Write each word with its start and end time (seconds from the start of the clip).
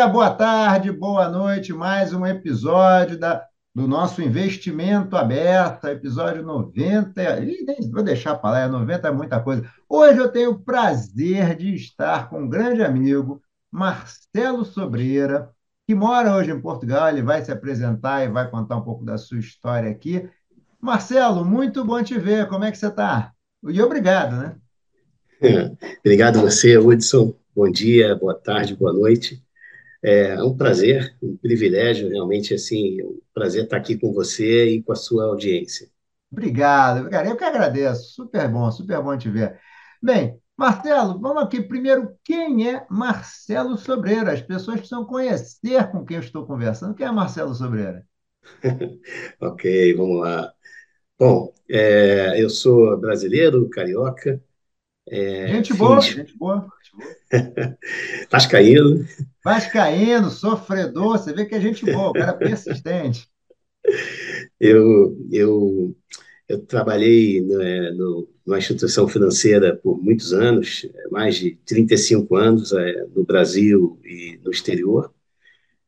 dia, 0.00 0.06
boa 0.06 0.30
tarde, 0.30 0.90
boa 0.90 1.28
noite. 1.28 1.74
Mais 1.74 2.14
um 2.14 2.24
episódio 2.24 3.18
da, 3.18 3.44
do 3.74 3.86
nosso 3.86 4.22
Investimento 4.22 5.14
Aberto, 5.14 5.88
episódio 5.88 6.42
90. 6.42 7.40
Ih, 7.40 7.64
nem 7.66 7.90
vou 7.90 8.02
deixar 8.02 8.34
para 8.36 8.60
lá, 8.60 8.68
90 8.68 9.08
é 9.08 9.10
muita 9.10 9.38
coisa. 9.40 9.62
Hoje 9.86 10.18
eu 10.18 10.30
tenho 10.30 10.52
o 10.52 10.58
prazer 10.58 11.54
de 11.54 11.74
estar 11.74 12.30
com 12.30 12.44
um 12.44 12.48
grande 12.48 12.82
amigo, 12.82 13.42
Marcelo 13.70 14.64
Sobreira, 14.64 15.50
que 15.86 15.94
mora 15.94 16.34
hoje 16.34 16.50
em 16.50 16.60
Portugal. 16.60 17.10
Ele 17.10 17.20
vai 17.20 17.44
se 17.44 17.52
apresentar 17.52 18.24
e 18.24 18.30
vai 18.30 18.48
contar 18.48 18.76
um 18.76 18.82
pouco 18.82 19.04
da 19.04 19.18
sua 19.18 19.38
história 19.38 19.90
aqui. 19.90 20.26
Marcelo, 20.80 21.44
muito 21.44 21.84
bom 21.84 22.02
te 22.02 22.18
ver. 22.18 22.48
Como 22.48 22.64
é 22.64 22.70
que 22.70 22.78
você 22.78 22.86
está? 22.86 23.32
E 23.68 23.82
obrigado, 23.82 24.34
né? 24.34 24.56
Obrigado 26.00 26.38
a 26.38 26.42
você, 26.42 26.78
Hudson. 26.78 27.34
Bom 27.54 27.70
dia, 27.70 28.16
boa 28.16 28.34
tarde, 28.34 28.74
boa 28.74 28.94
noite. 28.94 29.44
É 30.02 30.42
um 30.42 30.56
prazer, 30.56 31.14
um 31.22 31.36
privilégio, 31.36 32.08
realmente, 32.08 32.54
assim, 32.54 33.02
um 33.02 33.20
prazer 33.34 33.64
estar 33.64 33.76
aqui 33.76 33.98
com 33.98 34.12
você 34.12 34.66
e 34.70 34.82
com 34.82 34.92
a 34.92 34.96
sua 34.96 35.26
audiência. 35.26 35.88
Obrigado, 36.30 37.08
cara. 37.10 37.28
Eu 37.28 37.36
que 37.36 37.44
agradeço. 37.44 38.14
Super 38.14 38.48
bom, 38.48 38.70
super 38.70 39.02
bom 39.02 39.16
te 39.18 39.28
ver. 39.28 39.60
Bem, 40.02 40.40
Marcelo, 40.56 41.18
vamos 41.20 41.42
aqui. 41.42 41.60
Primeiro, 41.62 42.16
quem 42.24 42.68
é 42.68 42.86
Marcelo 42.90 43.76
Sobreira? 43.76 44.32
As 44.32 44.40
pessoas 44.42 44.78
precisam 44.78 45.04
conhecer 45.04 45.90
com 45.90 46.04
quem 46.04 46.16
eu 46.16 46.22
estou 46.22 46.46
conversando. 46.46 46.94
Quem 46.94 47.06
é 47.06 47.10
Marcelo 47.12 47.54
Sobreira? 47.54 48.06
ok, 49.40 49.94
vamos 49.96 50.20
lá. 50.20 50.52
Bom, 51.18 51.52
é, 51.70 52.42
eu 52.42 52.50
sou 52.50 52.98
brasileiro, 53.00 53.68
carioca. 53.70 54.42
É, 55.08 55.48
gente, 55.48 55.74
boa, 55.74 56.00
gente 56.00 56.36
boa, 56.36 56.60
gente 56.82 56.96
boa. 56.96 57.20
Vascaíno. 58.30 59.04
Vascaíno, 59.44 60.30
sofredor, 60.30 61.18
você 61.18 61.32
vê 61.32 61.46
que 61.46 61.54
é 61.54 61.60
gente 61.60 61.84
boa, 61.84 62.10
o 62.10 62.12
cara 62.12 62.32
é 62.32 62.36
persistente. 62.36 63.28
Eu, 64.60 65.16
eu, 65.32 65.96
eu 66.46 66.60
trabalhei 66.66 67.40
né, 67.40 67.90
no, 67.92 68.28
numa 68.46 68.58
instituição 68.58 69.08
financeira 69.08 69.74
por 69.74 70.00
muitos 70.00 70.34
anos, 70.34 70.86
mais 71.10 71.36
de 71.36 71.58
35 71.64 72.36
anos 72.36 72.70
é, 72.72 73.06
no 73.16 73.24
Brasil 73.24 73.98
e 74.04 74.38
no 74.44 74.50
exterior 74.50 75.10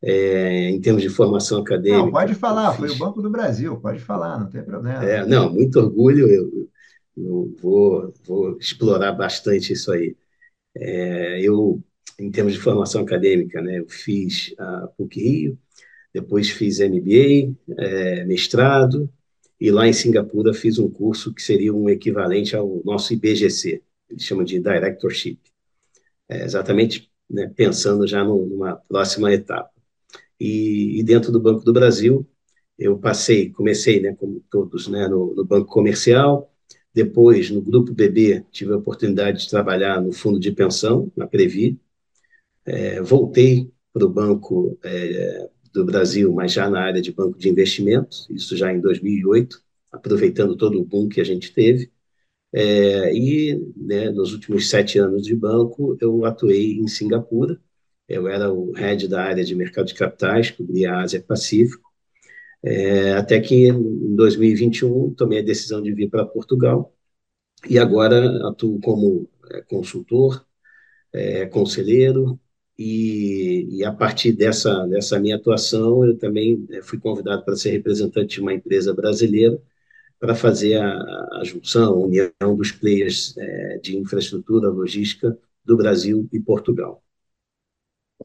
é, 0.02 0.68
em 0.68 0.80
termos 0.80 1.02
de 1.02 1.08
formação 1.08 1.60
acadêmica. 1.60 2.02
Não, 2.04 2.10
pode 2.10 2.34
falar, 2.34 2.72
foi 2.72 2.90
o 2.90 2.98
Banco 2.98 3.22
do 3.22 3.30
Brasil, 3.30 3.78
pode 3.80 4.00
falar, 4.00 4.38
não 4.38 4.50
tem 4.50 4.62
problema. 4.62 5.04
É, 5.04 5.24
não, 5.24 5.52
muito 5.52 5.78
orgulho, 5.78 6.28
eu, 6.28 6.68
eu 7.16 7.54
vou, 7.62 8.12
vou, 8.26 8.58
explorar 8.58 9.12
bastante 9.12 9.72
isso 9.72 9.92
aí. 9.92 10.16
É, 10.76 11.40
eu, 11.40 11.80
em 12.18 12.30
termos 12.30 12.52
de 12.52 12.60
formação 12.60 13.02
acadêmica, 13.02 13.60
né, 13.60 13.78
eu 13.78 13.88
fiz 13.88 14.54
a 14.58 14.88
PUC-Rio, 14.96 15.58
depois 16.12 16.50
fiz 16.50 16.78
MBA, 16.80 17.54
é, 17.78 18.24
mestrado, 18.24 19.10
e 19.60 19.70
lá 19.70 19.86
em 19.86 19.92
Singapura 19.92 20.52
fiz 20.52 20.78
um 20.78 20.90
curso 20.90 21.32
que 21.32 21.42
seria 21.42 21.72
um 21.72 21.88
equivalente 21.88 22.54
ao 22.56 22.82
nosso 22.84 23.12
IBGC, 23.12 23.82
eles 24.10 24.24
chamam 24.24 24.44
de 24.44 24.58
Directorship, 24.58 25.38
é, 26.28 26.44
exatamente 26.44 27.10
né, 27.30 27.50
pensando 27.54 28.06
já 28.06 28.22
numa 28.24 28.76
próxima 28.76 29.32
etapa. 29.32 29.70
E, 30.38 30.98
e, 30.98 31.02
dentro 31.02 31.32
do 31.32 31.40
Banco 31.40 31.64
do 31.64 31.72
Brasil, 31.72 32.26
eu 32.78 32.98
passei, 32.98 33.50
comecei, 33.50 34.00
né, 34.00 34.14
como 34.14 34.42
todos, 34.50 34.88
né, 34.88 35.08
no, 35.08 35.34
no, 35.34 35.44
Banco 35.44 35.68
Comercial, 35.68 36.52
depois, 36.92 37.50
no 37.50 37.62
Grupo 37.62 37.92
BB, 37.92 38.44
tive 38.50 38.72
a 38.72 38.76
oportunidade 38.76 39.42
de 39.42 39.48
trabalhar 39.50 40.00
no 40.00 40.12
Fundo 40.12 40.38
de 40.40 40.52
Pensão, 40.52 41.10
na 41.16 41.26
Previ, 41.26 41.80
é, 42.66 43.00
voltei 43.02 43.70
para 43.92 44.06
o 44.06 44.08
Banco 44.08 44.78
é, 44.84 45.48
do 45.72 45.84
Brasil, 45.84 46.32
mas 46.32 46.52
já 46.52 46.68
na 46.70 46.80
área 46.82 47.02
de 47.02 47.12
banco 47.12 47.38
de 47.38 47.48
investimentos, 47.48 48.28
isso 48.30 48.56
já 48.56 48.72
em 48.72 48.80
2008, 48.80 49.62
aproveitando 49.90 50.56
todo 50.56 50.80
o 50.80 50.84
boom 50.84 51.08
que 51.08 51.20
a 51.20 51.24
gente 51.24 51.52
teve, 51.52 51.90
é, 52.52 53.14
e 53.14 53.56
né, 53.76 54.10
nos 54.10 54.32
últimos 54.34 54.68
sete 54.70 54.98
anos 54.98 55.24
de 55.24 55.34
banco, 55.34 55.96
eu 56.00 56.24
atuei 56.24 56.74
em 56.78 56.86
Singapura, 56.88 57.60
eu 58.08 58.28
era 58.28 58.52
o 58.52 58.72
head 58.72 59.08
da 59.08 59.22
área 59.24 59.44
de 59.44 59.54
mercado 59.54 59.86
de 59.86 59.94
capitais, 59.94 60.50
cobria 60.50 60.92
a 60.92 61.02
Ásia-Pacífico, 61.02 61.90
é, 62.62 63.12
até 63.14 63.40
que 63.40 63.68
em 63.68 64.14
2021 64.16 65.14
tomei 65.14 65.40
a 65.40 65.42
decisão 65.42 65.82
de 65.82 65.92
vir 65.94 66.08
para 66.10 66.24
Portugal. 66.26 66.94
E 67.68 67.78
agora 67.78 68.48
atuo 68.48 68.80
como 68.80 69.28
é, 69.50 69.62
consultor, 69.62 70.46
é, 71.12 71.46
conselheiro 71.46 72.40
e, 72.82 73.78
e, 73.78 73.84
a 73.84 73.92
partir 73.92 74.32
dessa, 74.32 74.86
dessa 74.86 75.18
minha 75.20 75.36
atuação 75.36 76.04
eu 76.04 76.16
também 76.18 76.66
é, 76.70 76.82
fui 76.82 76.98
convidado 76.98 77.44
para 77.44 77.56
ser 77.56 77.70
representante 77.70 78.36
de 78.36 78.40
uma 78.40 78.54
empresa 78.54 78.94
brasileira 78.94 79.60
para 80.18 80.34
fazer 80.34 80.76
a, 80.80 80.96
a 81.40 81.42
junção, 81.44 81.94
a 81.94 81.96
união 81.96 82.56
dos 82.56 82.72
players 82.72 83.36
é, 83.38 83.78
de 83.78 83.96
infraestrutura 83.98 84.68
logística 84.68 85.36
do 85.64 85.76
Brasil 85.76 86.28
e 86.32 86.40
Portugal. 86.40 87.02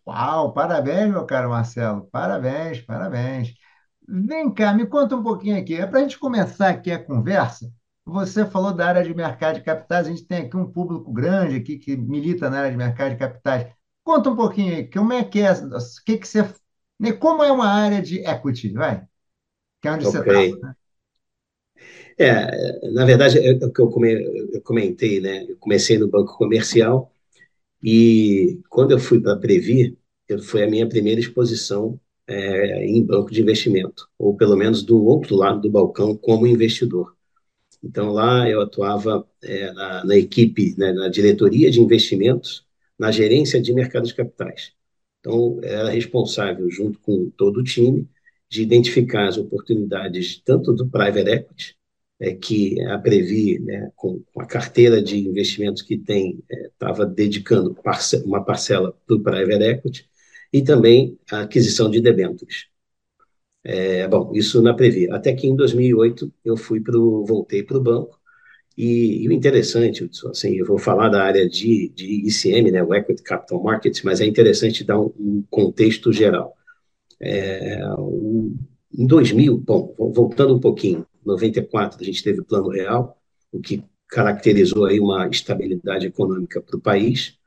Uau, 0.07 0.53
parabéns, 0.53 1.09
meu 1.11 1.25
caro 1.25 1.49
Marcelo, 1.49 2.07
parabéns, 2.11 2.81
parabéns. 2.81 3.53
Vem 4.07 4.53
cá, 4.53 4.73
me 4.73 4.85
conta 4.85 5.15
um 5.15 5.23
pouquinho 5.23 5.57
aqui. 5.57 5.75
É 5.75 5.85
para 5.85 5.99
a 5.99 6.01
gente 6.01 6.17
começar 6.19 6.69
aqui 6.69 6.91
a 6.91 7.03
conversa. 7.03 7.71
Você 8.05 8.45
falou 8.45 8.73
da 8.73 8.87
área 8.87 9.03
de 9.03 9.13
mercado 9.13 9.55
de 9.55 9.63
capitais, 9.63 10.07
a 10.07 10.09
gente 10.09 10.25
tem 10.25 10.45
aqui 10.45 10.55
um 10.55 10.71
público 10.71 11.11
grande 11.11 11.57
aqui 11.57 11.77
que 11.77 11.97
milita 11.97 12.49
na 12.49 12.59
área 12.59 12.71
de 12.71 12.77
mercado 12.77 13.11
de 13.11 13.17
capitais. 13.17 13.67
Conta 14.07 14.29
um 14.29 14.37
pouquinho 14.37 14.73
aí, 14.73 14.89
como 14.89 15.11
é 15.11 15.21
que 15.21 15.41
é, 15.41 15.51
o 15.51 15.77
que, 16.05 16.17
que 16.17 16.25
você, 16.25 16.41
né, 16.97 17.11
como 17.11 17.43
é 17.43 17.51
uma 17.51 17.67
área 17.67 18.01
de 18.01 18.19
equity, 18.19 18.69
vai? 18.71 19.05
Que 19.81 19.89
é 19.89 19.91
onde 19.91 20.07
okay. 20.07 20.21
você 20.21 20.45
está. 20.45 20.67
Né? 20.67 20.75
É, 22.17 22.89
na 22.91 23.03
verdade, 23.03 23.37
é 23.37 23.51
o 23.65 23.69
que 23.69 23.81
eu 23.81 24.61
comentei, 24.63 25.19
né? 25.19 25.45
Eu 25.49 25.57
comecei 25.57 25.97
no 25.97 26.07
banco 26.07 26.37
comercial, 26.37 27.11
e 27.83 28.61
quando 28.69 28.91
eu 28.91 28.99
fui 28.99 29.19
para 29.19 29.35
Previ, 29.35 29.97
foi 30.45 30.63
a 30.63 30.69
minha 30.69 30.87
primeira 30.87 31.19
exposição 31.19 31.99
é, 32.25 32.85
em 32.85 33.05
banco 33.05 33.29
de 33.29 33.41
investimento, 33.41 34.07
ou 34.17 34.37
pelo 34.37 34.55
menos 34.55 34.83
do 34.83 35.03
outro 35.03 35.35
lado 35.35 35.59
do 35.59 35.69
balcão, 35.69 36.15
como 36.15 36.47
investidor. 36.47 37.13
Então, 37.83 38.13
lá 38.13 38.49
eu 38.49 38.61
atuava 38.61 39.27
é, 39.43 39.69
na, 39.73 40.05
na, 40.05 40.15
equipe, 40.15 40.75
né, 40.77 40.93
na 40.93 41.09
diretoria 41.09 41.69
de 41.69 41.81
investimentos, 41.81 42.66
na 42.97 43.11
gerência 43.11 43.61
de 43.61 43.73
mercados 43.73 44.09
de 44.09 44.15
capitais. 44.15 44.73
Então, 45.19 45.59
era 45.63 45.89
responsável, 45.89 46.69
junto 46.69 46.99
com 46.99 47.29
todo 47.31 47.57
o 47.59 47.63
time, 47.63 48.07
de 48.49 48.61
identificar 48.61 49.27
as 49.27 49.37
oportunidades 49.37 50.41
tanto 50.43 50.73
do 50.73 50.87
private 50.89 51.29
equity, 51.29 51.77
é, 52.19 52.33
que 52.33 52.81
a 52.81 52.97
Previ, 52.97 53.59
né, 53.59 53.91
com, 53.95 54.21
com, 54.33 54.41
a 54.41 54.45
carteira 54.45 55.01
de 55.01 55.17
investimentos 55.27 55.81
que 55.81 55.97
tem, 55.97 56.43
estava 56.49 57.03
é, 57.03 57.05
dedicando 57.07 57.75
parce 57.75 58.17
uma 58.23 58.43
parcela 58.43 58.93
para 59.05 59.15
o 59.15 59.21
private 59.21 59.63
equity 59.63 60.09
e 60.51 60.63
também 60.63 61.19
a 61.31 61.41
aquisição 61.41 61.89
de 61.89 62.01
debêntures. 62.01 62.67
É, 63.63 64.07
bom, 64.07 64.31
isso 64.33 64.61
na 64.61 64.73
Previ. 64.73 65.09
Até 65.11 65.33
que 65.33 65.47
em 65.47 65.55
2008 65.55 66.33
eu 66.43 66.55
fui 66.57 66.79
pro, 66.81 67.25
voltei 67.25 67.63
para 67.63 67.77
o 67.77 67.81
banco 67.83 68.16
e, 68.77 69.23
e, 69.23 69.27
o 69.27 69.31
interessante, 69.31 70.09
assim, 70.29 70.55
eu 70.55 70.65
vou 70.65 70.77
falar 70.77 71.09
da 71.09 71.23
área 71.23 71.49
de, 71.49 71.89
de 71.95 72.27
ICM, 72.27 72.71
né, 72.71 72.83
o 72.83 72.93
Equity 72.93 73.23
Capital 73.23 73.63
Markets, 73.63 74.03
mas 74.03 74.21
é 74.21 74.25
interessante 74.25 74.83
dar 74.83 74.99
um, 74.99 75.11
um 75.19 75.43
contexto 75.49 76.13
geral. 76.13 76.53
É, 77.19 77.83
um, 77.97 78.55
em 78.93 79.07
2000, 79.07 79.57
bom, 79.57 79.95
voltando 79.97 80.55
um 80.55 80.59
pouquinho, 80.59 81.05
94 81.25 81.99
a 81.99 82.05
gente 82.05 82.23
teve 82.23 82.41
o 82.41 82.45
Plano 82.45 82.69
Real, 82.69 83.17
o 83.51 83.59
que 83.59 83.83
caracterizou 84.07 84.85
aí 84.85 84.99
uma 84.99 85.27
estabilidade 85.27 86.07
econômica 86.07 86.61
para 86.61 86.77
o 86.77 86.81
país. 86.81 87.37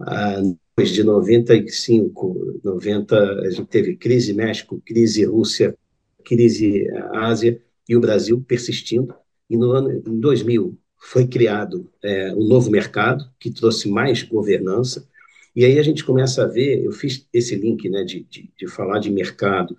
Ah, 0.00 0.40
depois 0.76 0.90
de 0.90 1.04
95, 1.04 2.60
90, 2.64 3.16
a 3.16 3.50
gente 3.50 3.66
teve 3.66 3.96
crise 3.96 4.34
México, 4.34 4.82
crise 4.84 5.24
Rússia, 5.24 5.76
crise 6.24 6.86
Ásia 7.12 7.62
e 7.88 7.96
o 7.96 8.00
Brasil 8.00 8.42
persistindo. 8.46 9.14
E 9.48 9.56
no 9.56 9.72
ano 9.72 9.90
em 9.92 10.20
2000 10.20 10.78
foi 10.98 11.26
criado 11.26 11.90
é, 12.02 12.32
um 12.34 12.46
novo 12.48 12.70
mercado 12.70 13.24
que 13.38 13.50
trouxe 13.50 13.88
mais 13.88 14.22
governança. 14.22 15.06
E 15.54 15.64
aí 15.64 15.78
a 15.78 15.82
gente 15.82 16.04
começa 16.04 16.44
a 16.44 16.46
ver, 16.46 16.82
eu 16.82 16.92
fiz 16.92 17.28
esse 17.32 17.54
link 17.54 17.88
né, 17.88 18.02
de, 18.04 18.24
de, 18.24 18.50
de 18.58 18.66
falar 18.66 18.98
de 18.98 19.10
mercado 19.10 19.76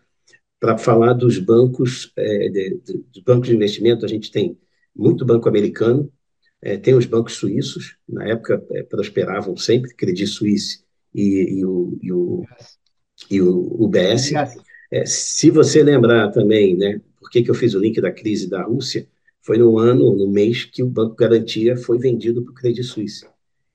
para 0.59 0.77
falar 0.77 1.13
dos 1.13 1.37
bancos, 1.37 2.11
é, 2.15 2.49
de, 2.49 2.79
de, 2.83 3.05
dos 3.13 3.23
bancos 3.23 3.49
de 3.49 3.55
investimento, 3.55 4.05
a 4.05 4.07
gente 4.07 4.31
tem 4.31 4.57
muito 4.95 5.25
banco 5.25 5.49
americano, 5.49 6.11
é, 6.61 6.77
tem 6.77 6.95
os 6.95 7.05
bancos 7.05 7.33
suíços, 7.33 7.97
na 8.07 8.27
época 8.27 8.63
é, 8.71 8.83
prosperavam 8.83 9.55
sempre, 9.57 9.93
Credit 9.93 10.27
Suisse 10.27 10.83
e, 11.13 11.59
e, 11.59 11.65
o, 11.65 11.99
e, 12.01 12.11
o, 12.11 12.43
e 13.29 13.41
o 13.41 13.83
UBS. 13.83 14.31
É, 14.91 15.05
se 15.05 15.51
você 15.51 15.83
lembrar 15.83 16.31
também, 16.31 16.75
né, 16.75 17.01
por 17.19 17.29
que, 17.29 17.43
que 17.43 17.51
eu 17.51 17.55
fiz 17.55 17.73
o 17.73 17.79
link 17.79 17.99
da 17.99 18.11
crise 18.11 18.49
da 18.49 18.63
Rússia, 18.63 19.07
foi 19.45 19.59
no 19.59 19.77
ano, 19.77 20.15
no 20.15 20.27
mês 20.27 20.65
que 20.65 20.81
o 20.81 20.89
Banco 20.89 21.15
Garantia 21.15 21.77
foi 21.77 21.99
vendido 21.99 22.41
para 22.41 22.51
o 22.51 22.55
Credit 22.55 22.83
Suisse. 22.83 23.27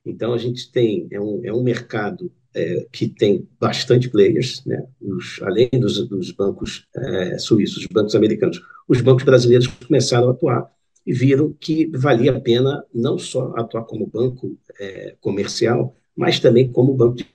Então, 0.04 0.32
a 0.34 0.38
gente 0.38 0.70
tem, 0.72 1.06
é 1.12 1.20
um, 1.20 1.40
é 1.44 1.52
um 1.52 1.62
mercado 1.62 2.32
é, 2.52 2.86
que 2.90 3.08
tem 3.08 3.48
bastante 3.60 4.08
players, 4.08 4.64
né? 4.64 4.84
Os, 5.00 5.40
além 5.42 5.68
dos, 5.72 6.08
dos 6.08 6.32
bancos 6.32 6.86
é, 6.96 7.38
suíços, 7.38 7.84
os 7.84 7.86
bancos 7.86 8.16
americanos, 8.16 8.60
os 8.88 9.00
bancos 9.00 9.24
brasileiros 9.24 9.68
começaram 9.68 10.28
a 10.28 10.32
atuar 10.32 10.70
e 11.06 11.12
viram 11.12 11.52
que 11.52 11.86
valia 11.96 12.32
a 12.32 12.40
pena 12.40 12.84
não 12.92 13.16
só 13.16 13.54
atuar 13.56 13.84
como 13.84 14.06
banco 14.06 14.58
é, 14.80 15.14
comercial, 15.20 15.94
mas 16.16 16.40
também 16.40 16.70
como 16.70 16.94
banco 16.94 17.16
de... 17.16 17.26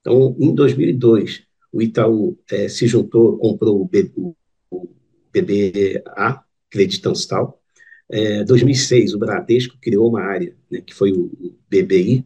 Então, 0.00 0.36
em 0.38 0.52
2002, 0.52 1.44
o 1.72 1.80
Itaú 1.80 2.36
é, 2.50 2.68
se 2.68 2.88
juntou, 2.88 3.38
comprou 3.38 3.80
o, 3.80 3.84
B, 3.84 4.10
o, 4.16 4.34
BBA, 5.32 6.45
Credit 6.76 7.08
Anstal. 7.08 7.58
Em 8.12 8.44
2006, 8.44 9.14
o 9.14 9.18
Bradesco 9.18 9.76
criou 9.80 10.10
uma 10.10 10.20
área, 10.20 10.54
né, 10.70 10.82
que 10.82 10.94
foi 10.94 11.10
o 11.10 11.30
BBI, 11.70 12.24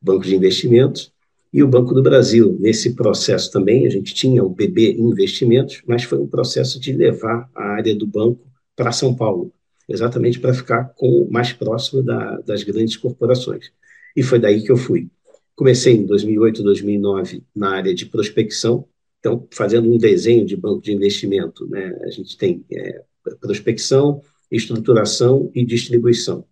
Banco 0.00 0.24
de 0.24 0.36
Investimentos, 0.36 1.12
e 1.52 1.62
o 1.62 1.68
Banco 1.68 1.92
do 1.92 2.02
Brasil. 2.02 2.56
Nesse 2.60 2.94
processo 2.94 3.50
também, 3.50 3.86
a 3.86 3.90
gente 3.90 4.14
tinha 4.14 4.44
o 4.44 4.48
BB 4.48 4.92
Investimentos, 4.92 5.82
mas 5.84 6.04
foi 6.04 6.18
um 6.18 6.28
processo 6.28 6.78
de 6.78 6.92
levar 6.92 7.50
a 7.54 7.64
área 7.64 7.94
do 7.94 8.06
banco 8.06 8.46
para 8.76 8.92
São 8.92 9.14
Paulo, 9.14 9.52
exatamente 9.88 10.38
para 10.38 10.54
ficar 10.54 10.92
com, 10.96 11.26
mais 11.28 11.52
próximo 11.52 12.02
da, 12.02 12.36
das 12.42 12.62
grandes 12.62 12.96
corporações. 12.96 13.72
E 14.14 14.22
foi 14.22 14.38
daí 14.38 14.62
que 14.62 14.70
eu 14.70 14.76
fui. 14.76 15.08
Comecei 15.56 15.94
em 15.94 16.06
2008, 16.06 16.62
2009 16.62 17.42
na 17.54 17.74
área 17.74 17.92
de 17.92 18.06
prospecção, 18.06 18.86
então, 19.18 19.48
fazendo 19.50 19.92
um 19.92 19.98
desenho 19.98 20.46
de 20.46 20.56
banco 20.56 20.80
de 20.80 20.92
investimento, 20.92 21.66
né, 21.68 21.92
a 22.04 22.10
gente 22.10 22.36
tem 22.38 22.64
é, 22.72 23.02
prospecção, 23.36 24.22
estruturação 24.50 25.50
e 25.54 25.64
distribuição. 25.64 26.44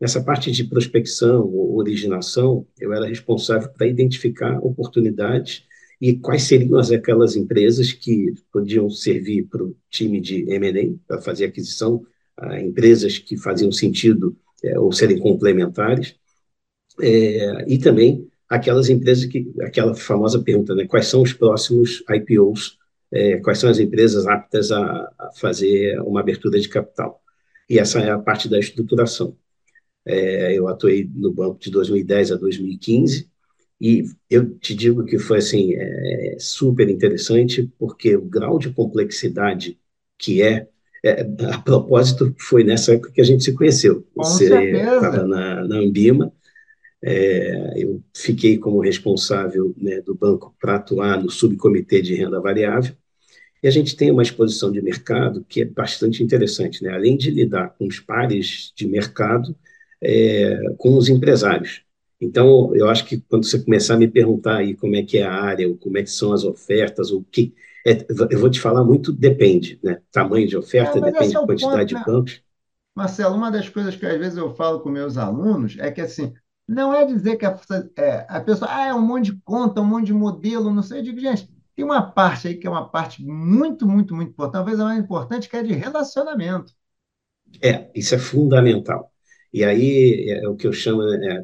Nessa 0.00 0.22
parte 0.22 0.50
de 0.50 0.64
prospecção 0.64 1.46
ou 1.46 1.76
originação, 1.76 2.66
eu 2.78 2.92
era 2.92 3.06
responsável 3.06 3.68
para 3.70 3.86
identificar 3.86 4.58
oportunidades 4.58 5.64
e 6.00 6.14
quais 6.14 6.42
seriam 6.42 6.78
as, 6.78 6.90
aquelas 6.90 7.36
empresas 7.36 7.92
que 7.92 8.34
podiam 8.52 8.90
servir 8.90 9.44
para 9.44 9.62
o 9.62 9.76
time 9.88 10.20
de 10.20 10.44
M&A, 10.50 10.94
para 11.06 11.22
fazer 11.22 11.46
aquisição, 11.46 12.04
a 12.36 12.60
empresas 12.60 13.18
que 13.18 13.36
faziam 13.36 13.70
sentido 13.70 14.36
é, 14.62 14.78
ou 14.78 14.92
serem 14.92 15.18
complementares, 15.18 16.16
é, 17.00 17.64
e 17.66 17.78
também 17.78 18.28
aquelas 18.48 18.88
empresas 18.88 19.24
que, 19.24 19.50
aquela 19.62 19.94
famosa 19.94 20.42
pergunta, 20.42 20.74
né, 20.74 20.86
quais 20.86 21.06
são 21.06 21.22
os 21.22 21.32
próximos 21.32 22.02
IPOs, 22.10 22.78
é, 23.14 23.36
quais 23.38 23.58
são 23.58 23.70
as 23.70 23.78
empresas 23.78 24.26
aptas 24.26 24.72
a, 24.72 24.82
a 24.82 25.30
fazer 25.36 26.00
uma 26.00 26.20
abertura 26.20 26.58
de 26.58 26.68
capital. 26.68 27.22
E 27.70 27.78
essa 27.78 28.00
é 28.00 28.10
a 28.10 28.18
parte 28.18 28.48
da 28.48 28.58
estruturação. 28.58 29.36
É, 30.04 30.52
eu 30.58 30.66
atuei 30.66 31.08
no 31.14 31.32
banco 31.32 31.60
de 31.60 31.70
2010 31.70 32.32
a 32.32 32.36
2015 32.36 33.30
e 33.80 34.04
eu 34.28 34.58
te 34.58 34.74
digo 34.74 35.04
que 35.04 35.18
foi 35.18 35.38
assim 35.38 35.74
é, 35.74 36.36
super 36.38 36.90
interessante 36.90 37.72
porque 37.78 38.16
o 38.16 38.24
grau 38.24 38.58
de 38.58 38.70
complexidade 38.70 39.78
que 40.18 40.42
é, 40.42 40.68
é, 41.02 41.22
a 41.52 41.58
propósito 41.58 42.34
foi 42.38 42.64
nessa 42.64 42.94
época 42.94 43.12
que 43.12 43.20
a 43.20 43.24
gente 43.24 43.44
se 43.44 43.54
conheceu. 43.54 44.06
Você 44.14 44.72
estava 44.72 45.26
na, 45.26 45.66
na 45.66 45.76
Ambima, 45.78 46.32
é, 47.02 47.82
eu 47.82 48.02
fiquei 48.14 48.58
como 48.58 48.80
responsável 48.80 49.74
né, 49.78 50.00
do 50.00 50.14
banco 50.14 50.54
para 50.60 50.76
atuar 50.76 51.22
no 51.22 51.30
subcomitê 51.30 52.02
de 52.02 52.14
renda 52.14 52.40
variável 52.40 52.94
e 53.64 53.66
a 53.66 53.70
gente 53.70 53.96
tem 53.96 54.10
uma 54.10 54.22
exposição 54.22 54.70
de 54.70 54.82
mercado 54.82 55.42
que 55.48 55.62
é 55.62 55.64
bastante 55.64 56.22
interessante, 56.22 56.84
né? 56.84 56.92
Além 56.92 57.16
de 57.16 57.30
lidar 57.30 57.70
com 57.70 57.86
os 57.86 57.98
pares 57.98 58.70
de 58.76 58.86
mercado, 58.86 59.56
é, 60.02 60.74
com 60.76 60.98
os 60.98 61.08
empresários. 61.08 61.82
Então, 62.20 62.76
eu 62.76 62.90
acho 62.90 63.06
que 63.06 63.22
quando 63.22 63.46
você 63.46 63.58
começar 63.58 63.94
a 63.94 63.96
me 63.96 64.06
perguntar 64.06 64.56
aí 64.58 64.74
como 64.76 64.94
é 64.96 65.02
que 65.02 65.16
é 65.16 65.22
a 65.22 65.32
área, 65.32 65.66
ou 65.66 65.78
como 65.78 65.96
é 65.96 66.02
que 66.02 66.10
são 66.10 66.34
as 66.34 66.44
ofertas, 66.44 67.10
o 67.10 67.24
que 67.32 67.54
é, 67.86 68.04
eu 68.30 68.38
vou 68.38 68.50
te 68.50 68.60
falar 68.60 68.84
muito 68.84 69.10
depende, 69.10 69.80
né? 69.82 69.98
Tamanho 70.12 70.46
de 70.46 70.58
oferta, 70.58 70.98
é, 70.98 71.00
depende 71.00 71.32
da 71.32 71.40
é 71.40 71.46
quantidade 71.46 71.94
ponto, 71.94 72.04
de 72.04 72.12
bancos. 72.12 72.32
Né? 72.34 72.40
Marcelo, 72.94 73.34
uma 73.34 73.50
das 73.50 73.66
coisas 73.70 73.96
que 73.96 74.04
às 74.04 74.18
vezes 74.18 74.36
eu 74.36 74.54
falo 74.54 74.80
com 74.80 74.90
meus 74.90 75.16
alunos 75.16 75.78
é 75.78 75.90
que 75.90 76.02
assim, 76.02 76.34
não 76.68 76.92
é 76.92 77.06
dizer 77.06 77.36
que 77.36 77.46
a, 77.46 77.58
é, 77.96 78.26
a 78.28 78.40
pessoa 78.40 78.70
ah, 78.70 78.88
é 78.88 78.94
um 78.94 79.00
monte 79.00 79.32
de 79.32 79.40
conta, 79.42 79.80
um 79.80 79.86
monte 79.86 80.04
de 80.08 80.12
modelo, 80.12 80.70
não 80.70 80.82
sei. 80.82 80.98
Eu 80.98 81.02
digo, 81.02 81.18
gente, 81.18 81.48
tem 81.74 81.84
uma 81.84 82.02
parte 82.02 82.48
aí 82.48 82.54
que 82.56 82.66
é 82.66 82.70
uma 82.70 82.88
parte 82.88 83.22
muito, 83.24 83.86
muito, 83.86 84.14
muito 84.14 84.30
importante, 84.30 84.52
talvez 84.54 84.80
a 84.80 84.84
mais 84.84 84.98
importante, 84.98 85.48
que 85.48 85.56
é 85.56 85.62
de 85.62 85.72
relacionamento. 85.72 86.72
É, 87.62 87.90
isso 87.94 88.14
é 88.14 88.18
fundamental. 88.18 89.10
E 89.52 89.64
aí 89.64 90.30
é, 90.30 90.44
é 90.44 90.48
o 90.48 90.56
que 90.56 90.66
eu 90.66 90.72
chamo, 90.72 91.02
é, 91.02 91.42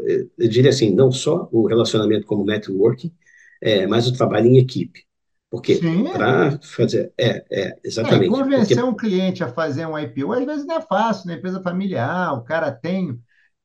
é, 0.00 0.26
eu 0.38 0.48
diria 0.48 0.70
assim, 0.70 0.94
não 0.94 1.10
só 1.10 1.48
o 1.52 1.66
relacionamento 1.66 2.26
como 2.26 2.44
networking, 2.44 3.12
é, 3.60 3.86
mas 3.86 4.06
o 4.06 4.12
trabalho 4.12 4.46
em 4.46 4.58
equipe. 4.58 5.04
Porque 5.50 5.80
para 6.12 6.58
fazer. 6.60 7.12
É, 7.18 7.44
é 7.50 7.78
exatamente. 7.84 8.26
É, 8.26 8.38
convencer 8.38 8.76
porque... 8.76 8.90
um 8.90 8.96
cliente 8.96 9.44
a 9.44 9.48
fazer 9.48 9.86
um 9.86 9.98
IPO, 9.98 10.32
às 10.32 10.44
vezes 10.44 10.66
não 10.66 10.76
é 10.76 10.80
fácil, 10.82 11.28
né? 11.28 11.34
Empresa 11.34 11.62
familiar, 11.62 12.34
o 12.34 12.42
cara 12.42 12.72
tem 12.72 13.18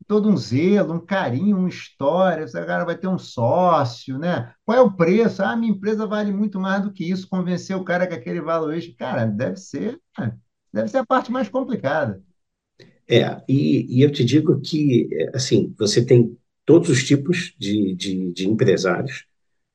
todo 0.07 0.29
um 0.29 0.37
zelo, 0.37 0.93
um 0.93 1.05
carinho, 1.05 1.57
uma 1.57 1.69
história, 1.69 2.45
o 2.45 2.51
cara 2.51 2.85
vai 2.85 2.97
ter 2.97 3.07
um 3.07 3.17
sócio, 3.17 4.17
né? 4.17 4.53
Qual 4.65 4.77
é 4.77 4.81
o 4.81 4.95
preço? 4.95 5.43
Ah, 5.43 5.55
minha 5.55 5.71
empresa 5.71 6.05
vale 6.07 6.31
muito 6.31 6.59
mais 6.59 6.83
do 6.83 6.91
que 6.93 7.03
isso, 7.09 7.27
convencer 7.29 7.75
o 7.75 7.83
cara 7.83 8.07
que 8.07 8.13
aquele 8.13 8.41
valuation, 8.41 8.93
cara, 8.97 9.25
deve 9.25 9.57
ser, 9.57 9.99
deve 10.73 10.89
ser 10.89 10.97
a 10.99 11.05
parte 11.05 11.31
mais 11.31 11.49
complicada. 11.49 12.21
É, 13.07 13.41
e, 13.47 13.97
e 13.99 14.01
eu 14.01 14.11
te 14.11 14.23
digo 14.23 14.59
que, 14.61 15.09
assim, 15.33 15.73
você 15.77 16.05
tem 16.05 16.37
todos 16.65 16.89
os 16.89 17.03
tipos 17.03 17.53
de, 17.59 17.93
de, 17.95 18.31
de 18.31 18.47
empresários. 18.47 19.25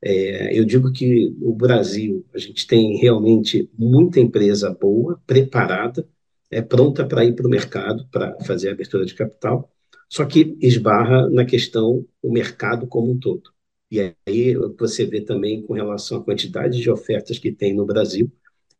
É, 0.02 0.58
eu 0.58 0.64
digo 0.64 0.92
que 0.92 1.30
no 1.38 1.54
Brasil 1.54 2.26
a 2.34 2.38
gente 2.38 2.66
tem 2.66 2.96
realmente 2.98 3.70
muita 3.78 4.20
empresa 4.20 4.72
boa, 4.74 5.20
preparada, 5.26 6.08
é 6.50 6.62
pronta 6.62 7.06
para 7.06 7.24
ir 7.24 7.34
para 7.34 7.46
o 7.46 7.50
mercado 7.50 8.08
para 8.10 8.38
fazer 8.46 8.70
a 8.70 8.72
abertura 8.72 9.06
de 9.06 9.14
capital, 9.14 9.70
só 10.08 10.24
que 10.24 10.56
esbarra 10.60 11.28
na 11.30 11.44
questão 11.44 12.04
o 12.22 12.32
mercado 12.32 12.86
como 12.86 13.12
um 13.12 13.18
todo. 13.18 13.50
E 13.90 14.00
aí 14.26 14.54
você 14.78 15.06
vê 15.06 15.20
também 15.20 15.62
com 15.62 15.74
relação 15.74 16.18
à 16.18 16.24
quantidade 16.24 16.80
de 16.80 16.90
ofertas 16.90 17.38
que 17.38 17.52
tem 17.52 17.74
no 17.74 17.86
Brasil, 17.86 18.30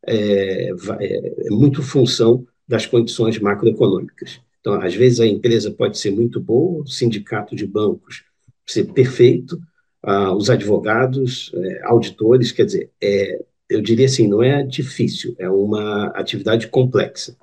é, 0.05 0.69
é, 0.71 1.47
é 1.47 1.49
muito 1.49 1.81
função 1.81 2.45
das 2.67 2.85
condições 2.85 3.39
macroeconômicas. 3.39 4.41
Então, 4.59 4.73
às 4.81 4.93
vezes, 4.93 5.19
a 5.19 5.27
empresa 5.27 5.71
pode 5.71 5.97
ser 5.97 6.11
muito 6.11 6.41
boa, 6.41 6.83
o 6.83 6.87
sindicato 6.87 7.55
de 7.55 7.65
bancos 7.65 8.25
ser 8.65 8.91
perfeito, 8.93 9.57
ah, 10.03 10.33
os 10.35 10.49
advogados, 10.49 11.51
é, 11.55 11.83
auditores, 11.85 12.51
quer 12.51 12.65
dizer, 12.65 12.91
é, 13.01 13.45
eu 13.69 13.81
diria 13.81 14.05
assim, 14.05 14.27
não 14.27 14.43
é 14.43 14.63
difícil, 14.63 15.35
é 15.39 15.49
uma 15.49 16.07
atividade 16.07 16.67
complexa. 16.67 17.37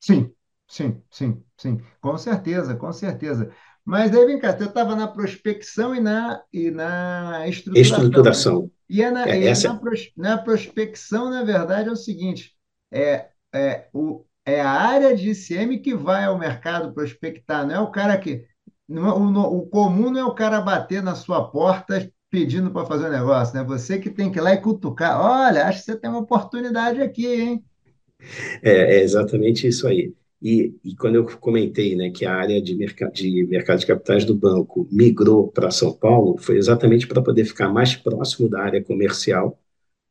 Sim, 0.00 0.32
sim, 0.68 1.02
sim, 1.10 1.42
sim, 1.56 1.80
com 2.00 2.16
certeza, 2.18 2.76
com 2.76 2.92
certeza. 2.92 3.50
Mas 3.84 4.14
aí, 4.14 4.26
vem 4.26 4.38
cá, 4.38 4.54
você 4.54 4.64
estava 4.64 4.94
na 4.94 5.08
prospecção 5.08 5.94
e 5.94 6.00
na, 6.00 6.42
e 6.52 6.70
na 6.70 7.48
estruturação. 7.48 7.96
Estruturação. 7.96 8.62
Né? 8.62 8.68
E, 8.90 9.02
é 9.02 9.10
na, 9.10 9.28
é, 9.28 9.44
essa... 9.46 9.72
na, 9.72 9.78
pros, 9.80 10.12
na 10.14 10.38
prospecção, 10.38 11.30
na 11.30 11.42
verdade, 11.42 11.88
é 11.88 11.92
o 11.92 11.96
seguinte, 11.96 12.54
é, 12.92 13.28
é, 13.54 13.88
o, 13.94 14.24
é 14.44 14.60
a 14.60 14.70
área 14.70 15.16
de 15.16 15.30
ICM 15.30 15.78
que 15.80 15.94
vai 15.94 16.24
ao 16.24 16.38
mercado 16.38 16.92
prospectar, 16.92 17.66
não 17.66 17.74
é 17.74 17.80
o 17.80 17.90
cara 17.90 18.18
que. 18.18 18.44
Não, 18.86 19.06
é, 19.06 19.12
o, 19.12 19.58
o 19.58 19.66
comum 19.66 20.10
não 20.10 20.20
é 20.20 20.24
o 20.24 20.34
cara 20.34 20.60
bater 20.60 21.02
na 21.02 21.14
sua 21.14 21.50
porta 21.50 22.10
pedindo 22.30 22.70
para 22.70 22.86
fazer 22.86 23.06
um 23.06 23.12
negócio, 23.12 23.54
né? 23.54 23.64
Você 23.64 23.98
que 23.98 24.10
tem 24.10 24.30
que 24.30 24.38
ir 24.38 24.42
lá 24.42 24.52
e 24.52 24.60
cutucar. 24.60 25.20
Olha, 25.20 25.66
acho 25.66 25.78
que 25.78 25.84
você 25.86 25.96
tem 25.98 26.10
uma 26.10 26.20
oportunidade 26.20 27.00
aqui, 27.00 27.26
hein? 27.26 27.64
É, 28.62 28.98
é 28.98 29.02
exatamente 29.02 29.66
isso 29.66 29.86
aí. 29.86 30.12
E, 30.40 30.78
e, 30.84 30.94
quando 30.96 31.16
eu 31.16 31.24
comentei 31.38 31.96
né, 31.96 32.10
que 32.10 32.24
a 32.24 32.34
área 32.34 32.62
de, 32.62 32.74
mercado 32.76 33.12
de 33.12 33.44
mercado 33.46 33.80
de 33.80 33.86
capitais 33.86 34.24
do 34.24 34.36
banco 34.36 34.88
migrou 34.90 35.48
para 35.48 35.70
São 35.70 35.92
Paulo, 35.92 36.38
foi 36.38 36.56
exatamente 36.56 37.08
para 37.08 37.22
poder 37.22 37.44
ficar 37.44 37.68
mais 37.68 37.96
próximo 37.96 38.48
da 38.48 38.62
área 38.62 38.82
comercial 38.82 39.58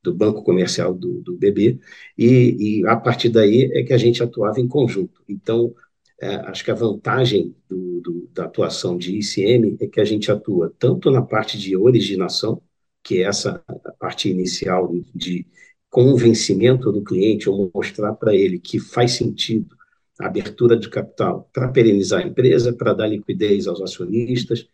do 0.04 0.14
banco 0.14 0.44
comercial 0.44 0.94
do, 0.94 1.22
do 1.22 1.38
BB, 1.38 1.80
e, 2.18 2.80
e, 2.82 2.88
a 2.88 2.96
partir 2.96 3.30
daí 3.30 3.70
é 3.74 3.84
que 3.84 3.94
a 3.94 3.98
gente 3.98 4.24
atuava 4.24 4.60
em 4.60 4.68
conjunto. 4.68 5.22
Então, 5.28 5.74
é, 6.22 6.36
acho 6.36 6.64
que 6.64 6.72
a 6.72 6.76
vantagem 6.76 7.56
do, 7.70 8.02
do, 8.02 8.30
da 8.34 8.46
atuação 8.46 8.98
de 8.98 9.18
ICM 9.18 9.78
é 9.80 9.88
que 9.88 10.00
a 10.00 10.06
gente 10.06 10.32
atua 10.32 10.74
tanto 10.80 11.12
na 11.12 11.22
parte 11.22 11.58
de 11.58 11.76
originação, 11.76 12.62
que 13.04 13.20
é 13.24 13.28
essa 13.28 13.64
parte 14.00 14.30
inicial 14.30 14.94
de 15.14 15.46
convencimento 15.90 16.92
do 16.92 17.04
cliente, 17.04 17.50
ou 17.50 17.72
mostrar 17.74 18.14
para 18.14 18.36
ele 18.36 18.60
que 18.60 18.80
faz 18.80 19.14
sentido 19.14 19.77
a 20.20 20.28
abertura 20.28 20.78
de 20.78 20.90
capital 20.90 21.50
para 21.54 21.70
perenizar 21.70 22.22
a 22.22 22.28
empresa, 22.28 22.74
para 22.74 22.94
dar 22.94 23.08
liquidez 23.08 23.68
aos 23.68 23.82
acionistas, 23.82 24.68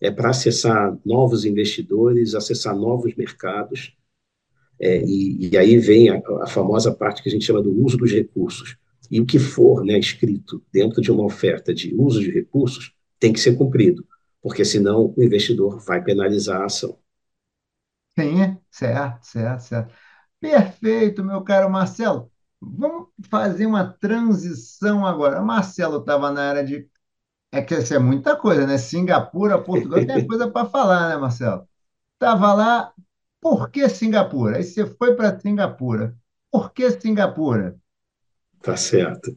é 0.00 0.10
para 0.10 0.30
acessar 0.30 0.96
novos 1.04 1.44
investidores, 1.44 2.34
acessar 2.34 2.76
novos 2.76 3.14
mercados, 3.14 3.96
é, 4.78 5.02
e, 5.04 5.50
e, 5.50 5.58
aí 5.58 5.76
vem 5.76 6.08
a, 6.08 6.22
a, 6.42 6.46
famosa 6.46 6.94
parte 6.94 7.22
que 7.22 7.28
a 7.28 7.32
gente 7.32 7.44
chama 7.44 7.62
do 7.62 7.70
uso 7.70 7.98
dos 7.98 8.10
recursos. 8.10 8.78
E 9.10 9.20
o 9.20 9.26
que 9.26 9.38
for 9.38 9.84
né, 9.84 9.98
escrito 9.98 10.64
dentro 10.72 11.02
de 11.02 11.12
uma 11.12 11.24
oferta 11.24 11.74
de 11.74 11.94
uso 11.94 12.20
de 12.20 12.30
recursos 12.30 12.94
tem 13.18 13.30
que 13.32 13.40
ser 13.40 13.56
cumprido. 13.56 14.06
porque 14.40 14.64
senão 14.64 15.12
o 15.14 15.22
investidor 15.22 15.78
vai 15.80 16.02
penalizar 16.02 16.62
a 16.62 16.64
ação. 16.64 16.98
Sim, 18.18 18.56
certo, 18.70 19.22
certo, 19.26 19.60
certo. 19.60 19.94
Perfeito, 20.40 21.22
meu 21.22 21.42
caro 21.42 21.70
Marcelo. 21.70 22.30
Vamos 22.60 23.08
fazer 23.28 23.66
uma 23.66 23.84
transição 23.84 25.06
agora. 25.06 25.40
Marcelo 25.40 25.98
estava 25.98 26.30
na 26.30 26.50
área 26.50 26.64
de. 26.64 26.88
É 27.52 27.62
que 27.62 27.74
isso 27.74 27.94
é 27.94 27.98
muita 27.98 28.36
coisa, 28.36 28.66
né? 28.66 28.78
Singapura, 28.78 29.60
Portugal, 29.60 30.04
tem 30.04 30.24
coisa 30.26 30.50
para 30.50 30.68
falar, 30.68 31.08
né, 31.08 31.16
Marcelo? 31.16 31.66
Estava 32.14 32.52
lá, 32.52 32.92
por 33.40 33.70
que 33.70 33.88
Singapura? 33.88 34.58
Aí 34.58 34.62
você 34.64 34.86
foi 34.86 35.14
para 35.16 35.38
Singapura. 35.40 36.14
Por 36.50 36.72
que 36.72 36.90
Singapura? 36.90 37.76
Tá 38.60 38.76
certo. 38.76 39.36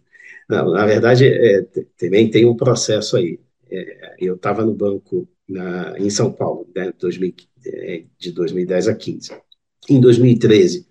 Não, 0.50 0.72
na 0.72 0.86
verdade, 0.86 1.26
é, 1.26 1.62
também 1.98 2.30
tem 2.30 2.46
um 2.46 2.56
processo 2.56 3.16
aí. 3.16 3.40
É, 3.72 4.16
eu 4.20 4.36
estava 4.36 4.66
no 4.66 4.74
banco 4.74 5.28
na, 5.48 5.98
em 5.98 6.10
São 6.10 6.32
Paulo, 6.32 6.68
né, 6.76 6.92
2000, 7.00 7.34
é, 7.66 8.04
de 8.18 8.32
2010 8.32 8.88
a 8.88 8.96
15. 8.96 9.32
Em 9.90 10.00
2013, 10.00 10.88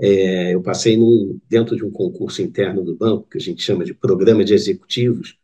é, 0.00 0.54
eu 0.54 0.62
passei 0.62 0.96
num, 0.96 1.38
dentro 1.48 1.76
de 1.76 1.84
um 1.84 1.90
concurso 1.90 2.42
interno 2.42 2.82
do 2.82 2.96
banco, 2.96 3.28
que 3.30 3.38
a 3.38 3.40
gente 3.40 3.62
chama 3.62 3.84
de 3.84 3.94
Programa 3.94 4.44
de 4.44 4.54
Executivos, 4.54 5.38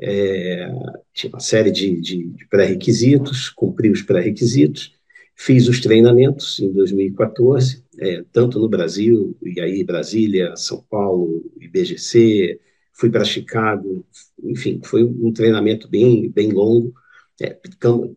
é, 0.00 0.68
tinha 1.12 1.30
uma 1.30 1.40
série 1.40 1.70
de, 1.70 2.00
de, 2.00 2.24
de 2.30 2.46
pré-requisitos, 2.48 3.48
cumpri 3.48 3.90
os 3.90 4.02
pré-requisitos, 4.02 4.92
fiz 5.36 5.68
os 5.68 5.80
treinamentos 5.80 6.58
em 6.58 6.72
2014, 6.72 7.84
é, 8.00 8.24
tanto 8.32 8.58
no 8.58 8.68
Brasil, 8.68 9.36
e 9.42 9.60
aí 9.60 9.84
Brasília, 9.84 10.56
São 10.56 10.82
Paulo, 10.90 11.44
IBGC, 11.60 12.60
fui 12.92 13.10
para 13.10 13.24
Chicago, 13.24 14.04
enfim, 14.42 14.80
foi 14.84 15.04
um 15.04 15.32
treinamento 15.32 15.88
bem, 15.88 16.28
bem 16.28 16.50
longo, 16.50 16.92
é, 17.40 17.56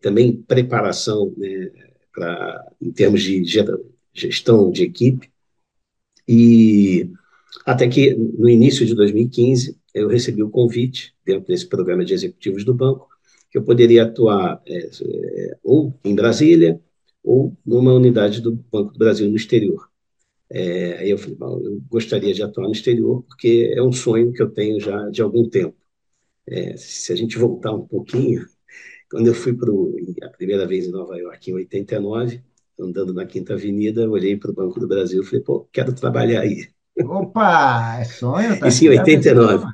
também 0.00 0.42
preparação 0.42 1.32
né, 1.36 1.70
pra, 2.12 2.72
em 2.80 2.90
termos 2.90 3.22
de 3.22 3.44
gestão 4.12 4.70
de 4.70 4.84
equipe, 4.84 5.30
e 6.28 7.10
até 7.64 7.88
que 7.88 8.14
no 8.14 8.48
início 8.48 8.84
de 8.86 8.94
2015 8.94 9.78
eu 9.94 10.08
recebi 10.08 10.42
o 10.42 10.50
convite, 10.50 11.14
dentro 11.24 11.46
desse 11.46 11.66
programa 11.66 12.04
de 12.04 12.14
executivos 12.14 12.64
do 12.64 12.74
banco, 12.74 13.08
que 13.50 13.58
eu 13.58 13.64
poderia 13.64 14.04
atuar 14.04 14.62
é, 14.66 14.78
é, 14.78 15.58
ou 15.62 15.98
em 16.04 16.14
Brasília 16.14 16.80
ou 17.24 17.56
numa 17.64 17.92
unidade 17.94 18.40
do 18.40 18.52
Banco 18.52 18.92
do 18.92 18.98
Brasil 18.98 19.28
no 19.28 19.36
exterior. 19.36 19.88
É, 20.50 20.98
aí 20.98 21.10
eu 21.10 21.18
falei, 21.18 21.34
bom, 21.34 21.60
eu 21.60 21.80
gostaria 21.88 22.32
de 22.32 22.42
atuar 22.42 22.66
no 22.66 22.72
exterior 22.72 23.22
porque 23.24 23.72
é 23.74 23.82
um 23.82 23.92
sonho 23.92 24.32
que 24.32 24.42
eu 24.42 24.50
tenho 24.50 24.78
já 24.78 25.08
de 25.08 25.22
algum 25.22 25.48
tempo. 25.48 25.76
É, 26.46 26.76
se 26.76 27.12
a 27.12 27.16
gente 27.16 27.38
voltar 27.38 27.72
um 27.72 27.86
pouquinho, 27.86 28.46
quando 29.10 29.26
eu 29.28 29.34
fui 29.34 29.54
para 29.54 29.70
a 30.28 30.30
primeira 30.30 30.66
vez 30.66 30.86
em 30.86 30.90
Nova 30.90 31.16
York, 31.16 31.50
em 31.50 31.54
89, 31.54 32.42
andando 32.78 33.12
na 33.12 33.24
Quinta 33.24 33.54
Avenida, 33.54 34.08
olhei 34.08 34.36
para 34.36 34.50
o 34.50 34.54
Banco 34.54 34.78
do 34.78 34.88
Brasil 34.88 35.22
e 35.22 35.24
falei, 35.24 35.40
pô, 35.40 35.68
quero 35.72 35.92
trabalhar 35.92 36.42
aí. 36.42 36.68
Opa, 37.04 37.98
é 38.00 38.04
sonho, 38.04 38.58
tá? 38.58 38.68
Isso 38.68 38.84
em 38.84 38.88
89. 38.88 39.66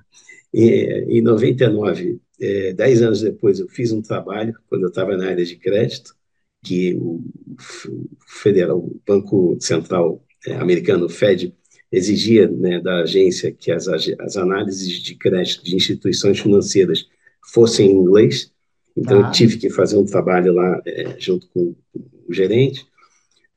E, 0.55 1.07
em 1.09 1.23
99, 1.23 2.21
é, 2.41 2.73
dez 2.73 3.03
anos 3.03 3.21
depois, 3.21 3.59
eu 3.59 3.69
fiz 3.69 3.93
um 3.93 4.03
trabalho, 4.03 4.55
quando 4.69 4.83
eu 4.83 4.89
estava 4.89 5.17
na 5.17 5.29
área 5.29 5.45
de 5.45 5.57
crédito, 5.57 6.15
que 6.65 6.95
o, 6.95 7.23
Federal, 8.27 8.79
o 8.79 9.01
Banco 9.07 9.57
Central 9.61 10.23
é, 10.47 10.55
americano, 10.55 11.07
o 11.07 11.09
Fed, 11.09 11.55
exigia 11.91 12.49
né, 12.49 12.81
da 12.81 13.03
agência 13.03 13.53
que 13.53 13.71
as, 13.71 13.87
as 13.87 14.37
análises 14.37 15.01
de 15.03 15.15
crédito 15.15 15.65
de 15.65 15.77
instituições 15.77 16.41
financeiras 16.41 17.07
fossem 17.53 17.91
em 17.91 17.97
inglês. 17.97 18.51
Então, 18.97 19.21
eu 19.21 19.31
tive 19.31 19.59
que 19.59 19.71
fazer 19.71 19.99
um 19.99 20.05
trabalho 20.05 20.53
lá 20.53 20.81
é, 20.87 21.17
junto 21.19 21.49
com 21.49 21.75
o 22.29 22.33
gerente. 22.33 22.87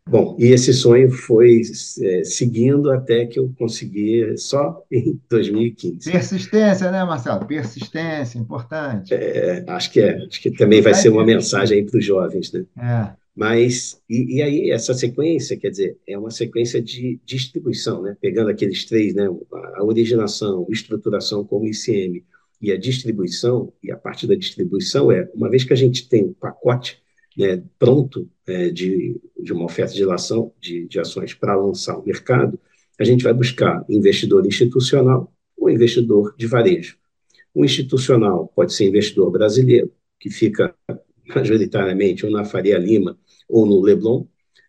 Bom, 0.08 0.38
e 0.40 0.46
esse 0.46 0.72
sonho 0.72 1.10
foi 1.10 1.62
é, 2.02 2.24
seguindo 2.24 2.92
até 2.92 3.26
que 3.26 3.40
eu 3.40 3.52
consegui 3.58 4.38
só 4.38 4.84
em 4.92 5.20
2015. 5.28 6.12
Persistência, 6.12 6.92
né, 6.92 7.04
Marcelo? 7.04 7.46
Persistência, 7.48 8.38
importante. 8.38 9.14
É, 9.16 9.64
acho 9.68 9.92
que 9.92 10.00
é. 10.00 10.24
Acho 10.24 10.40
que 10.40 10.52
também 10.52 10.80
vai, 10.80 10.94
vai 10.94 11.02
ser 11.02 11.10
uma 11.10 11.26
mensagem 11.26 11.84
para 11.84 11.98
os 11.98 12.06
jovens, 12.06 12.52
né? 12.52 12.66
É. 12.78 13.26
Mas, 13.36 14.00
e, 14.08 14.38
e, 14.38 14.42
aí, 14.44 14.72
essa 14.72 14.94
sequência, 14.94 15.58
quer 15.58 15.72
dizer, 15.72 15.98
é 16.08 16.18
uma 16.18 16.32
sequência 16.32 16.80
de 16.80 17.20
distribuição, 17.26 18.04
né? 18.04 18.16
Pegando 18.22 18.52
aqueles 18.52 18.86
três, 18.86 19.16
né? 19.16 19.28
A 19.76 19.84
originação, 19.84 20.68
estruturação 20.70 21.44
como 21.44 21.66
ICM 21.66 22.24
e 22.62 22.72
a 22.72 22.78
distribuição, 22.78 23.74
e 23.84 23.92
a 23.92 23.98
parte 23.98 24.28
da 24.28 24.36
distribuição 24.36 25.12
é, 25.12 25.28
uma 25.34 25.50
vez 25.50 25.64
que 25.64 25.74
a 25.74 25.76
gente 25.76 26.08
tem 26.08 26.24
um 26.24 26.34
pacote 26.34 27.04
né, 27.38 27.62
pronto 27.78 28.30
é, 28.48 28.70
de, 28.70 29.20
de 29.46 29.54
uma 29.54 29.66
oferta 29.66 29.94
de, 29.94 30.04
ação, 30.12 30.52
de, 30.60 30.88
de 30.88 31.00
ações 31.00 31.34
para 31.34 31.56
lançar 31.56 31.98
o 31.98 32.06
mercado, 32.06 32.60
a 33.00 33.04
gente 33.04 33.24
vai 33.24 33.34
buscar 33.34 33.86
investidor 33.88 34.46
institucional 34.46 35.32
ou 35.56 35.70
investidor 35.70 36.36
de 36.36 36.48
varejo. 36.48 36.98
O 37.54 37.64
institucional 37.64 38.52
pode 38.56 38.74
ser 38.74 38.86
investidor 38.86 39.32
brasileiro, 39.32 39.92
que 40.20 40.30
fica 40.30 40.76
majoritariamente 41.34 42.26
ou 42.26 42.32
na 42.32 42.44
Faria 42.44 42.78
Lima 42.78 43.18
ou 43.48 43.66
no 43.66 43.80
Leblon, 43.80 44.26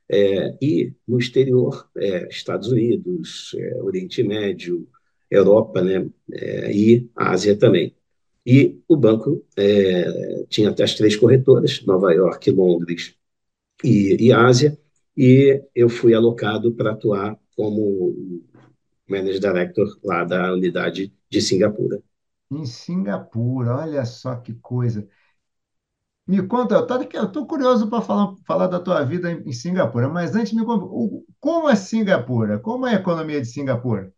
é, 0.08 0.54
e 0.62 0.92
no 1.08 1.18
exterior, 1.18 1.88
é, 1.96 2.28
Estados 2.28 2.68
Unidos, 2.68 3.56
é, 3.58 3.82
Oriente 3.82 4.22
Médio, 4.22 4.86
Europa, 5.28 5.82
né, 5.82 6.06
é, 6.32 6.72
e 6.72 7.08
Ásia 7.16 7.56
também. 7.56 7.94
E 8.44 8.78
o 8.86 8.96
banco 8.96 9.44
é, 9.56 10.44
tinha 10.48 10.70
até 10.70 10.84
as 10.84 10.94
três 10.94 11.16
corretoras, 11.16 11.84
Nova 11.84 12.12
York, 12.12 12.48
Londres 12.50 13.15
e, 13.84 14.16
e 14.28 14.32
Ásia, 14.32 14.78
e 15.16 15.62
eu 15.74 15.88
fui 15.88 16.14
alocado 16.14 16.72
para 16.74 16.92
atuar 16.92 17.38
como 17.56 18.14
Manager 19.08 19.40
Director 19.40 19.98
lá 20.04 20.24
da 20.24 20.52
unidade 20.52 21.12
de 21.30 21.40
Singapura. 21.40 22.02
Em 22.50 22.64
Singapura, 22.66 23.76
olha 23.76 24.04
só 24.04 24.34
que 24.36 24.52
coisa. 24.54 25.08
Me 26.26 26.40
conta, 26.46 26.74
eu 27.14 27.24
estou 27.24 27.46
curioso 27.46 27.88
para 27.88 28.00
falar, 28.02 28.34
falar 28.46 28.66
da 28.68 28.78
tua 28.80 29.04
vida 29.04 29.30
em, 29.30 29.42
em 29.48 29.52
Singapura, 29.52 30.08
mas 30.08 30.34
antes 30.36 30.52
me 30.52 30.64
conta, 30.64 30.84
o, 30.84 31.24
como 31.40 31.68
é 31.68 31.74
Singapura? 31.76 32.58
Como 32.60 32.86
é 32.86 32.92
a 32.96 33.00
economia 33.00 33.40
de 33.40 33.46
Singapura? 33.48 34.12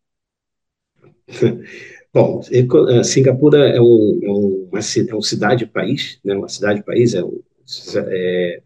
Bom, 2.12 2.40
eh, 2.50 3.02
Singapura 3.04 3.68
é 3.68 3.80
um, 3.80 4.20
é 4.22 4.28
uma, 4.30 4.78
é 5.10 5.14
um 5.14 5.22
cidade-país, 5.22 6.18
né? 6.24 6.34
uma 6.36 6.48
cidade-país 6.48 7.14
é, 7.14 7.22
um, 7.22 7.40
é 8.08 8.62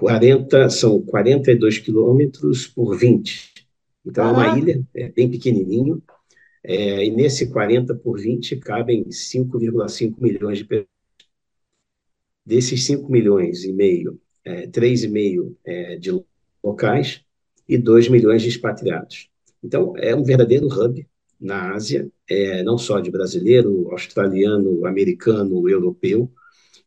40, 0.00 0.70
são 0.70 1.02
42 1.02 1.78
quilômetros 1.78 2.66
por 2.66 2.96
20. 2.96 3.52
Então, 4.04 4.24
é 4.24 4.32
uma 4.32 4.58
ilha, 4.58 4.82
é 4.94 5.10
bem 5.10 5.30
pequenininho, 5.30 6.02
é, 6.64 7.04
e 7.04 7.10
nesse 7.10 7.50
40 7.50 7.94
por 7.96 8.18
20 8.18 8.56
cabem 8.56 9.04
5,5 9.10 10.14
milhões 10.18 10.58
de 10.58 10.64
pessoas. 10.64 10.88
Desses 12.44 12.84
5 12.86 13.12
milhões 13.12 13.64
e 13.64 13.72
meio, 13.74 14.18
é, 14.42 14.66
3,5 14.66 15.54
é, 15.66 15.96
de 15.96 16.10
locais 16.64 17.22
e 17.68 17.76
2 17.76 18.08
milhões 18.08 18.40
de 18.40 18.48
expatriados. 18.48 19.28
Então, 19.62 19.92
é 19.98 20.16
um 20.16 20.24
verdadeiro 20.24 20.66
hub 20.66 21.06
na 21.38 21.74
Ásia, 21.74 22.10
é, 22.26 22.62
não 22.62 22.78
só 22.78 23.00
de 23.00 23.10
brasileiro, 23.10 23.90
australiano, 23.92 24.86
americano, 24.86 25.68
europeu, 25.68 26.32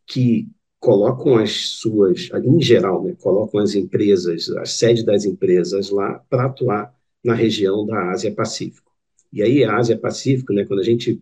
que 0.07 0.47
colocam 0.83 1.37
as 1.37 1.51
suas, 1.79 2.29
em 2.43 2.61
geral, 2.61 3.01
né, 3.01 3.15
colocam 3.21 3.61
as 3.61 3.73
empresas, 3.73 4.49
a 4.49 4.65
sede 4.65 5.05
das 5.05 5.23
empresas 5.23 5.89
lá 5.89 6.19
para 6.29 6.47
atuar 6.47 6.93
na 7.23 7.33
região 7.33 7.85
da 7.85 8.11
Ásia-Pacífico. 8.11 8.91
E 9.31 9.41
aí, 9.41 9.63
a 9.63 9.77
Ásia-Pacífico, 9.77 10.51
né, 10.51 10.65
quando 10.65 10.81
a 10.81 10.83
gente. 10.83 11.21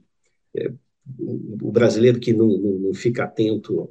É, 0.55 0.71
o 1.61 1.71
brasileiro 1.71 2.19
que 2.19 2.33
não, 2.33 2.47
não, 2.47 2.79
não 2.79 2.93
fica 2.93 3.23
atento 3.23 3.89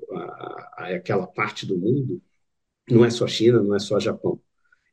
àquela 0.76 1.26
parte 1.26 1.66
do 1.66 1.78
mundo, 1.78 2.20
não 2.90 3.04
é 3.04 3.10
só 3.10 3.26
China, 3.28 3.62
não 3.62 3.74
é 3.74 3.78
só 3.78 4.00
Japão. 4.00 4.40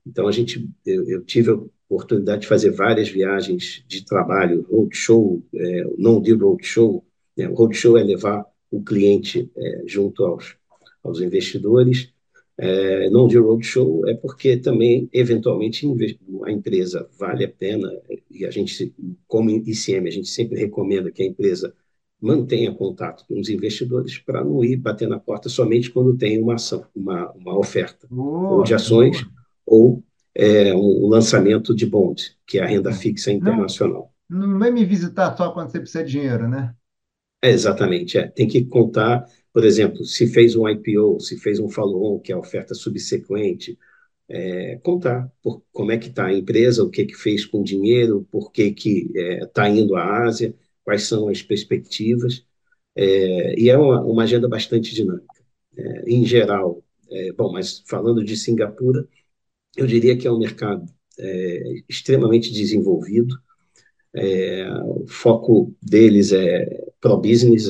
Então, 0.05 0.27
a 0.27 0.31
gente, 0.31 0.69
eu, 0.85 1.09
eu 1.09 1.23
tive 1.23 1.51
a 1.51 1.59
oportunidade 1.89 2.41
de 2.41 2.47
fazer 2.47 2.71
várias 2.71 3.09
viagens 3.09 3.83
de 3.87 4.05
trabalho, 4.05 4.65
roadshow, 4.69 5.43
é, 5.55 5.83
não 5.97 6.21
de 6.21 6.33
roadshow, 6.33 7.03
né? 7.35 7.45
roadshow 7.45 7.97
é 7.97 8.03
levar 8.03 8.45
o 8.69 8.83
cliente 8.83 9.51
é, 9.55 9.83
junto 9.85 10.23
aos, 10.25 10.56
aos 11.07 11.21
investidores, 11.21 12.13
é, 12.57 13.09
não 13.09 13.27
de 13.27 13.37
roadshow 13.37 14.07
é 14.07 14.15
porque 14.15 14.57
também, 14.57 15.07
eventualmente, 15.13 15.85
a 16.43 16.51
empresa 16.51 17.07
vale 17.19 17.45
a 17.45 17.49
pena, 17.49 17.91
e 18.31 18.45
a 18.45 18.51
gente, 18.51 18.93
como 19.27 19.49
ICM, 19.49 20.07
a 20.07 20.11
gente 20.11 20.27
sempre 20.27 20.59
recomenda 20.59 21.11
que 21.11 21.21
a 21.21 21.25
empresa 21.25 21.73
mantenha 22.19 22.73
contato 22.73 23.25
com 23.27 23.39
os 23.39 23.47
investidores 23.47 24.17
para 24.17 24.43
não 24.43 24.63
ir 24.63 24.77
bater 24.77 25.07
na 25.07 25.19
porta 25.19 25.49
somente 25.49 25.91
quando 25.91 26.17
tem 26.17 26.41
uma 26.41 26.55
ação, 26.55 26.83
uma, 26.95 27.31
uma 27.33 27.57
oferta, 27.57 28.07
ou 28.09 28.63
de 28.63 28.73
ações, 28.73 29.23
ou 29.65 30.03
é, 30.33 30.73
um 30.73 31.07
lançamento 31.07 31.75
de 31.75 31.85
bond, 31.85 32.35
que 32.45 32.57
é 32.57 32.63
a 32.63 32.67
renda 32.67 32.91
fixa 32.91 33.31
internacional. 33.31 34.11
Não, 34.27 34.47
não 34.47 34.59
vai 34.59 34.71
me 34.71 34.83
visitar 34.83 35.35
só 35.37 35.51
quando 35.51 35.71
você 35.71 35.79
precisa 35.79 36.03
de 36.03 36.11
dinheiro, 36.11 36.47
né? 36.47 36.73
É, 37.43 37.49
exatamente, 37.49 38.17
é. 38.17 38.27
Tem 38.27 38.47
que 38.47 38.65
contar, 38.65 39.25
por 39.53 39.65
exemplo, 39.65 40.05
se 40.05 40.27
fez 40.27 40.55
um 40.55 40.67
IPO, 40.67 41.19
se 41.19 41.37
fez 41.37 41.59
um 41.59 41.69
follow-on, 41.69 42.19
que 42.19 42.31
é 42.31 42.35
a 42.35 42.39
oferta 42.39 42.73
subsequente, 42.75 43.77
é, 44.29 44.77
contar 44.77 45.31
por, 45.41 45.63
como 45.71 45.91
é 45.91 45.97
que 45.97 46.09
está 46.09 46.27
a 46.27 46.33
empresa, 46.33 46.83
o 46.83 46.89
que 46.89 47.05
que 47.05 47.15
fez 47.15 47.45
com 47.45 47.61
o 47.61 47.63
dinheiro, 47.63 48.27
por 48.31 48.51
que 48.51 48.71
que 48.71 49.11
está 49.41 49.67
é, 49.67 49.71
indo 49.71 49.95
à 49.95 50.25
Ásia, 50.25 50.53
quais 50.83 51.03
são 51.03 51.29
as 51.29 51.41
perspectivas, 51.41 52.45
é, 52.95 53.59
e 53.59 53.69
é 53.69 53.77
uma, 53.77 54.01
uma, 54.03 54.23
agenda 54.23 54.47
bastante 54.49 54.93
dinâmica. 54.93 55.27
É, 55.77 56.03
em 56.09 56.25
geral, 56.25 56.83
é, 57.11 57.31
bom, 57.33 57.51
mas 57.51 57.83
falando 57.87 58.23
de 58.23 58.35
Singapura, 58.37 59.07
eu 59.77 59.87
diria 59.87 60.17
que 60.17 60.27
é 60.27 60.31
um 60.31 60.39
mercado 60.39 60.85
é, 61.19 61.83
extremamente 61.89 62.51
desenvolvido, 62.51 63.35
o 64.85 65.05
foco 65.07 65.75
deles 65.81 66.31
é 66.31 66.86
pro-business, 66.99 67.69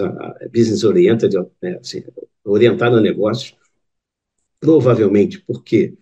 business 0.52 0.84
oriented, 0.84 1.36
né, 1.62 1.78
assim, 1.80 2.04
orientado 2.44 2.98
a 2.98 3.02
negócios, 3.02 3.56
provavelmente 4.60 5.40
porque 5.40 5.98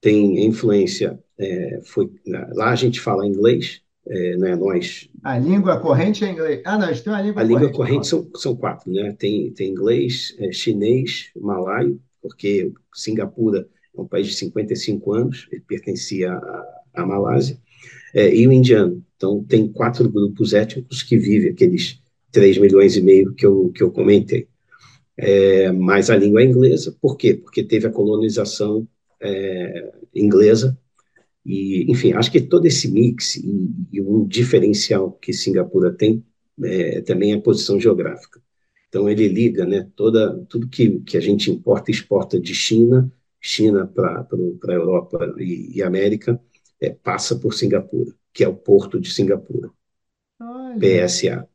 tem 0.00 0.44
influência, 0.44 1.18
é, 1.38 1.80
foi, 1.84 2.10
lá 2.26 2.70
a 2.70 2.76
gente 2.76 3.00
fala 3.00 3.26
inglês, 3.26 3.80
é, 4.06 4.36
né, 4.36 4.54
nós... 4.56 5.08
A 5.22 5.38
língua 5.38 5.80
corrente 5.80 6.24
é 6.24 6.30
inglês. 6.30 6.60
Ah, 6.64 6.76
não, 6.76 6.92
tem 6.92 7.12
uma 7.12 7.22
língua 7.22 7.42
a 7.42 7.46
corrente. 7.46 7.56
A 7.56 7.60
língua 7.60 7.72
corrente 7.72 8.06
são, 8.06 8.30
são 8.36 8.54
quatro, 8.54 8.92
né? 8.92 9.14
Tem, 9.18 9.50
tem 9.52 9.70
inglês, 9.70 10.36
é, 10.38 10.52
chinês, 10.52 11.30
malaio, 11.34 11.98
porque 12.20 12.70
Singapura 12.92 13.66
é 13.96 14.00
um 14.00 14.06
país 14.06 14.26
de 14.26 14.34
55 14.34 15.12
anos, 15.12 15.48
ele 15.50 15.62
pertencia 15.66 16.32
à, 16.32 16.82
à 16.94 17.06
Malásia, 17.06 17.58
é, 18.12 18.34
e 18.34 18.46
o 18.46 18.52
indiano. 18.52 19.02
Então, 19.16 19.42
tem 19.42 19.66
quatro 19.72 20.08
grupos 20.10 20.52
étnicos 20.52 21.02
que 21.02 21.16
vivem 21.16 21.50
aqueles 21.50 22.02
3 22.34 22.58
milhões 22.58 22.96
e 22.96 23.00
meio 23.00 23.32
que 23.34 23.46
eu, 23.46 23.70
que 23.70 23.82
eu 23.82 23.92
comentei. 23.92 24.48
É, 25.16 25.70
mas 25.70 26.10
a 26.10 26.16
língua 26.16 26.42
é 26.42 26.44
inglesa, 26.44 26.94
por 27.00 27.16
quê? 27.16 27.34
Porque 27.34 27.62
teve 27.62 27.86
a 27.86 27.92
colonização 27.92 28.86
é, 29.22 29.92
inglesa, 30.12 30.76
e, 31.46 31.90
enfim, 31.90 32.12
acho 32.12 32.32
que 32.32 32.40
todo 32.40 32.66
esse 32.66 32.90
mix 32.90 33.36
e, 33.36 33.70
e 33.92 34.00
um 34.00 34.26
diferencial 34.26 35.12
que 35.12 35.32
Singapura 35.32 35.92
tem 35.92 36.24
é, 36.62 37.00
também 37.02 37.32
é 37.32 37.36
a 37.36 37.40
posição 37.40 37.78
geográfica. 37.78 38.42
Então, 38.88 39.08
ele 39.08 39.28
liga 39.28 39.64
né, 39.64 39.88
toda, 39.94 40.44
tudo 40.48 40.68
que, 40.68 41.00
que 41.00 41.16
a 41.16 41.20
gente 41.20 41.50
importa 41.50 41.90
e 41.90 41.94
exporta 41.94 42.40
de 42.40 42.54
China, 42.54 43.12
China 43.40 43.86
para 43.86 44.26
a 44.68 44.72
Europa 44.72 45.34
e, 45.38 45.78
e 45.78 45.82
América, 45.82 46.40
é, 46.80 46.90
passa 46.90 47.36
por 47.36 47.54
Singapura, 47.54 48.12
que 48.32 48.42
é 48.42 48.48
o 48.48 48.56
porto 48.56 48.98
de 48.98 49.12
Singapura, 49.12 49.70
Olha. 50.40 51.06
PSA 51.06 51.48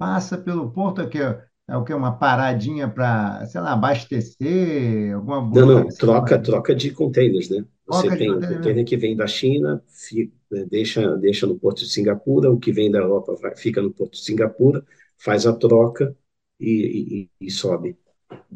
passa 0.00 0.38
pelo 0.38 0.70
porto 0.70 1.02
aqui, 1.02 1.18
é 1.18 1.76
o 1.76 1.84
que? 1.84 1.92
Uma 1.92 2.16
paradinha 2.16 2.88
para, 2.88 3.44
sei 3.46 3.60
lá, 3.60 3.74
abastecer, 3.74 5.14
alguma 5.14 5.42
Não, 5.60 5.66
não, 5.66 5.88
troca, 5.88 6.38
troca 6.38 6.74
de 6.74 6.90
containers, 6.90 7.50
né? 7.50 7.66
Você 7.86 8.08
troca 8.08 8.16
tem 8.16 8.32
um 8.32 8.40
container 8.40 8.84
que 8.84 8.96
vem 8.96 9.14
da 9.14 9.26
China, 9.26 9.82
fica, 9.86 10.32
né, 10.50 10.64
deixa, 10.70 11.16
deixa 11.18 11.46
no 11.46 11.58
porto 11.58 11.80
de 11.80 11.90
Singapura, 11.90 12.50
o 12.50 12.58
que 12.58 12.72
vem 12.72 12.90
da 12.90 12.98
Europa 12.98 13.36
vai, 13.42 13.54
fica 13.54 13.82
no 13.82 13.90
porto 13.90 14.12
de 14.12 14.24
Singapura, 14.24 14.82
faz 15.18 15.46
a 15.46 15.52
troca 15.52 16.16
e, 16.58 17.28
e, 17.40 17.46
e 17.46 17.50
sobe. 17.50 17.98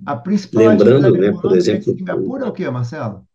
A 0.06 0.16
principal 0.16 0.64
Lembrando, 0.64 1.12
né, 1.12 1.30
por 1.30 1.54
exemplo. 1.54 1.92
De 1.92 1.98
Singapura 1.98 2.46
é 2.46 2.48
o 2.48 2.52
que, 2.52 2.70
Marcelo? 2.70 3.26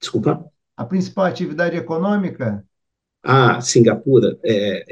Desculpa? 0.00 0.50
A 0.76 0.84
principal 0.84 1.26
atividade 1.26 1.76
econômica? 1.76 2.64
Ah, 3.22 3.60
Singapura 3.60 4.38
é, 4.44 4.84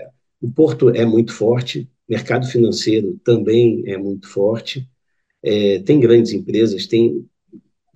é 0.00 0.10
o 0.42 0.50
porto 0.50 0.90
é 0.90 1.04
muito 1.06 1.32
forte, 1.32 1.88
mercado 2.08 2.46
financeiro 2.46 3.18
também 3.24 3.84
é 3.86 3.96
muito 3.96 4.28
forte, 4.28 4.88
é, 5.40 5.78
tem 5.78 6.00
grandes 6.00 6.32
empresas, 6.32 6.86
tem 6.86 7.24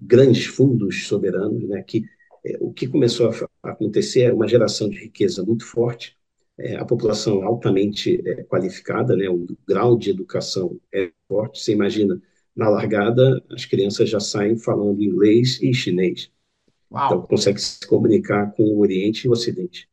grandes 0.01 0.47
fundos 0.47 1.09
soberanos, 1.09 1.69
né, 1.69 1.83
que 1.83 2.05
é, 2.45 2.57
o 2.61 2.73
que 2.73 2.87
começou 2.87 3.29
a, 3.29 3.71
acontecer 3.71 4.23
é 4.23 4.33
uma 4.33 4.47
geração 4.47 4.89
de 4.89 4.97
riqueza 4.97 5.45
muito 5.45 5.67
forte, 5.67 6.17
é, 6.57 6.77
a 6.77 6.85
população 6.85 7.43
altamente 7.43 8.23
é, 8.25 8.45
qualificada, 8.45 9.17
né, 9.17 9.29
o 9.29 9.45
grau 9.67 9.99
de 9.99 10.11
educação 10.11 10.81
é 10.95 11.11
forte, 11.29 11.61
você 11.61 11.73
imagina, 11.73 12.23
na 12.55 12.69
largada, 12.69 13.45
as 13.51 13.65
crianças 13.65 14.09
já 14.09 14.21
saem 14.21 14.57
falando 14.57 15.03
inglês 15.03 15.61
e 15.61 15.75
chinês. 15.75 16.31
Uau. 16.91 17.07
Então, 17.07 17.23
consegue 17.23 17.61
se 17.61 17.87
comunicar 17.87 18.53
com 18.53 18.63
o 18.63 18.79
Oriente 18.79 19.27
e 19.27 19.29
o 19.29 19.33
Ocidente. 19.33 19.89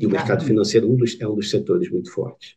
E 0.00 0.06
o 0.06 0.10
mercado 0.10 0.44
financeiro 0.44 0.90
um 0.90 0.96
dos, 0.96 1.20
é 1.20 1.28
um 1.28 1.34
dos 1.36 1.50
setores 1.50 1.90
muito 1.90 2.10
fortes. 2.10 2.56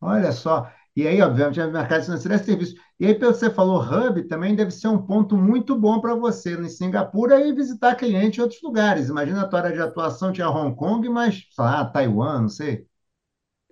Olha 0.00 0.32
só. 0.32 0.70
E 0.96 1.06
aí, 1.06 1.22
obviamente, 1.22 1.60
o 1.60 1.70
mercado 1.72 2.04
financeiro 2.04 2.34
é 2.34 2.38
serviço. 2.38 2.74
E 2.98 3.06
aí, 3.06 3.14
pelo 3.14 3.32
que 3.32 3.38
você 3.38 3.50
falou, 3.50 3.80
hub 3.80 4.22
também 4.24 4.54
deve 4.56 4.70
ser 4.72 4.88
um 4.88 5.00
ponto 5.00 5.36
muito 5.36 5.78
bom 5.78 6.00
para 6.00 6.14
você 6.14 6.54
em 6.54 6.68
Singapura 6.68 7.40
e 7.46 7.52
visitar 7.52 7.94
cliente 7.94 8.38
em 8.38 8.42
outros 8.42 8.60
lugares. 8.62 9.08
Imagina 9.08 9.42
a 9.42 9.46
tua 9.46 9.60
área 9.60 9.72
de 9.72 9.80
atuação 9.80 10.32
tinha 10.32 10.50
Hong 10.50 10.74
Kong, 10.74 11.08
mas, 11.08 11.46
sei 11.50 11.64
lá, 11.64 11.84
Taiwan, 11.84 12.42
não 12.42 12.48
sei. 12.48 12.86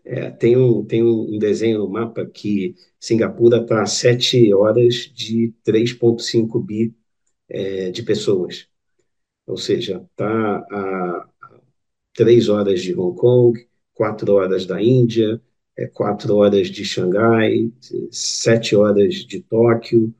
É, 0.04 0.30
tem 0.30 0.56
um, 0.56 0.84
tem 0.84 1.02
um 1.02 1.38
desenho 1.38 1.80
no 1.80 1.90
mapa 1.90 2.24
que 2.24 2.74
Singapura 2.98 3.58
está 3.58 3.82
a 3.82 3.86
7 3.86 4.54
horas 4.54 4.94
de 5.14 5.52
3,5 5.62 6.60
bi 6.60 6.94
é, 7.48 7.90
de 7.90 8.02
pessoas. 8.02 8.68
Ou 9.46 9.56
seja, 9.56 10.06
está 10.10 10.58
a 10.70 11.28
três 12.18 12.48
horas 12.48 12.82
de 12.82 12.92
Hong 12.98 13.16
Kong, 13.16 13.64
quatro 13.94 14.34
horas 14.34 14.66
da 14.66 14.82
Índia, 14.82 15.40
é, 15.76 15.86
quatro 15.86 16.34
horas 16.34 16.66
de 16.66 16.84
Xangai, 16.84 17.70
sete 18.10 18.74
horas 18.74 19.14
de 19.14 19.40
Tóquio, 19.40 20.12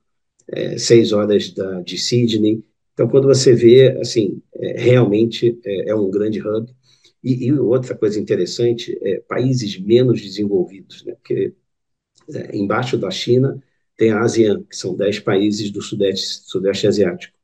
é, 0.46 0.78
seis 0.78 1.12
horas 1.12 1.50
da, 1.52 1.80
de 1.80 1.98
Sydney. 1.98 2.62
Então, 2.94 3.08
quando 3.08 3.26
você 3.26 3.52
vê, 3.52 3.98
assim, 4.00 4.40
é, 4.54 4.80
realmente 4.80 5.58
é, 5.64 5.90
é, 5.90 5.94
um 5.96 6.08
grande 6.08 6.40
hub. 6.40 6.72
E, 7.22 7.46
e, 7.46 7.52
outra 7.52 7.96
coisa 7.96 8.20
interessante, 8.20 8.96
é 9.02 9.18
países 9.28 9.76
menos 9.80 10.22
desenvolvidos, 10.22 11.04
né? 11.04 11.14
porque 11.14 11.52
é, 12.32 12.56
embaixo 12.56 12.96
da 12.96 13.10
China 13.10 13.60
tem 13.96 14.12
a 14.12 14.20
ASEAN, 14.20 14.62
que 14.62 14.76
são 14.76 14.94
dez 14.94 15.18
países 15.18 15.72
do 15.72 15.82
Sudeste, 15.82 16.48
Sudeste 16.48 16.86
Asiático. 16.86 17.36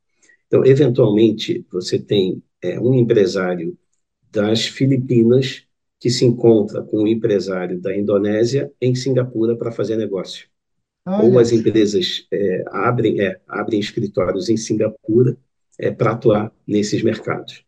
Então, 0.46 0.64
eventualmente, 0.64 1.66
você 1.72 1.98
tem 1.98 2.40
é, 2.62 2.78
um 2.78 2.94
empresário 2.94 3.76
das 4.34 4.66
Filipinas 4.66 5.64
que 6.00 6.10
se 6.10 6.24
encontra 6.24 6.82
com 6.82 7.04
um 7.04 7.06
empresário 7.06 7.80
da 7.80 7.96
Indonésia 7.96 8.70
em 8.80 8.94
Singapura 8.94 9.56
para 9.56 9.72
fazer 9.72 9.96
negócio. 9.96 10.46
Olha. 11.06 11.24
Ou 11.24 11.38
as 11.38 11.52
empresas 11.52 12.26
é, 12.32 12.64
abrem, 12.68 13.20
é, 13.20 13.40
abrem 13.48 13.80
escritórios 13.80 14.48
em 14.48 14.56
Singapura 14.56 15.36
é, 15.78 15.90
para 15.90 16.12
atuar 16.12 16.52
nesses 16.66 17.02
mercados. 17.02 17.64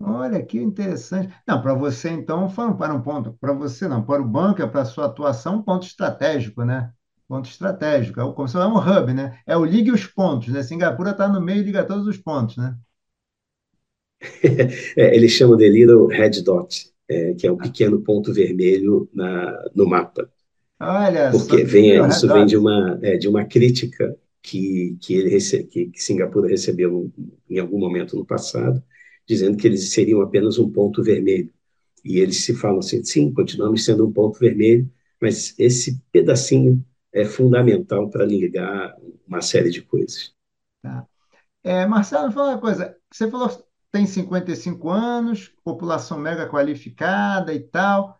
Olha 0.00 0.42
que 0.42 0.58
interessante. 0.58 1.32
Não, 1.46 1.62
para 1.62 1.74
você 1.74 2.10
então 2.10 2.48
foi 2.48 2.74
para 2.74 2.94
um 2.94 3.00
ponto, 3.00 3.36
para 3.40 3.52
você 3.52 3.86
não, 3.86 4.02
para 4.02 4.20
o 4.20 4.28
banco, 4.28 4.60
é 4.60 4.66
para 4.66 4.82
a 4.82 4.84
sua 4.84 5.06
atuação, 5.06 5.56
um 5.56 5.62
ponto 5.62 5.86
estratégico, 5.86 6.64
né? 6.64 6.90
Ponto 7.28 7.48
estratégico, 7.48 8.20
é 8.20 8.32
como 8.32 8.48
se 8.48 8.56
é 8.56 8.66
um 8.66 8.76
hub, 8.76 9.14
né? 9.14 9.38
É 9.46 9.56
o 9.56 9.64
ligue 9.64 9.92
os 9.92 10.04
pontos, 10.04 10.48
né? 10.48 10.62
Singapura 10.62 11.12
está 11.12 11.28
no 11.28 11.40
meio 11.40 11.60
e 11.60 11.64
liga 11.64 11.84
todos 11.84 12.06
os 12.06 12.18
pontos, 12.18 12.56
né? 12.56 12.76
é, 14.96 15.16
eles 15.16 15.32
chamam 15.32 15.56
de 15.56 15.68
Little 15.68 16.06
Red 16.06 16.42
Dot, 16.42 16.92
é, 17.08 17.34
que 17.34 17.46
é 17.46 17.52
um 17.52 17.56
pequeno 17.56 18.00
ponto 18.02 18.32
vermelho 18.32 19.08
na, 19.12 19.70
no 19.74 19.86
mapa. 19.86 20.30
Olha, 20.80 21.30
porque 21.30 21.62
vem, 21.64 22.04
isso 22.08 22.26
vem 22.26 22.44
de 22.44 22.56
uma, 22.56 22.98
é, 23.02 23.16
de 23.16 23.28
uma 23.28 23.44
crítica 23.44 24.16
que, 24.42 24.96
que, 25.00 25.14
ele 25.14 25.28
rece, 25.30 25.62
que, 25.64 25.86
que 25.86 26.02
Singapura 26.02 26.48
recebeu 26.48 27.12
em 27.48 27.58
algum 27.58 27.78
momento 27.78 28.16
no 28.16 28.24
passado, 28.24 28.82
dizendo 29.26 29.56
que 29.56 29.66
eles 29.66 29.92
seriam 29.92 30.20
apenas 30.20 30.58
um 30.58 30.68
ponto 30.70 31.02
vermelho. 31.02 31.52
E 32.04 32.18
eles 32.18 32.44
se 32.44 32.54
falam 32.54 32.80
assim, 32.80 33.04
sim, 33.04 33.32
continuamos 33.32 33.84
sendo 33.84 34.06
um 34.06 34.12
ponto 34.12 34.40
vermelho, 34.40 34.90
mas 35.20 35.54
esse 35.56 36.02
pedacinho 36.10 36.84
é 37.12 37.24
fundamental 37.24 38.10
para 38.10 38.24
ligar 38.24 38.96
uma 39.26 39.40
série 39.40 39.70
de 39.70 39.82
coisas. 39.82 40.34
Tá. 40.82 41.06
É, 41.62 41.86
Marcelo, 41.86 42.32
fala 42.32 42.54
uma 42.54 42.60
coisa. 42.60 42.96
Você 43.12 43.30
falou 43.30 43.48
tem 43.92 44.06
55 44.06 44.88
anos, 44.88 45.52
população 45.62 46.18
mega 46.18 46.48
qualificada 46.48 47.52
e 47.52 47.60
tal. 47.60 48.18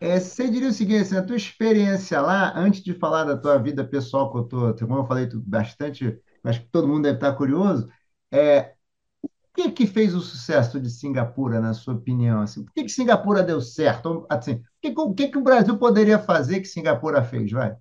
É, 0.00 0.18
você 0.18 0.48
diria 0.50 0.68
o 0.68 0.72
seguinte, 0.72 1.02
assim, 1.02 1.16
a 1.16 1.22
tua 1.22 1.36
experiência 1.36 2.20
lá, 2.20 2.52
antes 2.56 2.82
de 2.82 2.94
falar 2.94 3.24
da 3.24 3.36
tua 3.36 3.58
vida 3.58 3.84
pessoal, 3.84 4.30
que 4.32 4.38
eu 4.38 4.44
tô, 4.44 4.74
como 4.86 4.98
eu 5.00 5.06
falei 5.06 5.28
bastante, 5.34 6.18
acho 6.44 6.60
que 6.62 6.68
todo 6.68 6.88
mundo 6.88 7.02
deve 7.02 7.16
estar 7.16 7.32
curioso, 7.34 7.88
é, 8.30 8.74
o 9.22 9.28
que 9.54 9.70
que 9.70 9.86
fez 9.86 10.14
o 10.14 10.20
sucesso 10.20 10.80
de 10.80 10.90
Singapura, 10.90 11.60
na 11.60 11.72
sua 11.74 11.94
opinião? 11.94 12.40
Assim, 12.40 12.64
por 12.64 12.72
que, 12.72 12.84
que 12.84 12.90
Singapura 12.90 13.42
deu 13.42 13.60
certo? 13.60 14.26
Assim, 14.28 14.54
o 14.54 14.62
que, 14.82 14.94
o 14.98 15.14
que, 15.14 15.28
que 15.28 15.38
o 15.38 15.44
Brasil 15.44 15.78
poderia 15.78 16.18
fazer 16.18 16.60
que 16.60 16.68
Singapura 16.68 17.22
fez? 17.22 17.50
Vai. 17.50 17.74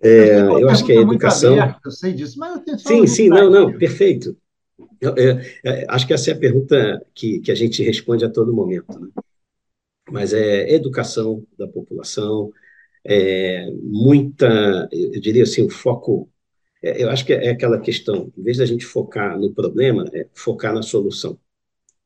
É, 0.00 0.40
eu 0.40 0.68
acho 0.70 0.84
que 0.84 0.92
a 0.92 1.00
educação. 1.00 1.54
Aberta, 1.54 1.80
eu 1.84 1.90
sei 1.90 2.12
disso, 2.12 2.38
mas 2.38 2.62
sim, 2.80 3.06
sim, 3.06 3.28
não, 3.28 3.50
não, 3.50 3.76
perfeito. 3.76 4.36
Eu, 5.00 5.16
eu, 5.16 5.38
eu, 5.64 5.86
acho 5.88 6.06
que 6.06 6.12
essa 6.12 6.30
é 6.30 6.34
a 6.34 6.38
pergunta 6.38 7.04
que, 7.14 7.40
que 7.40 7.50
a 7.50 7.54
gente 7.54 7.82
responde 7.82 8.24
a 8.24 8.30
todo 8.30 8.54
momento. 8.54 8.98
Né? 8.98 9.08
mas 10.10 10.32
é 10.32 10.72
educação 10.72 11.44
da 11.58 11.66
população, 11.68 12.50
é 13.04 13.70
muita, 13.82 14.88
eu 14.90 15.20
diria 15.20 15.42
assim, 15.42 15.62
o 15.62 15.70
foco, 15.70 16.30
é, 16.82 17.02
eu 17.02 17.10
acho 17.10 17.24
que 17.24 17.32
é 17.32 17.50
aquela 17.50 17.80
questão, 17.80 18.32
em 18.36 18.42
vez 18.42 18.58
da 18.58 18.66
gente 18.66 18.84
focar 18.84 19.38
no 19.38 19.52
problema, 19.52 20.04
é 20.12 20.26
focar 20.34 20.74
na 20.74 20.82
solução, 20.82 21.38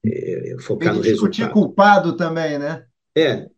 é, 0.05 0.57
focar 0.61 0.95
no 0.95 1.01
resultado. 1.01 1.31
discutir 1.31 1.53
culpado 1.53 2.17
também, 2.17 2.59
né? 2.59 2.85
É, 3.17 3.49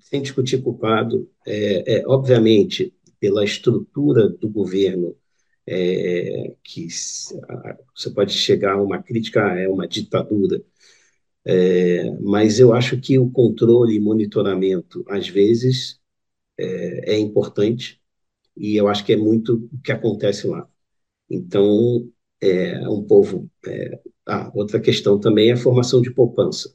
sem 0.00 0.22
discutir 0.22 0.62
culpado, 0.62 1.28
é, 1.46 1.98
é, 1.98 2.02
obviamente, 2.06 2.92
pela 3.18 3.44
estrutura 3.44 4.28
do 4.28 4.48
governo, 4.48 5.16
é, 5.66 6.54
que 6.62 6.88
você 6.88 8.10
pode 8.14 8.32
chegar 8.32 8.74
a 8.74 8.82
uma 8.82 9.02
crítica, 9.02 9.40
é 9.58 9.68
uma 9.68 9.88
ditadura, 9.88 10.62
é, 11.44 12.10
mas 12.20 12.58
eu 12.60 12.74
acho 12.74 13.00
que 13.00 13.18
o 13.18 13.30
controle 13.30 13.96
e 13.96 14.00
monitoramento, 14.00 15.04
às 15.08 15.28
vezes, 15.28 16.00
é, 16.58 17.14
é 17.14 17.18
importante, 17.18 18.00
e 18.56 18.76
eu 18.76 18.88
acho 18.88 19.04
que 19.04 19.12
é 19.12 19.16
muito 19.16 19.68
o 19.72 19.80
que 19.82 19.92
acontece 19.92 20.46
lá. 20.46 20.68
Então, 21.30 22.08
é 22.40 22.88
um 22.88 23.02
povo. 23.04 23.50
É, 23.66 24.00
ah, 24.26 24.50
outra 24.54 24.80
questão 24.80 25.18
também 25.20 25.50
é 25.50 25.52
a 25.52 25.56
formação 25.56 26.00
de 26.02 26.10
poupança. 26.12 26.74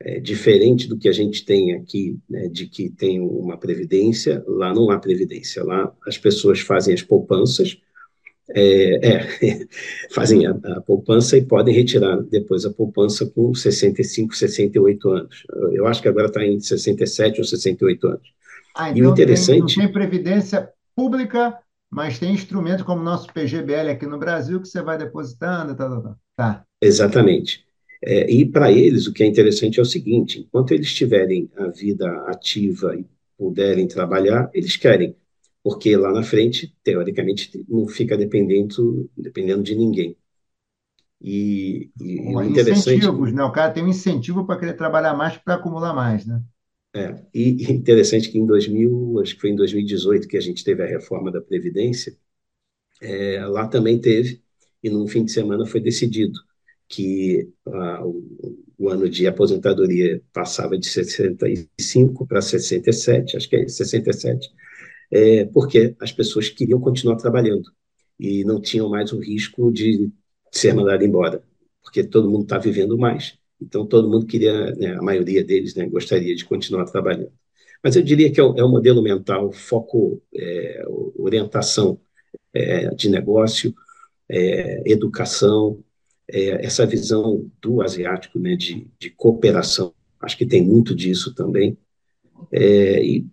É, 0.00 0.20
diferente 0.20 0.88
do 0.88 0.98
que 0.98 1.08
a 1.08 1.12
gente 1.12 1.44
tem 1.44 1.74
aqui, 1.74 2.18
né, 2.28 2.48
de 2.48 2.66
que 2.68 2.90
tem 2.90 3.20
uma 3.20 3.58
previdência, 3.58 4.44
lá 4.46 4.74
não 4.74 4.90
há 4.90 4.98
previdência. 4.98 5.64
Lá 5.64 5.94
as 6.06 6.18
pessoas 6.18 6.60
fazem 6.60 6.94
as 6.94 7.02
poupanças, 7.02 7.78
é, 8.50 9.08
é, 9.08 9.66
fazem 10.12 10.46
a, 10.46 10.50
a, 10.50 10.80
poupança 10.80 11.36
e 11.36 11.44
podem 11.44 11.74
retirar 11.74 12.20
depois 12.22 12.64
a 12.64 12.72
poupança 12.72 13.26
com 13.26 13.54
65, 13.54 14.34
68 14.34 15.10
anos. 15.10 15.46
Eu 15.72 15.86
acho 15.86 16.00
que 16.00 16.08
agora 16.08 16.26
está 16.26 16.44
em 16.44 16.60
67 16.60 17.40
ou 17.40 17.44
68 17.44 18.06
anos. 18.06 18.32
Ah, 18.74 18.90
então 18.90 19.02
e 19.02 19.06
o 19.06 19.10
interessante... 19.10 19.74
Tem, 19.74 19.84
não 19.84 19.92
tem 19.92 19.92
previdência 19.92 20.68
pública, 20.94 21.58
mas 21.90 22.18
tem 22.18 22.32
instrumento 22.32 22.84
como 22.84 23.00
o 23.00 23.04
nosso 23.04 23.32
PGBL 23.32 23.90
aqui 23.90 24.06
no 24.06 24.18
Brasil 24.18 24.60
que 24.60 24.68
você 24.68 24.82
vai 24.82 24.98
depositando, 24.98 25.74
tá, 25.74 25.88
tá, 25.88 26.00
tá. 26.00 26.16
tá. 26.36 26.64
Exatamente. 26.80 27.64
É, 28.04 28.30
e 28.30 28.44
para 28.44 28.70
eles, 28.70 29.06
o 29.06 29.12
que 29.12 29.22
é 29.22 29.26
interessante 29.26 29.78
é 29.78 29.82
o 29.82 29.86
seguinte: 29.86 30.40
enquanto 30.40 30.72
eles 30.72 30.92
tiverem 30.92 31.50
a 31.56 31.68
vida 31.68 32.06
ativa 32.28 32.94
e 32.94 33.06
puderem 33.38 33.86
trabalhar, 33.86 34.50
eles 34.52 34.76
querem 34.76 35.16
porque 35.66 35.96
lá 35.96 36.12
na 36.12 36.22
frente, 36.22 36.72
teoricamente, 36.84 37.50
não 37.68 37.88
fica 37.88 38.16
dependendo, 38.16 39.10
dependendo 39.16 39.64
de 39.64 39.74
ninguém. 39.74 40.16
E, 41.20 41.90
e 42.00 42.20
Bom, 42.22 42.40
interessante... 42.44 42.98
Incentivos, 42.98 43.32
né? 43.32 43.42
O 43.42 43.50
cara 43.50 43.72
tem 43.72 43.82
um 43.82 43.88
incentivo 43.88 44.46
para 44.46 44.60
querer 44.60 44.74
trabalhar 44.74 45.12
mais 45.14 45.36
para 45.38 45.54
acumular 45.54 45.92
mais, 45.92 46.24
né? 46.24 46.40
É, 46.94 47.20
e 47.34 47.64
interessante 47.68 48.30
que 48.30 48.38
em 48.38 48.46
2000, 48.46 49.18
acho 49.20 49.34
que 49.34 49.40
foi 49.40 49.50
em 49.50 49.56
2018 49.56 50.28
que 50.28 50.36
a 50.36 50.40
gente 50.40 50.62
teve 50.62 50.84
a 50.84 50.86
reforma 50.86 51.32
da 51.32 51.40
Previdência, 51.40 52.16
é, 53.02 53.44
lá 53.46 53.66
também 53.66 54.00
teve, 54.00 54.44
e 54.80 54.88
num 54.88 55.08
fim 55.08 55.24
de 55.24 55.32
semana 55.32 55.66
foi 55.66 55.80
decidido 55.80 56.38
que 56.88 57.50
ah, 57.66 58.06
o, 58.06 58.62
o, 58.78 58.88
ano 58.88 59.10
de 59.10 59.26
aposentadoria 59.26 60.22
passava 60.32 60.78
de 60.78 60.86
65 60.86 62.24
para 62.24 62.40
67, 62.40 63.36
acho 63.36 63.48
que 63.48 63.56
é 63.56 63.66
67, 63.66 64.48
é, 65.10 65.44
porque 65.46 65.94
as 66.00 66.12
pessoas 66.12 66.48
queriam 66.48 66.80
continuar 66.80 67.16
trabalhando 67.16 67.70
e 68.18 68.44
não 68.44 68.60
tinham 68.60 68.88
mais 68.88 69.12
o 69.12 69.20
risco 69.20 69.70
de 69.72 70.10
ser 70.50 70.74
mandado 70.74 71.04
embora, 71.04 71.42
porque 71.82 72.02
todo 72.02 72.30
mundo 72.30 72.44
está 72.44 72.58
vivendo 72.58 72.98
mais. 72.98 73.38
Então, 73.60 73.86
todo 73.86 74.08
mundo 74.08 74.26
queria, 74.26 74.74
né, 74.74 74.96
a 74.96 75.02
maioria 75.02 75.42
deles 75.44 75.74
né, 75.74 75.86
gostaria 75.88 76.34
de 76.34 76.44
continuar 76.44 76.84
trabalhando. 76.86 77.32
Mas 77.82 77.96
eu 77.96 78.02
diria 78.02 78.30
que 78.32 78.40
é 78.40 78.42
o, 78.42 78.54
é 78.56 78.62
modelo 78.62 79.02
mental, 79.02 79.52
foco, 79.52 80.20
é, 80.34 80.84
orientação 81.16 82.00
é, 82.52 82.88
de 82.94 83.08
negócio, 83.08 83.74
é, 84.28 84.82
educação, 84.90 85.82
é, 86.28 86.64
essa 86.64 86.84
visão 86.84 87.50
do 87.60 87.82
asiático 87.82 88.38
né, 88.38 88.56
de, 88.56 88.88
de 88.98 89.10
cooperação. 89.10 89.94
Acho 90.20 90.36
que 90.36 90.46
tem 90.46 90.62
muito 90.62 90.94
disso 90.94 91.34
também. 91.34 91.78
É, 92.52 93.04
e 93.04 93.26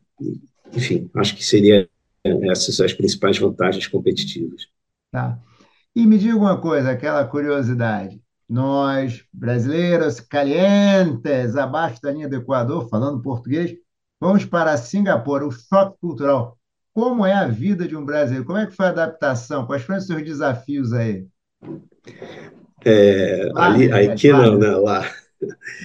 enfim, 0.75 1.09
acho 1.15 1.35
que 1.35 1.43
seria 1.43 1.87
essas 2.49 2.79
as 2.79 2.93
principais 2.93 3.37
vantagens 3.37 3.87
competitivas. 3.87 4.67
Tá. 5.11 5.37
E 5.95 6.05
me 6.07 6.17
diga 6.17 6.35
uma 6.35 6.59
coisa, 6.59 6.91
aquela 6.91 7.23
curiosidade. 7.25 8.21
Nós, 8.49 9.23
brasileiros 9.31 10.19
calientes, 10.19 11.55
abaixo 11.55 12.01
da 12.01 12.11
linha 12.11 12.27
do 12.27 12.35
Equador, 12.35 12.89
falando 12.89 13.21
português, 13.21 13.75
vamos 14.19 14.45
para 14.45 14.77
Singapura, 14.77 15.45
o 15.45 15.51
choque 15.51 15.97
cultural. 15.99 16.57
Como 16.93 17.25
é 17.25 17.33
a 17.33 17.47
vida 17.47 17.87
de 17.87 17.95
um 17.95 18.05
brasileiro? 18.05 18.45
Como 18.45 18.57
é 18.57 18.65
que 18.65 18.75
foi 18.75 18.87
a 18.87 18.89
adaptação? 18.89 19.65
Quais 19.65 19.83
foram 19.83 19.99
os 19.99 20.05
seus 20.05 20.23
desafios 20.23 20.93
aí? 20.93 21.25
É, 22.85 23.49
lá, 23.53 23.65
ali, 23.67 23.87
né? 23.87 24.07
aqui 24.07 24.31
lá, 24.31 24.45
não, 24.45 24.59
né? 24.59 24.69
lá. 24.69 25.05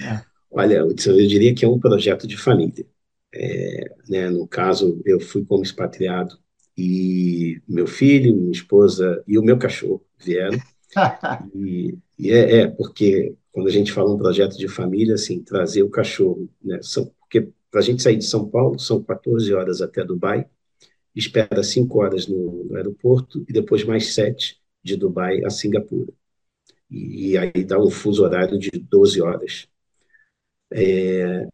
É. 0.03 0.21
Olha, 0.51 0.75
eu 0.75 0.93
diria 0.93 1.53
que 1.53 1.63
é 1.63 1.67
um 1.67 1.79
projeto 1.79 2.27
de 2.27 2.37
família. 2.37 2.85
É, 3.33 3.95
né, 4.09 4.29
no 4.29 4.47
caso, 4.47 5.01
eu 5.05 5.19
fui 5.19 5.45
como 5.45 5.63
expatriado 5.63 6.37
e 6.77 7.61
meu 7.67 7.85
filho, 7.85 8.35
minha 8.35 8.51
esposa 8.51 9.23
e 9.27 9.37
o 9.37 9.43
meu 9.43 9.57
cachorro 9.57 10.03
vieram. 10.17 10.57
e, 11.53 11.97
e 12.17 12.31
é, 12.31 12.61
é, 12.61 12.67
porque 12.67 13.35
quando 13.51 13.67
a 13.67 13.71
gente 13.71 13.91
fala 13.91 14.13
um 14.13 14.17
projeto 14.17 14.57
de 14.57 14.67
família, 14.67 15.15
assim, 15.15 15.43
trazer 15.43 15.83
o 15.83 15.89
cachorro, 15.89 16.49
né, 16.63 16.79
são, 16.81 17.11
porque 17.19 17.49
para 17.69 17.81
a 17.81 17.83
gente 17.83 18.01
sair 18.01 18.17
de 18.17 18.25
São 18.25 18.49
Paulo 18.49 18.79
são 18.79 19.03
14 19.03 19.53
horas 19.53 19.81
até 19.81 20.03
Dubai, 20.03 20.45
espera 21.15 21.63
5 21.63 22.01
horas 22.01 22.27
no, 22.27 22.65
no 22.65 22.75
aeroporto 22.75 23.43
e 23.47 23.53
depois 23.53 23.83
mais 23.83 24.13
7 24.13 24.59
de 24.83 24.95
Dubai 24.95 25.43
a 25.43 25.49
Singapura. 25.49 26.11
E, 26.89 27.31
e 27.31 27.37
aí 27.37 27.63
dá 27.65 27.79
um 27.79 27.89
fuso 27.89 28.23
horário 28.23 28.57
de 28.57 28.71
12 28.71 29.21
horas. 29.21 29.67
É, 30.71 31.47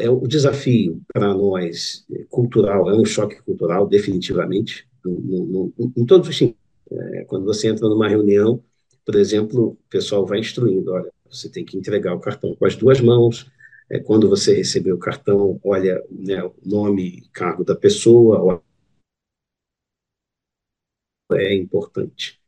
é 0.00 0.10
o 0.10 0.26
desafio 0.26 1.00
para 1.12 1.34
nós 1.34 2.04
é, 2.12 2.24
cultural, 2.28 2.90
é 2.90 2.94
um 2.94 3.04
choque 3.04 3.40
cultural, 3.42 3.86
definitivamente, 3.86 4.86
no, 5.04 5.20
no, 5.20 5.72
no, 5.76 5.92
em 5.96 6.04
todos 6.04 6.28
os 6.28 6.36
sentidos. 6.36 6.60
É, 6.92 7.24
quando 7.24 7.44
você 7.44 7.68
entra 7.68 7.88
numa 7.88 8.08
reunião, 8.08 8.62
por 9.04 9.14
exemplo, 9.14 9.68
o 9.68 9.88
pessoal 9.88 10.26
vai 10.26 10.40
instruindo, 10.40 10.92
olha, 10.92 11.10
você 11.30 11.48
tem 11.48 11.64
que 11.64 11.76
entregar 11.76 12.14
o 12.14 12.20
cartão 12.20 12.54
com 12.54 12.66
as 12.66 12.76
duas 12.76 13.00
mãos, 13.00 13.50
é, 13.90 13.98
quando 13.98 14.28
você 14.28 14.54
receber 14.54 14.92
o 14.92 14.98
cartão, 14.98 15.60
olha 15.64 16.02
né, 16.10 16.42
o 16.44 16.54
nome 16.64 17.08
e 17.08 17.28
cargo 17.30 17.64
da 17.64 17.74
pessoa, 17.74 18.62
é 21.32 21.54
importante. 21.54 22.40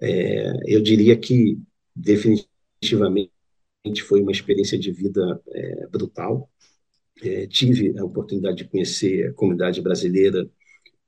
É, 0.00 0.74
eu 0.74 0.82
diria 0.82 1.16
que, 1.18 1.58
definitivamente, 1.94 3.30
foi 4.02 4.22
uma 4.22 4.32
experiência 4.32 4.78
de 4.78 4.90
vida 4.90 5.40
é, 5.48 5.86
brutal, 5.88 6.50
é, 7.22 7.46
tive 7.46 7.98
a 7.98 8.04
oportunidade 8.04 8.58
de 8.58 8.64
conhecer 8.64 9.28
a 9.30 9.32
comunidade 9.34 9.80
brasileira 9.82 10.48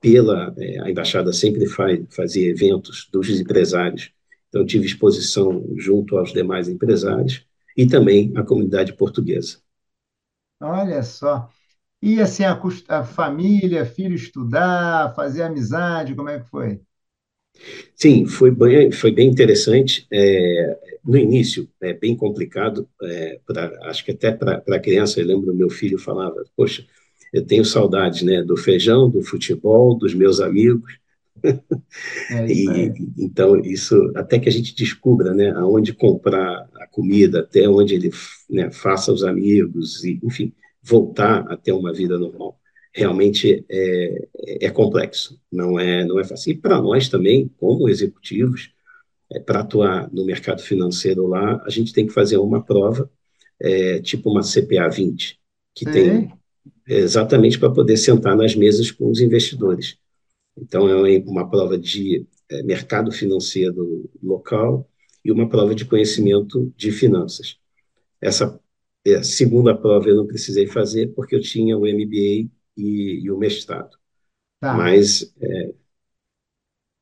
pela 0.01 0.55
é, 0.59 0.81
a 0.83 0.91
embaixada 0.91 1.33
sempre 1.33 1.67
faz, 1.67 2.01
fazia 2.11 2.49
eventos 2.51 3.09
dos 3.13 3.29
empresários, 3.31 4.13
então 4.49 4.67
tive 4.67 4.87
exposição 4.87 5.65
junto 5.79 6.19
aos 6.19 6.33
demais 6.33 6.69
empresários 6.69 7.47
e 7.77 7.87
também 7.87 8.33
a 8.37 8.45
comunidade 8.45 8.95
portuguesa. 8.95 9.59
Olha 10.61 11.03
só. 11.03 11.49
E 12.03 12.21
assim, 12.21 12.45
a, 12.45 12.61
a 12.89 13.05
família, 13.05 13.87
filho 13.87 14.15
estudar, 14.15 15.15
fazer 15.15 15.43
amizade, 15.45 16.15
como 16.15 16.29
é 16.31 16.41
que 16.41 16.49
foi? 16.51 16.83
Sim, 17.95 18.27
foi 18.27 18.51
bem, 18.51 18.91
foi 18.91 19.13
bem 19.13 19.29
interessante. 19.29 20.07
É, 20.11 20.79
no 21.05 21.17
início, 21.17 21.69
é 21.81 21.93
bem 21.93 22.17
complicado, 22.17 22.89
é, 23.03 23.41
pra, 23.47 23.71
acho 23.89 24.05
que 24.05 24.13
até 24.13 24.33
para 24.33 24.63
a 24.69 24.79
criança, 24.81 25.21
eu 25.21 25.27
lembro 25.27 25.47
do 25.47 25.55
meu 25.55 25.71
filho 25.71 25.99
falava, 25.99 26.43
poxa, 26.57 26.85
eu 27.33 27.45
tenho 27.45 27.65
saudades 27.65 28.23
né, 28.23 28.43
do 28.43 28.57
feijão, 28.57 29.09
do 29.09 29.23
futebol, 29.23 29.97
dos 29.97 30.15
meus 30.15 30.41
amigos. 30.41 30.99
É 32.31 32.47
e, 32.53 32.93
então, 33.19 33.59
isso, 33.61 34.13
até 34.15 34.39
que 34.39 34.49
a 34.49 34.53
gente 34.53 34.75
descubra 34.75 35.35
né, 35.35 35.51
aonde 35.51 35.93
comprar 35.93 36.69
a 36.77 36.87
comida, 36.89 37.41
até 37.41 37.69
onde 37.69 37.95
ele 37.95 38.11
né, 38.51 38.71
faça 38.71 39.13
os 39.13 39.25
amigos, 39.25 40.05
e, 40.05 40.21
enfim, 40.23 40.53
voltar 40.83 41.47
a 41.51 41.57
ter 41.57 41.73
uma 41.73 41.93
vida 41.93 42.19
normal 42.19 42.59
realmente 42.95 43.65
é, 43.69 44.29
é 44.63 44.71
complexo, 44.71 45.41
não 45.51 45.79
é, 45.79 46.05
não 46.05 46.21
é 46.21 46.25
fácil. 46.25 46.53
E 46.53 46.57
para 46.57 46.81
nós 46.81 47.09
também, 47.09 47.49
como 47.59 47.89
executivos, 47.89 48.73
é, 49.33 49.41
para 49.41 49.61
atuar 49.61 50.13
no 50.13 50.25
mercado 50.25 50.63
financeiro 50.63 51.27
lá, 51.27 51.63
a 51.65 51.71
gente 51.71 51.93
tem 51.93 52.07
que 52.07 52.13
fazer 52.13 52.37
uma 52.37 52.63
prova, 52.63 53.11
é, 53.61 54.01
tipo 54.01 54.31
uma 54.31 54.43
CPA 54.43 54.89
20, 54.89 55.41
que 55.75 55.87
tem 55.87 56.33
exatamente 56.87 57.59
para 57.59 57.71
poder 57.71 57.97
sentar 57.97 58.37
nas 58.37 58.55
mesas 58.55 58.91
com 58.91 59.11
os 59.11 59.21
investidores. 59.21 59.97
Então, 60.57 60.89
é 60.89 61.19
uma 61.21 61.49
prova 61.49 61.79
de 61.79 62.27
é, 62.51 62.63
mercado 62.63 63.11
financeiro 63.11 64.11
local 64.23 64.89
e 65.25 65.33
uma 65.33 65.49
prova 65.49 65.75
de 65.75 65.85
conhecimento 65.87 66.73
de 66.77 66.93
finanças. 66.93 67.57
Essa 68.21 68.61
é, 69.05 69.17
a 69.17 69.23
segunda 69.23 69.75
prova 69.77 70.09
eu 70.09 70.17
não 70.17 70.27
precisei 70.27 70.67
fazer 70.67 71.09
porque 71.15 71.35
eu 71.35 71.41
tinha 71.41 71.77
o 71.77 71.87
MBA 71.87 72.51
e, 72.77 73.21
e 73.25 73.31
o 73.31 73.39
mestrado. 73.39 73.97
Tá. 74.61 74.75
Mas 74.77 75.33
é, 75.41 75.75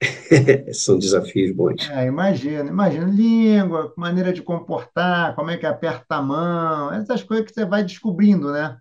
são 0.73 0.99
desafios 0.99 1.55
bons. 1.55 1.91
É, 1.93 2.07
imagina, 2.07 2.69
imagina 2.71 3.07
língua, 3.07 3.93
maneira 3.97 4.33
de 4.33 4.43
comportar, 4.43 5.35
como 5.35 5.51
é 5.51 5.57
que 5.59 5.67
aperta 5.67 6.17
a 6.17 6.23
mão, 6.23 6.93
essas 6.93 7.23
coisas 7.23 7.47
que 7.47 7.53
você 7.55 7.65
vai 7.65 7.83
descobrindo, 7.83 8.53
né? 8.53 8.79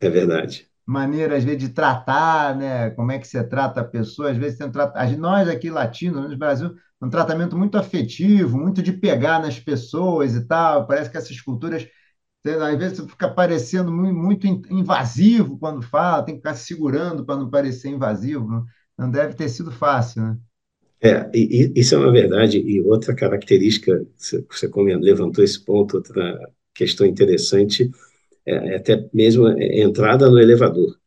É 0.00 0.08
verdade. 0.10 0.68
Maneira, 0.86 1.36
às 1.36 1.44
vezes, 1.44 1.60
de 1.60 1.68
tratar, 1.68 2.56
né? 2.56 2.90
Como 2.90 3.12
é 3.12 3.18
que 3.18 3.26
você 3.26 3.44
trata 3.46 3.80
a 3.80 3.84
pessoa, 3.84 4.30
às 4.30 4.36
vezes 4.36 4.58
você 4.58 4.68
trata. 4.70 5.04
Nós 5.16 5.48
aqui 5.48 5.70
latinos, 5.70 6.28
no 6.28 6.36
Brasil, 6.36 6.74
um 7.00 7.08
tratamento 7.08 7.56
muito 7.56 7.78
afetivo, 7.78 8.58
muito 8.58 8.82
de 8.82 8.92
pegar 8.92 9.38
nas 9.40 9.58
pessoas 9.60 10.34
e 10.34 10.44
tal. 10.46 10.86
Parece 10.86 11.08
que 11.10 11.16
essas 11.16 11.40
culturas 11.40 11.86
às 12.44 12.78
vezes 12.78 13.00
fica 13.00 13.28
parecendo 13.28 13.92
muito 13.92 14.46
invasivo 14.46 15.58
quando 15.58 15.82
fala, 15.82 16.22
tem 16.22 16.34
que 16.34 16.40
ficar 16.40 16.54
se 16.54 16.66
segurando 16.66 17.24
para 17.24 17.36
não 17.36 17.50
parecer 17.50 17.90
invasivo. 17.90 18.64
Não 18.96 19.10
deve 19.10 19.34
ter 19.34 19.48
sido 19.48 19.70
fácil, 19.70 20.22
né? 20.22 20.38
É, 21.02 21.30
e, 21.34 21.72
isso 21.74 21.94
é 21.94 21.98
uma 21.98 22.12
verdade. 22.12 22.58
E 22.58 22.80
outra 22.82 23.14
característica, 23.14 24.06
você 24.16 24.44
levantou 25.00 25.42
esse 25.42 25.62
ponto, 25.64 25.96
outra 25.96 26.38
questão 26.74 27.06
interessante, 27.06 27.90
é, 28.46 28.74
é 28.74 28.76
até 28.76 29.08
mesmo 29.12 29.46
a 29.46 29.54
entrada 29.58 30.28
no 30.30 30.38
elevador. 30.38 30.98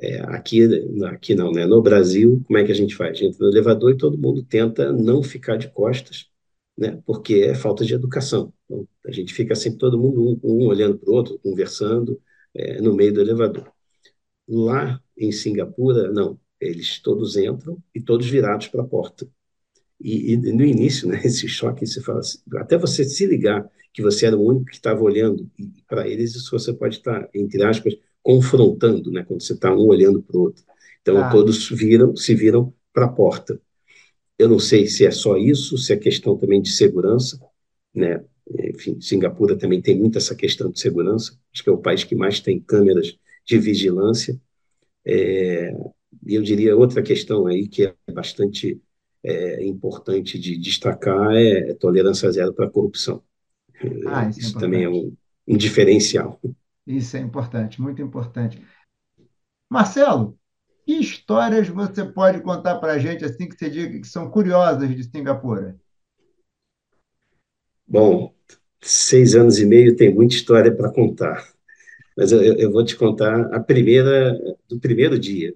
É, 0.00 0.20
aqui, 0.22 0.62
aqui 1.04 1.34
não, 1.34 1.52
né? 1.52 1.66
No 1.66 1.82
Brasil, 1.82 2.42
como 2.46 2.58
é 2.58 2.64
que 2.64 2.72
a 2.72 2.74
gente 2.74 2.96
faz? 2.96 3.10
A 3.10 3.14
gente 3.14 3.34
entra 3.34 3.46
no 3.46 3.52
elevador 3.52 3.92
e 3.92 3.96
todo 3.96 4.18
mundo 4.18 4.42
tenta 4.42 4.92
não 4.92 5.22
ficar 5.22 5.56
de 5.56 5.68
costas 5.68 6.31
né? 6.76 7.00
porque 7.04 7.34
é 7.34 7.54
falta 7.54 7.84
de 7.84 7.94
educação. 7.94 8.52
Então, 8.64 8.86
a 9.06 9.12
gente 9.12 9.34
fica 9.34 9.54
sempre 9.54 9.78
todo 9.78 9.98
mundo 9.98 10.22
um, 10.22 10.40
um 10.42 10.66
olhando 10.66 10.98
para 10.98 11.10
o 11.10 11.14
outro, 11.14 11.38
conversando 11.38 12.20
é, 12.54 12.80
no 12.80 12.94
meio 12.94 13.12
do 13.12 13.20
elevador. 13.20 13.70
Lá 14.48 15.00
em 15.16 15.32
Singapura, 15.32 16.10
não, 16.10 16.38
eles 16.60 17.00
todos 17.00 17.36
entram 17.36 17.78
e 17.94 18.00
todos 18.00 18.28
virados 18.28 18.68
para 18.68 18.82
a 18.82 18.86
porta. 18.86 19.28
E, 20.00 20.32
e, 20.32 20.36
no 20.36 20.64
início, 20.64 21.08
né, 21.08 21.20
esse 21.24 21.48
choque, 21.48 21.86
você 21.86 22.00
fala 22.00 22.20
assim, 22.20 22.38
até 22.56 22.76
você 22.76 23.04
se 23.04 23.26
ligar 23.26 23.68
que 23.92 24.02
você 24.02 24.26
era 24.26 24.36
o 24.36 24.44
único 24.44 24.66
que 24.66 24.74
estava 24.74 25.02
olhando, 25.02 25.48
e 25.58 25.70
para 25.86 26.08
eles 26.08 26.34
isso 26.34 26.50
você 26.50 26.72
pode 26.72 26.96
estar, 26.96 27.28
entre 27.34 27.62
aspas, 27.62 27.94
confrontando, 28.22 29.10
né, 29.10 29.22
quando 29.22 29.42
você 29.42 29.52
está 29.52 29.72
um 29.72 29.86
olhando 29.86 30.22
para 30.22 30.36
o 30.36 30.40
outro. 30.40 30.64
Então, 31.02 31.18
ah. 31.18 31.30
todos 31.30 31.68
viram, 31.68 32.16
se 32.16 32.34
viram 32.34 32.72
para 32.92 33.06
a 33.06 33.08
porta. 33.08 33.60
Eu 34.38 34.48
não 34.48 34.58
sei 34.58 34.86
se 34.86 35.06
é 35.06 35.10
só 35.10 35.36
isso, 35.36 35.78
se 35.78 35.92
é 35.92 35.96
questão 35.96 36.36
também 36.36 36.60
de 36.60 36.70
segurança, 36.70 37.40
né? 37.94 38.24
Enfim, 38.74 39.00
Singapura 39.00 39.56
também 39.56 39.80
tem 39.80 39.98
muito 39.98 40.18
essa 40.18 40.34
questão 40.34 40.70
de 40.70 40.80
segurança. 40.80 41.38
Acho 41.52 41.62
que 41.62 41.70
é 41.70 41.72
o 41.72 41.78
país 41.78 42.04
que 42.04 42.14
mais 42.14 42.40
tem 42.40 42.60
câmeras 42.60 43.16
de 43.46 43.58
vigilância. 43.58 44.40
É, 45.04 45.72
e 46.26 46.34
eu 46.34 46.42
diria 46.42 46.76
outra 46.76 47.02
questão 47.02 47.46
aí 47.46 47.68
que 47.68 47.84
é 47.84 48.12
bastante 48.12 48.80
é, 49.22 49.64
importante 49.64 50.38
de 50.38 50.56
destacar 50.58 51.34
é, 51.34 51.70
é 51.70 51.74
tolerância 51.74 52.30
zero 52.30 52.52
para 52.52 52.66
a 52.66 52.70
corrupção. 52.70 53.22
Ah, 54.06 54.28
isso, 54.28 54.38
é 54.38 54.42
isso 54.42 54.56
é 54.56 54.60
também 54.60 54.84
é 54.84 54.88
um, 54.88 55.14
um 55.46 55.56
diferencial. 55.56 56.40
Isso 56.86 57.16
é 57.16 57.20
importante, 57.20 57.80
muito 57.80 58.02
importante. 58.02 58.60
Marcelo, 59.68 60.38
que 60.84 60.92
histórias 60.94 61.68
você 61.68 62.04
pode 62.04 62.40
contar 62.40 62.78
para 62.78 62.94
a 62.94 62.98
gente, 62.98 63.24
assim, 63.24 63.48
que 63.48 63.56
você 63.56 63.70
diga 63.70 63.98
que 63.98 64.06
são 64.06 64.30
curiosas 64.30 64.94
de 64.94 65.04
Singapura? 65.04 65.76
Bom, 67.86 68.34
seis 68.80 69.34
anos 69.34 69.58
e 69.58 69.66
meio 69.66 69.96
tem 69.96 70.12
muita 70.12 70.34
história 70.34 70.74
para 70.74 70.92
contar. 70.92 71.52
Mas 72.16 72.32
eu, 72.32 72.42
eu, 72.42 72.70
vou 72.70 72.84
te 72.84 72.96
contar 72.96 73.54
a 73.54 73.60
primeira, 73.60 74.36
do 74.68 74.78
primeiro 74.78 75.18
dia. 75.18 75.54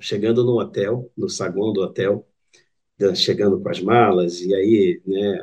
Chegando 0.00 0.44
no 0.44 0.58
hotel, 0.60 1.10
no 1.16 1.28
saguão 1.28 1.72
do 1.72 1.80
hotel, 1.80 2.26
chegando 3.14 3.60
com 3.60 3.68
as 3.68 3.80
malas, 3.80 4.40
e 4.40 4.54
aí, 4.54 5.00
né, 5.06 5.38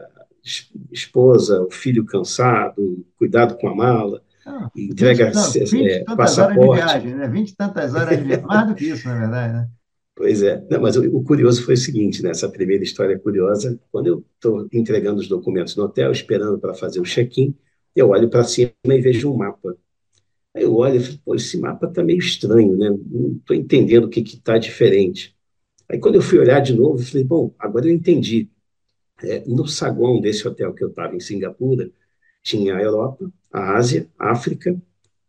esposa, 0.92 1.62
o 1.62 1.72
filho 1.72 2.06
cansado, 2.06 3.06
cuidado 3.18 3.58
com 3.58 3.68
a 3.68 3.76
mala. 3.76 4.24
Ah, 4.46 4.70
entrega 4.76 5.26
20, 5.28 5.36
não, 5.36 5.52
20 5.52 5.88
é, 5.90 6.04
passaporte. 6.16 6.60
horas 6.60 7.02
de 7.02 7.08
viagem, 7.08 7.16
né? 7.16 7.28
20 7.28 7.50
e 7.50 7.56
tantas 7.56 7.96
horas 7.96 8.18
de 8.18 8.24
viagem, 8.24 8.46
mais 8.46 8.68
do 8.68 8.76
que 8.76 8.86
isso, 8.86 9.08
na 9.08 9.20
verdade, 9.20 9.54
né? 9.54 9.68
Pois 10.16 10.44
é. 10.44 10.64
Não, 10.70 10.82
mas 10.82 10.96
o, 10.96 11.18
o, 11.18 11.24
curioso 11.24 11.64
foi 11.64 11.74
o 11.74 11.78
seguinte, 11.78 12.22
né? 12.22 12.32
primeira 12.52 12.84
história 12.84 13.18
curiosa, 13.18 13.80
quando 13.92 14.08
eu 14.08 14.26
estou 14.36 14.68
entregando 14.72 15.20
os 15.20 15.28
documentos 15.28 15.76
no 15.76 15.86
hotel, 15.86 16.12
esperando 16.12 16.60
para 16.60 16.74
fazer 16.74 17.00
o 17.00 17.04
check-in, 17.04 17.56
eu 17.96 18.10
olho 18.10 18.30
para 18.30 18.44
cima 18.44 18.72
e 18.86 19.02
vejo 19.02 19.32
um 19.32 19.38
mapa. 19.38 19.76
Aí 20.54 20.64
eu 20.64 20.76
olho 20.76 20.98
e 20.98 21.00
falo, 21.04 21.20
pô, 21.26 21.36
esse 21.36 21.58
mapa 21.60 21.88
está 21.88 22.04
meio 22.04 22.20
estranho, 22.20 22.78
né? 22.78 22.90
Não 22.90 23.38
estou 23.38 23.56
entendendo 23.56 24.06
o 24.06 24.10
que 24.10 24.20
está 24.22 24.58
diferente. 24.58 25.36
Aí 25.90 26.00
quando 26.00 26.16
eu 26.16 26.22
fui 26.22 26.38
olhar 26.40 26.60
de 26.60 26.74
novo, 26.74 27.00
eu 27.00 27.06
falei, 27.06 27.24
bom, 27.24 27.54
agora 27.58 27.88
eu 27.88 27.94
entendi. 27.94 28.50
É, 29.24 29.44
no 29.48 29.68
saguão 29.68 30.20
desse 30.20 30.48
hotel 30.48 30.74
que 30.74 30.84
eu 30.84 30.90
estava 30.90 31.16
em 31.16 31.20
Singapura, 31.20 31.90
tinha 32.44 32.76
a 32.76 32.82
Europa, 32.82 33.32
a 33.52 33.78
Ásia, 33.78 34.08
a 34.20 34.32
África, 34.32 34.80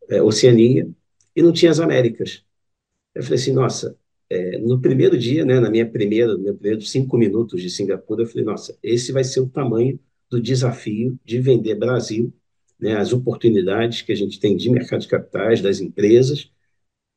é, 0.08 0.22
Oceania, 0.22 0.88
e 1.34 1.42
não 1.42 1.52
tinha 1.52 1.70
as 1.70 1.80
Américas. 1.80 2.44
Eu 3.14 3.22
falei 3.22 3.38
assim, 3.38 3.52
nossa, 3.52 3.96
é, 4.30 4.58
no 4.58 4.80
primeiro 4.80 5.18
dia, 5.18 5.44
né, 5.44 5.60
na 5.60 5.70
minha 5.70 5.88
primeira, 5.88 6.34
no 6.34 6.42
meu 6.42 6.54
primeiro 6.54 6.82
cinco 6.82 7.16
minutos 7.16 7.62
de 7.62 7.70
Singapura, 7.70 8.22
eu 8.22 8.26
falei, 8.26 8.44
nossa, 8.44 8.76
esse 8.82 9.12
vai 9.12 9.24
ser 9.24 9.40
o 9.40 9.48
tamanho 9.48 9.98
do 10.30 10.40
desafio 10.40 11.18
de 11.24 11.38
vender 11.40 11.76
Brasil, 11.76 12.32
né, 12.80 12.96
as 12.96 13.12
oportunidades 13.12 14.02
que 14.02 14.12
a 14.12 14.16
gente 14.16 14.40
tem 14.40 14.56
de 14.56 14.70
mercado 14.70 15.02
de 15.02 15.08
capitais, 15.08 15.60
das 15.60 15.80
empresas, 15.80 16.50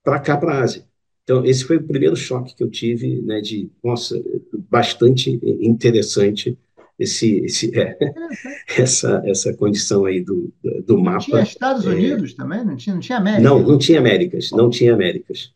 para 0.03 0.19
cá, 0.19 0.38
para 0.38 0.53
a 0.53 0.62
Ásia. 0.63 0.86
Então, 1.23 1.45
esse 1.45 1.65
foi 1.65 1.77
o 1.77 1.83
primeiro 1.83 2.15
choque 2.15 2.55
que 2.55 2.63
eu 2.63 2.69
tive, 2.69 3.21
né, 3.21 3.41
de, 3.41 3.69
nossa, 3.83 4.21
bastante 4.69 5.39
interessante 5.43 6.57
esse, 6.97 7.39
esse 7.41 7.77
é, 7.79 7.97
essa, 8.77 9.21
essa 9.25 9.53
condição 9.53 10.05
aí 10.05 10.23
do, 10.23 10.51
do 10.86 10.97
mapa. 10.97 11.19
Tinha 11.19 11.41
Estados 11.41 11.86
é, 11.86 11.89
Unidos 11.89 12.33
também? 12.33 12.65
Não 12.65 12.75
tinha, 12.75 12.93
não 12.93 13.01
tinha 13.01 13.17
América? 13.17 13.43
Não, 13.43 13.60
não 13.60 13.77
tinha 13.77 13.99
Américas, 13.99 14.51
não 14.51 14.69
tinha 14.69 14.93
Américas. 14.93 15.53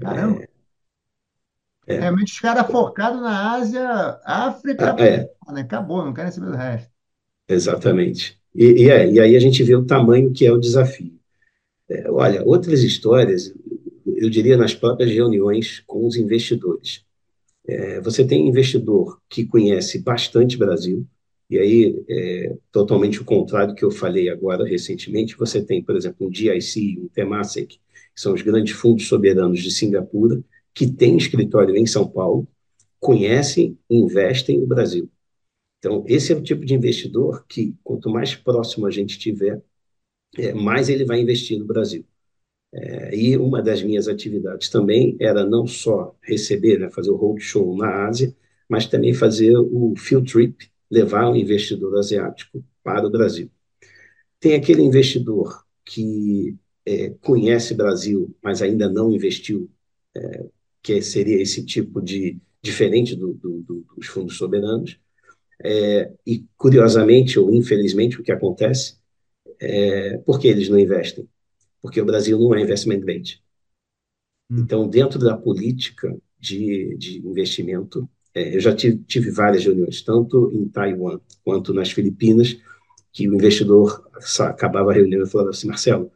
Caramba! 0.00 0.46
É, 1.86 1.98
Realmente 1.98 2.32
os 2.32 2.40
caras 2.40 2.66
focados 2.66 3.20
na 3.20 3.54
Ásia, 3.54 4.20
África, 4.24 4.94
ah, 4.96 5.04
é. 5.04 5.30
né? 5.52 5.60
acabou, 5.62 6.04
não 6.04 6.12
querem 6.12 6.30
saber 6.30 6.50
do 6.50 6.56
resto. 6.56 6.90
Exatamente. 7.48 8.38
E, 8.54 8.84
e, 8.84 8.90
é, 8.90 9.10
e, 9.10 9.20
aí 9.20 9.34
a 9.34 9.40
gente 9.40 9.62
vê 9.62 9.74
o 9.74 9.84
tamanho 9.84 10.32
que 10.32 10.46
é 10.46 10.52
o 10.52 10.58
desafio. 10.58 11.18
É, 11.88 12.10
olha, 12.10 12.44
outras 12.44 12.82
histórias, 12.82 13.52
eu 14.06 14.30
diria 14.30 14.56
nas 14.56 14.74
próprias 14.74 15.10
reuniões 15.10 15.80
com 15.80 16.06
os 16.06 16.16
investidores. 16.16 17.04
É, 17.66 18.00
você 18.00 18.26
tem 18.26 18.48
investidor 18.48 19.20
que 19.28 19.46
conhece 19.46 20.00
bastante 20.00 20.56
Brasil, 20.56 21.06
e 21.48 21.58
aí, 21.58 22.04
é, 22.08 22.56
totalmente 22.72 23.20
o 23.20 23.24
contrário 23.26 23.68
do 23.68 23.74
que 23.74 23.84
eu 23.84 23.90
falei 23.90 24.30
agora 24.30 24.64
recentemente, 24.64 25.36
você 25.36 25.62
tem, 25.62 25.82
por 25.82 25.94
exemplo, 25.96 26.26
um 26.26 26.32
GIC, 26.32 26.98
um 26.98 27.08
Temasek, 27.08 27.76
que 27.76 28.20
são 28.20 28.32
os 28.32 28.42
grandes 28.42 28.74
fundos 28.74 29.06
soberanos 29.06 29.60
de 29.60 29.70
Singapura, 29.70 30.42
que 30.74 30.90
têm 30.90 31.16
escritório 31.16 31.76
em 31.76 31.86
São 31.86 32.08
Paulo, 32.08 32.48
conhecem 32.98 33.78
e 33.90 33.96
investem 33.96 34.58
no 34.60 34.66
Brasil. 34.66 35.10
Então, 35.78 36.04
esse 36.08 36.32
é 36.32 36.36
o 36.36 36.42
tipo 36.42 36.64
de 36.64 36.74
investidor 36.74 37.44
que, 37.48 37.74
quanto 37.84 38.08
mais 38.08 38.34
próximo 38.34 38.86
a 38.86 38.90
gente 38.90 39.18
tiver, 39.18 39.62
é, 40.38 40.54
mais 40.54 40.88
ele 40.88 41.04
vai 41.04 41.20
investir 41.20 41.58
no 41.58 41.66
Brasil. 41.66 42.04
É, 42.74 43.14
e 43.14 43.36
uma 43.36 43.60
das 43.60 43.82
minhas 43.82 44.08
atividades 44.08 44.70
também 44.70 45.16
era 45.20 45.44
não 45.44 45.66
só 45.66 46.16
receber, 46.22 46.78
né, 46.78 46.90
fazer 46.90 47.10
o 47.10 47.16
roadshow 47.16 47.76
na 47.76 48.06
Ásia, 48.06 48.34
mas 48.68 48.86
também 48.86 49.12
fazer 49.12 49.54
o 49.56 49.94
field 49.96 50.30
trip, 50.32 50.70
levar 50.90 51.30
o 51.30 51.36
investidor 51.36 51.98
asiático 51.98 52.64
para 52.82 53.06
o 53.06 53.10
Brasil. 53.10 53.50
Tem 54.40 54.54
aquele 54.54 54.82
investidor 54.82 55.64
que 55.84 56.56
é, 56.86 57.10
conhece 57.20 57.74
Brasil, 57.74 58.34
mas 58.42 58.62
ainda 58.62 58.88
não 58.88 59.12
investiu, 59.12 59.70
é, 60.16 60.46
que 60.82 61.02
seria 61.02 61.40
esse 61.40 61.64
tipo 61.64 62.00
de 62.00 62.38
diferente 62.62 63.14
do, 63.14 63.34
do, 63.34 63.60
do, 63.62 63.86
dos 63.96 64.06
fundos 64.06 64.36
soberanos. 64.38 64.98
É, 65.64 66.10
e 66.26 66.44
curiosamente 66.56 67.38
ou 67.38 67.54
infelizmente 67.54 68.20
o 68.20 68.22
que 68.22 68.32
acontece 68.32 68.96
é 69.60 70.18
porque 70.18 70.48
eles 70.48 70.68
não 70.68 70.78
investem 70.78 71.28
porque 71.82 72.00
o 72.00 72.06
Brasil 72.06 72.38
não 72.38 72.54
é 72.54 72.62
investment 72.62 73.00
grade. 73.00 73.42
Hum. 74.48 74.60
Então, 74.60 74.88
dentro 74.88 75.18
da 75.18 75.36
política 75.36 76.16
de, 76.38 76.96
de 76.96 77.18
investimento, 77.18 78.08
é, 78.32 78.54
eu 78.54 78.60
já 78.60 78.74
tive, 78.74 78.98
tive, 79.04 79.30
várias 79.30 79.64
reuniões, 79.64 80.00
tanto 80.00 80.50
em 80.54 80.68
Taiwan 80.68 81.20
quanto 81.44 81.74
nas 81.74 81.90
Filipinas, 81.90 82.56
que 83.12 83.28
o 83.28 83.34
investidor 83.34 84.08
acabava 84.40 84.90
a 84.90 84.94
reunião 84.94 85.22
e 85.22 85.28
falava 85.28 85.50
assim, 85.50 85.66
Marcelo, 85.66 86.10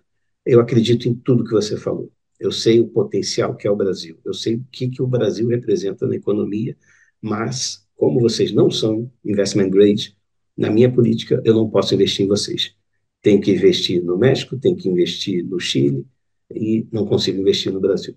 eu 0.46 0.60
acredito 0.60 1.08
em 1.08 1.14
tudo 1.14 1.44
que 1.44 1.52
você 1.52 1.76
falou. 1.76 2.10
Eu 2.38 2.52
sei 2.52 2.80
o 2.80 2.88
potencial 2.88 3.54
que 3.56 3.66
é 3.66 3.70
o 3.70 3.76
Brasil. 3.76 4.18
Eu 4.24 4.32
sei 4.32 4.56
o 4.56 4.64
que, 4.70 4.88
que 4.88 5.02
o 5.02 5.06
Brasil 5.06 5.48
representa 5.48 6.06
na 6.06 6.16
economia, 6.16 6.76
mas 7.20 7.86
como 7.96 8.20
vocês 8.20 8.52
não 8.52 8.70
são 8.70 9.10
investment 9.24 9.70
grade, 9.70 10.16
na 10.56 10.70
minha 10.70 10.90
política 10.90 11.42
eu 11.44 11.54
não 11.54 11.68
posso 11.68 11.94
investir 11.94 12.24
em 12.24 12.28
vocês 12.28 12.74
tenho 13.26 13.40
que 13.40 13.50
investir 13.50 14.04
no 14.04 14.16
México, 14.16 14.56
tenho 14.56 14.76
que 14.76 14.88
investir 14.88 15.44
no 15.44 15.58
Chile 15.58 16.06
e 16.48 16.86
não 16.92 17.04
consigo 17.04 17.40
investir 17.40 17.72
no 17.72 17.80
Brasil. 17.80 18.16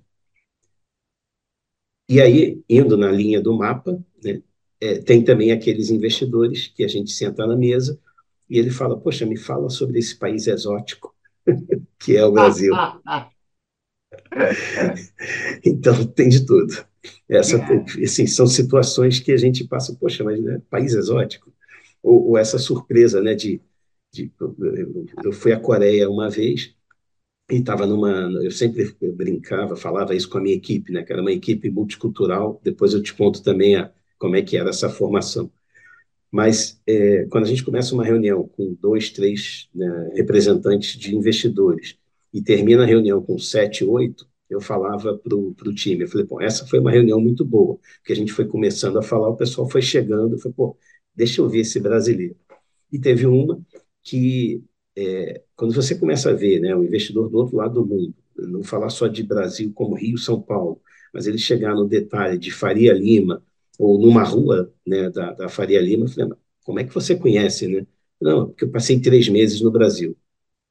E 2.08 2.22
aí, 2.22 2.62
indo 2.70 2.96
na 2.96 3.12
linha 3.12 3.42
do 3.42 3.58
mapa, 3.58 4.00
né, 4.24 4.44
é, 4.80 5.00
tem 5.00 5.24
também 5.24 5.52
aqueles 5.52 5.90
investidores 5.90 6.68
que 6.68 6.84
a 6.84 6.88
gente 6.88 7.10
senta 7.12 7.48
na 7.48 7.58
mesa 7.58 8.00
e 8.48 8.60
ele 8.60 8.70
fala: 8.70 9.00
Poxa, 9.00 9.26
me 9.26 9.36
fala 9.36 9.68
sobre 9.72 9.98
esse 9.98 10.16
país 10.16 10.46
exótico 10.46 11.16
que 11.98 12.16
é 12.16 12.24
o 12.24 12.32
Brasil. 12.32 12.72
então, 15.66 16.06
tem 16.06 16.30
de 16.30 16.46
tudo. 16.46 16.86
Essa, 17.28 17.58
é. 17.58 18.04
assim, 18.04 18.28
são 18.28 18.46
situações 18.46 19.20
que 19.20 19.32
a 19.32 19.38
gente 19.38 19.64
passa, 19.64 19.96
poxa, 20.00 20.24
mas 20.24 20.40
né, 20.40 20.62
país 20.70 20.94
exótico? 20.94 21.52
Ou, 22.04 22.28
ou, 22.28 22.38
essa 22.38 22.60
surpresa, 22.60 23.20
né, 23.22 23.34
de, 23.34 23.60
eu 25.24 25.32
fui 25.34 25.52
à 25.54 25.60
Coreia 25.60 26.10
uma 26.10 26.30
vez 26.30 26.74
e 27.52 27.56
estava 27.58 27.86
numa, 27.88 28.32
eu 28.44 28.52
sempre 28.52 28.96
brincava, 29.16 29.76
falava 29.76 30.16
isso 30.16 30.30
com 30.30 30.38
a 30.38 30.42
minha 30.42 30.56
equipe, 30.56 30.92
né, 30.92 31.04
que 31.04 31.14
era 31.14 31.22
uma 31.22 31.32
equipe 31.32 31.70
multicultural, 31.70 32.60
depois 32.64 32.94
eu 32.94 33.04
te 33.04 33.14
conto 33.14 33.44
também 33.44 33.76
a, 33.76 33.92
como 34.20 34.36
é 34.36 34.42
que 34.42 34.58
era 34.58 34.70
essa 34.70 34.90
formação. 34.90 35.52
Mas 36.32 36.82
é, 36.88 37.26
quando 37.32 37.46
a 37.46 37.48
gente 37.48 37.64
começa 37.64 37.94
uma 37.96 38.06
reunião 38.06 38.48
com 38.48 38.76
dois, 38.80 39.10
três 39.12 39.70
né, 39.74 40.12
representantes 40.16 40.98
de 40.98 41.16
investidores 41.16 41.98
e 42.34 42.42
termina 42.42 42.84
a 42.84 42.86
reunião 42.86 43.22
com 43.22 43.38
sete, 43.40 43.84
oito, 43.84 44.28
eu 44.50 44.62
falava 44.62 45.18
para 45.18 45.36
o 45.36 45.74
time, 45.76 46.04
eu 46.04 46.08
falei, 46.08 46.26
bom, 46.26 46.42
essa 46.42 46.66
foi 46.68 46.80
uma 46.80 46.92
reunião 46.92 47.20
muito 47.22 47.46
boa, 47.46 47.80
porque 48.00 48.14
a 48.14 48.16
gente 48.16 48.34
foi 48.34 48.48
começando 48.48 48.98
a 49.00 49.02
falar, 49.04 49.30
o 49.30 49.38
pessoal 49.38 49.70
foi 49.70 49.82
chegando, 49.82 50.40
falei, 50.40 50.56
pô, 50.56 50.78
deixa 51.16 51.42
eu 51.42 51.50
ver 51.50 51.60
esse 51.62 51.80
brasileiro. 51.80 52.36
E 52.92 53.00
teve 53.00 53.26
uma 53.28 53.62
que, 54.10 54.64
é, 54.96 55.42
quando 55.56 55.74
você 55.74 55.96
começa 55.96 56.32
a 56.32 56.34
ver 56.34 56.60
né, 56.60 56.76
o 56.76 56.84
investidor 56.84 57.30
do 57.30 57.38
outro 57.38 57.58
lado 57.58 57.76
do 57.76 57.86
mundo, 57.86 58.14
não 58.38 58.64
falar 58.64 58.90
só 58.90 59.08
de 59.08 59.24
Brasil 59.24 59.72
como 59.74 59.96
Rio, 59.96 60.18
São 60.18 60.42
Paulo, 60.42 60.82
mas 61.14 61.28
ele 61.28 61.38
chegar 61.38 61.76
no 61.76 61.88
detalhe 61.88 62.38
de 62.38 62.52
Faria 62.52 62.94
Lima, 62.94 63.44
ou 63.78 64.00
numa 64.00 64.24
rua 64.24 64.74
né, 64.86 65.10
da, 65.10 65.34
da 65.34 65.50
Faria 65.50 65.80
Lima, 65.82 66.06
eu 66.06 66.10
falei, 66.10 66.30
como 66.64 66.80
é 66.80 66.84
que 66.84 66.94
você 66.94 67.16
conhece, 67.16 67.68
né? 67.68 67.86
Não, 68.22 68.48
porque 68.48 68.66
eu 68.66 68.70
passei 68.72 69.00
três 69.00 69.30
meses 69.30 69.62
no 69.62 69.72
Brasil. 69.72 70.18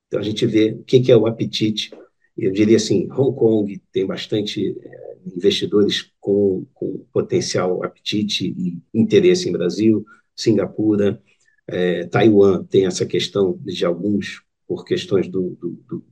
Então 0.06 0.20
a 0.20 0.22
gente 0.22 0.46
vê 0.46 0.72
o 0.72 0.84
que, 0.84 1.00
que 1.00 1.12
é 1.12 1.16
o 1.16 1.26
apetite. 1.26 1.90
Eu 2.36 2.52
diria 2.52 2.76
assim, 2.76 3.08
Hong 3.10 3.36
Kong 3.36 3.80
tem 3.92 4.06
bastante 4.06 4.76
é, 4.82 5.16
investidores 5.26 6.10
com, 6.20 6.66
com 6.74 7.04
potencial 7.12 7.82
apetite 7.82 8.54
e 8.56 8.78
interesse 8.92 9.48
em 9.48 9.52
Brasil, 9.52 10.04
Singapura, 10.36 11.20
é, 11.68 12.06
Taiwan 12.06 12.64
tem 12.64 12.86
essa 12.86 13.04
questão 13.04 13.58
de 13.62 13.84
alguns 13.84 14.42
por 14.66 14.84
questões 14.84 15.28
do, 15.28 15.56
do, 15.60 15.70
do 15.88 16.04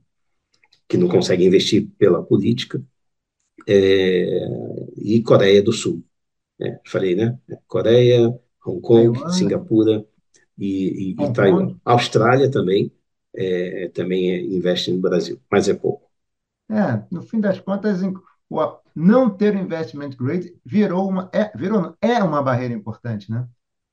que 0.87 0.97
não 0.97 1.07
conseguem 1.07 1.47
investir 1.47 1.87
pela 1.97 2.23
política, 2.23 2.81
é, 3.67 4.47
e 4.95 5.21
Coreia 5.21 5.61
do 5.61 5.73
Sul. 5.73 6.03
É, 6.59 6.79
falei, 6.85 7.15
né? 7.15 7.37
Coreia, 7.67 8.29
Hong 8.65 8.81
Kong, 8.81 9.13
Taiwan. 9.13 9.29
Singapura 9.31 10.05
e, 10.57 11.11
e, 11.11 11.23
e 11.23 11.33
Taiwan. 11.33 11.75
Austrália 11.83 12.49
também, 12.49 12.91
é, 13.35 13.89
também 13.89 14.55
investe 14.55 14.91
no 14.91 14.99
Brasil, 14.99 15.39
mas 15.51 15.67
é 15.67 15.73
pouco. 15.73 16.07
É, 16.69 17.03
no 17.11 17.21
fim 17.21 17.39
das 17.39 17.59
contas, 17.59 18.01
não 18.95 19.29
ter 19.29 19.55
o 19.55 19.59
investment 19.59 20.11
grade 20.11 20.55
virou 20.65 21.07
uma, 21.07 21.29
é, 21.33 21.55
virou, 21.55 21.95
é 22.01 22.23
uma 22.23 22.41
barreira 22.41 22.73
importante, 22.73 23.29
né? 23.29 23.47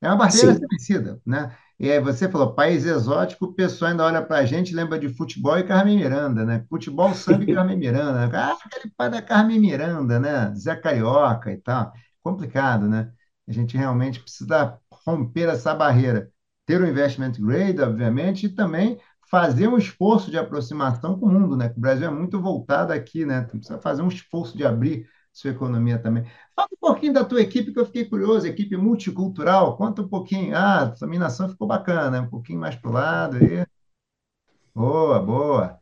É 0.04 0.08
uma 0.08 0.16
barreira 0.16 0.52
a 0.52 0.54
ser 0.54 0.66
vencida, 0.68 1.20
né? 1.26 1.56
E 1.78 1.90
aí 1.90 2.00
você 2.00 2.28
falou, 2.28 2.54
país 2.54 2.84
exótico, 2.84 3.46
o 3.46 3.52
pessoal 3.52 3.90
ainda 3.90 4.04
olha 4.04 4.22
para 4.22 4.38
a 4.38 4.44
gente 4.44 4.74
lembra 4.74 4.98
de 4.98 5.08
futebol 5.08 5.58
e 5.58 5.64
Carmen 5.64 5.96
Miranda, 5.96 6.44
né? 6.44 6.64
Futebol, 6.68 7.12
samba 7.14 7.42
e 7.44 7.46
Carmen 7.54 7.76
Miranda. 7.76 8.28
Né? 8.28 8.30
Ah, 8.32 8.56
aquele 8.64 8.92
pai 8.96 9.10
da 9.10 9.20
Carmen 9.20 9.58
Miranda, 9.60 10.20
né? 10.20 10.54
Zé 10.54 10.76
Carioca 10.76 11.50
e 11.52 11.56
tal 11.56 11.92
complicado, 12.24 12.88
né? 12.88 13.12
A 13.46 13.52
gente 13.52 13.76
realmente 13.76 14.20
precisa 14.20 14.78
romper 15.06 15.48
essa 15.50 15.74
barreira, 15.74 16.30
ter 16.64 16.80
o 16.80 16.86
investment 16.86 17.32
grade, 17.38 17.80
obviamente, 17.82 18.46
e 18.46 18.48
também 18.48 18.98
fazer 19.30 19.68
um 19.68 19.76
esforço 19.76 20.30
de 20.30 20.38
aproximação 20.38 21.18
com 21.18 21.26
o 21.26 21.32
mundo, 21.32 21.56
né? 21.56 21.72
O 21.76 21.80
Brasil 21.80 22.08
é 22.08 22.10
muito 22.10 22.40
voltado 22.40 22.92
aqui, 22.92 23.26
né? 23.26 23.42
Precisa 23.42 23.78
fazer 23.78 24.00
um 24.02 24.08
esforço 24.08 24.56
de 24.56 24.64
abrir 24.64 25.06
sua 25.34 25.50
economia 25.50 25.98
também. 25.98 26.24
Fala 26.54 26.68
um 26.72 26.80
pouquinho 26.80 27.12
da 27.12 27.24
tua 27.24 27.42
equipe, 27.42 27.72
que 27.72 27.78
eu 27.78 27.84
fiquei 27.84 28.04
curioso, 28.04 28.46
equipe 28.46 28.76
multicultural, 28.76 29.76
conta 29.76 30.00
um 30.00 30.08
pouquinho. 30.08 30.56
Ah, 30.56 30.90
essa 30.92 31.06
minação 31.06 31.48
ficou 31.48 31.66
bacana? 31.66 32.22
Um 32.22 32.28
pouquinho 32.28 32.60
mais 32.60 32.76
para 32.76 32.90
o 32.90 32.92
lado 32.94 33.36
aí. 33.38 33.66
Boa, 34.72 35.20
boa. 35.20 35.78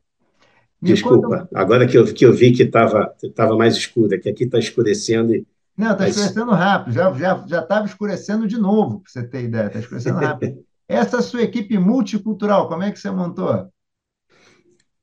Me 0.81 0.88
Desculpa, 0.88 1.29
conta... 1.29 1.49
agora 1.55 1.87
que 1.87 1.97
eu, 1.97 2.12
que 2.12 2.25
eu 2.25 2.33
vi 2.33 2.53
que 2.53 2.62
estava 2.62 3.15
tava 3.37 3.57
mais 3.57 3.77
escuro, 3.77 4.19
que 4.19 4.29
aqui 4.29 4.45
está 4.45 4.59
escurecendo 4.59 5.35
e 5.35 5.47
não, 5.77 5.93
está 5.93 6.09
escurecendo 6.09 6.51
rápido, 6.53 6.93
já 6.93 7.11
estava 7.11 7.49
já, 7.49 7.67
já 7.67 7.85
escurecendo 7.85 8.47
de 8.47 8.59
novo, 8.59 9.01
para 9.01 9.11
você 9.11 9.23
ter 9.27 9.45
ideia, 9.45 9.67
está 9.67 9.79
escurecendo 9.79 10.19
rápido. 10.19 10.65
Essa 10.88 11.23
sua 11.23 11.43
equipe 11.43 11.79
multicultural, 11.79 12.69
como 12.69 12.83
é 12.83 12.91
que 12.91 12.99
você 12.99 13.11
montou? 13.11 13.71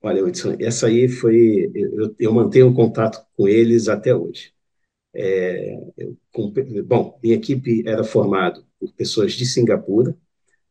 Olha, 0.02 0.24
Hudson, 0.24 0.56
essa 0.60 0.88
aí 0.88 1.08
foi. 1.10 1.70
Eu, 1.76 2.16
eu 2.20 2.34
mantenho 2.34 2.74
contato 2.74 3.26
com 3.36 3.48
eles 3.48 3.88
até 3.90 4.16
hoje. 4.16 4.54
É, 5.14 5.78
eu, 5.98 6.18
com, 6.34 6.54
bom, 6.86 7.20
minha 7.24 7.36
equipe 7.36 7.84
era 7.88 8.04
formada 8.04 8.64
por 8.80 8.94
pessoas 8.94 9.34
de 9.34 9.46
Singapura, 9.46 10.18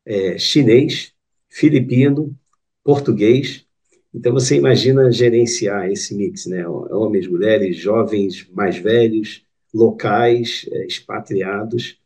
é, 0.06 0.38
chinês, 0.38 1.14
filipino, 1.48 2.36
português. 2.84 3.66
Então 4.14 4.32
você 4.32 4.56
imagina 4.56 5.12
gerenciar 5.12 5.90
esse 5.90 6.14
mix, 6.14 6.46
né? 6.46 6.66
Homens, 6.68 7.26
mulheres, 7.28 7.76
jovens, 7.76 8.48
mais 8.52 8.78
velhos, 8.78 9.44
locais, 9.74 10.66
é, 10.72 10.86
expatriados, 10.86 11.98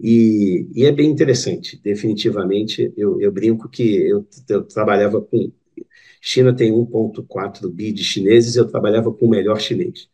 e, 0.00 0.66
e, 0.74 0.84
é 0.84 0.90
bem 0.92 1.08
interessante, 1.10 1.80
definitivamente. 1.82 2.92
Eu, 2.96 3.20
eu 3.20 3.30
brinco 3.30 3.68
que 3.68 3.94
eu, 4.08 4.26
eu, 4.48 4.64
trabalhava 4.64 5.20
com. 5.22 5.52
China 6.20 6.54
tem 6.54 6.72
1,4 6.72 7.68
bi 7.70 7.92
de 7.92 8.04
chineses, 8.04 8.56
eu 8.56 8.68
trabalhava 8.68 9.12
com 9.12 9.26
o 9.26 9.30
melhor 9.30 9.60
chinês. 9.60 10.08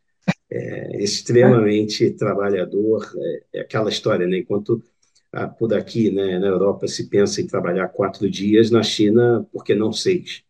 É, 0.50 1.02
extremamente 1.02 2.10
trabalhador, 2.12 3.06
é, 3.16 3.42
é, 3.54 3.60
aquela 3.60 3.90
história, 3.90 4.26
né? 4.26 4.38
Enquanto 4.38 4.82
ah, 5.32 5.46
por 5.46 5.74
aqui, 5.74 6.10
né, 6.10 6.38
na 6.38 6.46
Europa, 6.46 6.88
se 6.88 7.08
pensa 7.08 7.40
em 7.42 7.46
trabalhar 7.46 7.88
quatro 7.88 8.30
dias, 8.30 8.70
na 8.70 8.82
China, 8.82 9.46
por 9.52 9.62
que 9.62 9.74
não 9.74 9.92
seis? 9.92 10.42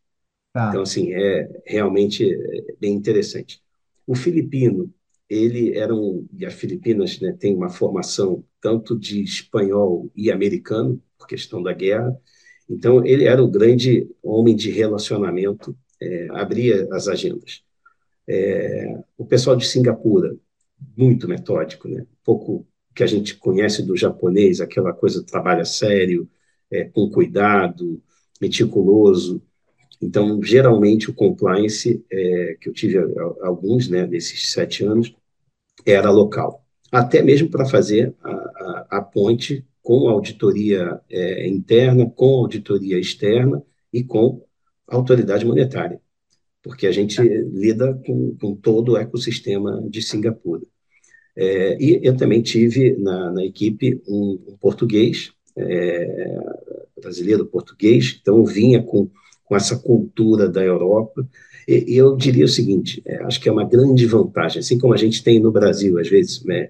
Tá. 0.53 0.69
Então, 0.69 0.83
assim, 0.83 1.13
é 1.13 1.49
realmente 1.67 2.33
é 2.33 2.75
bem 2.81 2.95
interessante. 2.95 3.61
O 4.07 4.15
filipino, 4.15 4.93
ele 5.29 5.77
era 5.77 5.95
um, 5.95 6.27
e 6.33 6.47
as 6.47 6.55
Filipinas 6.55 7.21
né, 7.21 7.33
tem 7.39 7.55
uma 7.55 7.69
formação 7.69 8.45
tanto 8.61 8.99
de 8.99 9.23
espanhol 9.23 10.11
e 10.17 10.31
americano, 10.31 11.03
por 11.19 11.27
questão 11.27 11.63
da 11.63 11.73
guerra, 11.73 12.17
então 12.69 13.05
ele 13.05 13.25
era 13.25 13.43
o 13.43 13.51
grande 13.51 14.09
homem 14.23 14.55
de 14.55 14.71
relacionamento, 14.71 15.77
é, 16.01 16.29
abria 16.33 16.89
as 16.93 17.09
agendas. 17.09 17.63
É, 18.27 18.95
o 19.17 19.25
pessoal 19.25 19.57
de 19.57 19.67
Singapura, 19.67 20.37
muito 20.97 21.27
metódico, 21.27 21.89
né? 21.89 22.07
pouco 22.25 22.67
que 22.95 23.03
a 23.03 23.07
gente 23.07 23.37
conhece 23.37 23.83
do 23.83 23.97
japonês, 23.97 24.61
aquela 24.61 24.93
coisa 24.93 25.25
trabalha 25.25 25.65
sério, 25.65 26.29
é, 26.71 26.85
com 26.85 27.09
cuidado, 27.09 28.03
meticuloso. 28.41 29.43
Então, 30.01 30.43
geralmente, 30.43 31.11
o 31.11 31.15
compliance, 31.15 32.05
é, 32.11 32.57
que 32.61 32.69
eu 32.69 32.73
tive 32.73 32.99
alguns 33.43 33.89
né, 33.89 34.07
desses 34.07 34.53
sete 34.53 34.85
anos, 34.85 35.15
era 35.87 36.11
local, 36.11 36.65
até 36.91 37.23
mesmo 37.23 37.49
para 37.49 37.65
fazer 37.65 38.15
a, 38.23 38.31
a, 38.31 38.87
a, 38.99 39.03
ponte 39.03 39.65
com 39.89 40.07
auditoria 40.07 41.01
é, 41.09 41.49
interna, 41.49 42.05
com 42.05 42.41
auditoria 42.41 42.99
externa 42.99 43.63
e 43.91 44.05
com 44.05 44.45
autoridade 44.87 45.47
monetária, 45.47 45.99
porque 46.63 46.87
a 46.87 46.93
gente 46.93 47.19
lida 47.23 47.99
com, 48.05 48.37
com 48.39 48.55
todo 48.55 48.93
o 48.93 48.97
ecossistema 48.99 49.83
de 49.89 50.03
Singapura. 50.03 50.61
É, 51.35 51.83
e 51.83 52.01
eu 52.03 52.15
também 52.15 52.43
tive 52.43 52.99
na, 52.99 53.33
na 53.33 53.43
equipe 53.43 53.99
um, 54.07 54.39
um 54.49 54.57
português, 54.61 55.33
é, 55.57 56.37
brasileiro 57.01 57.47
português, 57.47 58.19
então 58.21 58.45
vinha 58.45 58.83
com, 58.83 59.09
com 59.43 59.57
essa 59.57 59.79
cultura 59.79 60.51
da 60.51 60.63
Europa, 60.63 61.27
e, 61.67 61.97
eu 61.97 62.15
diria 62.15 62.45
o 62.45 62.49
seguinte: 62.49 63.01
é, 63.07 63.23
acho 63.23 63.41
que 63.41 63.49
é 63.49 63.53
uma 63.53 63.65
grande 63.65 64.05
vantagem, 64.05 64.61
assim 64.61 64.79
como 64.79 64.93
a 64.93 64.99
gente 64.99 65.25
tem 65.25 65.41
no 65.41 65.51
Brasil, 65.51 65.99
às 65.99 66.11
vezes, 66.11 66.45
né, 66.45 66.69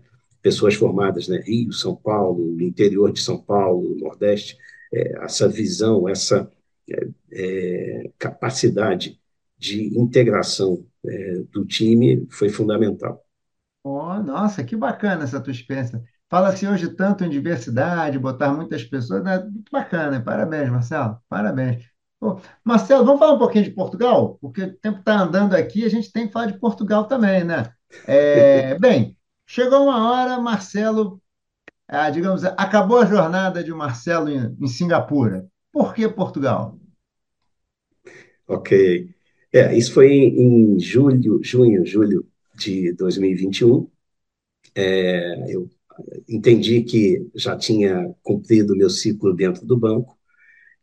pessoas 0.49 0.75
formadas, 0.75 1.29
né, 1.29 1.43
Rio, 1.45 1.71
São 1.75 1.95
Paulo, 1.95 2.59
interior 2.59 3.13
de 3.13 3.21
São 3.21 3.37
Paulo, 3.37 3.95
Nordeste, 4.01 4.57
é, 4.91 5.23
essa 5.23 5.47
visão, 5.47 6.09
essa 6.09 6.51
é, 6.89 7.09
é 7.31 8.11
capacidade 8.19 9.21
de 9.59 9.99
integração 9.99 10.87
é, 11.05 11.43
do 11.53 11.67
time 11.67 12.27
foi 12.31 12.49
fundamental. 12.49 13.23
Oh, 13.85 14.15
nossa, 14.23 14.65
que 14.65 14.75
bacana 14.75 15.25
essa 15.25 15.39
tua 15.39 15.53
experiência. 15.53 16.03
Fala-se 16.31 16.67
hoje 16.67 16.95
tanto 16.95 17.25
em 17.25 17.29
diversidade, 17.29 18.19
botar 18.19 18.55
muitas 18.55 18.83
pessoas, 18.85 19.23
né? 19.23 19.39
muito 19.39 19.71
bacana. 19.71 20.19
Parabéns, 20.23 20.71
Marcelo, 20.71 21.19
parabéns. 21.29 21.85
Marcelo, 22.65 23.05
vamos 23.05 23.21
falar 23.21 23.35
um 23.35 23.39
pouquinho 23.39 23.65
de 23.65 23.71
Portugal? 23.71 24.39
Porque 24.41 24.63
o 24.63 24.75
tempo 24.79 25.01
está 25.01 25.21
andando 25.21 25.55
aqui, 25.55 25.85
a 25.85 25.91
gente 25.91 26.11
tem 26.11 26.27
que 26.27 26.33
falar 26.33 26.47
de 26.47 26.59
Portugal 26.59 27.05
também, 27.05 27.45
né? 27.45 27.71
É, 28.07 28.77
bem, 28.81 29.18
chegou 29.49 29.85
uma 29.85 30.13
hora, 30.13 30.41
Marcelo, 30.41 31.21
ah, 31.89 32.11
digamos, 32.11 32.45
acabou 32.45 32.99
a 32.99 33.07
jornada 33.07 33.65
de 33.65 33.73
Marcelo 33.73 34.29
em, 34.29 34.55
em 34.61 34.69
Singapura. 34.69 35.49
Por 35.73 35.95
que 35.95 36.07
Portugal? 36.09 36.79
Ok. 38.47 39.09
É, 39.53 39.75
isso 39.77 39.95
foi 39.95 40.13
em 40.13 40.79
julho, 40.79 41.41
junho, 41.43 41.85
julho 41.87 42.27
de 42.55 42.93
2021. 42.93 43.91
É, 44.75 45.55
eu 45.55 45.69
entendi 46.29 46.83
que 46.83 47.27
já 47.35 47.57
tinha 47.57 48.15
cumprido 48.23 48.77
meu 48.77 48.91
ciclo 48.91 49.35
dentro 49.35 49.67
do 49.67 49.77
banco 49.77 50.19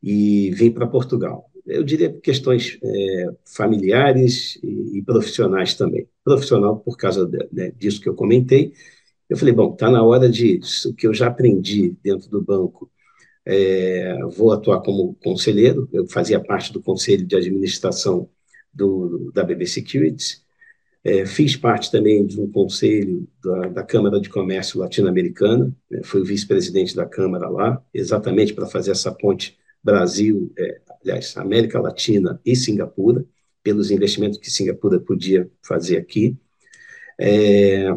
e 0.02 0.52
vim 0.52 0.72
para 0.72 0.88
Portugal. 0.88 1.52
Eu 1.66 1.84
diria 1.84 2.12
questões 2.20 2.80
é, 2.84 3.28
familiares 3.46 4.58
e, 4.64 4.98
e, 5.00 5.04
profissionais 5.04 5.76
também. 5.76 6.08
Profissional, 6.26 6.80
por 6.80 6.98
causa 6.98 7.26
de, 7.26 7.48
né, 7.54 7.72
disso 7.78 8.02
que 8.02 8.10
eu 8.10 8.16
comentei. 8.16 8.74
Eu 9.30 9.38
falei, 9.38 9.54
bom, 9.54 9.72
está 9.72 9.90
na 9.90 10.04
hora 10.04 10.28
de 10.28 10.60
o 10.88 10.94
que 10.94 11.08
eu 11.08 11.14
já 11.14 11.28
aprendi 11.28 11.96
dentro 12.04 12.30
do 12.30 12.42
banco. 12.42 12.92
É, 13.46 14.18
vou 14.36 14.52
atuar 14.52 14.82
como 14.82 15.16
conselheiro. 15.24 15.88
Eu 15.94 16.08
fazia 16.08 16.40
parte 16.40 16.74
do 16.74 16.82
conselho 16.82 17.26
de 17.26 17.36
administração 17.36 18.30
do, 18.74 19.32
da 19.34 19.44
BB 19.44 19.68
Securities. 19.68 20.44
É, 21.04 21.24
fiz 21.26 21.56
parte 21.56 21.92
também 21.92 22.26
de 22.26 22.42
um 22.42 22.52
conselho 22.52 23.28
da, 23.44 23.68
da 23.68 23.84
Câmara 23.84 24.20
de 24.20 24.28
Comércio 24.28 24.80
Latino-Americana. 24.80 25.72
É, 25.92 26.04
fui 26.04 26.24
vice-presidente 26.24 26.96
da 26.96 27.06
Câmara 27.06 27.48
lá, 27.48 27.80
exatamente 27.94 28.54
para 28.54 28.66
fazer 28.66 28.92
essa 28.92 29.12
ponte 29.12 29.56
Brasil, 29.84 30.52
é, 30.58 30.82
aliás, 31.04 31.38
América 31.38 31.80
Latina 31.80 32.42
e 32.44 32.56
Singapura, 32.56 33.24
pelos 33.66 33.90
investimentos 33.90 34.38
que 34.38 34.52
Singapura 34.52 35.00
podia 35.00 35.50
fazer 35.64 35.98
aqui. 35.98 36.38
É, 37.20 37.90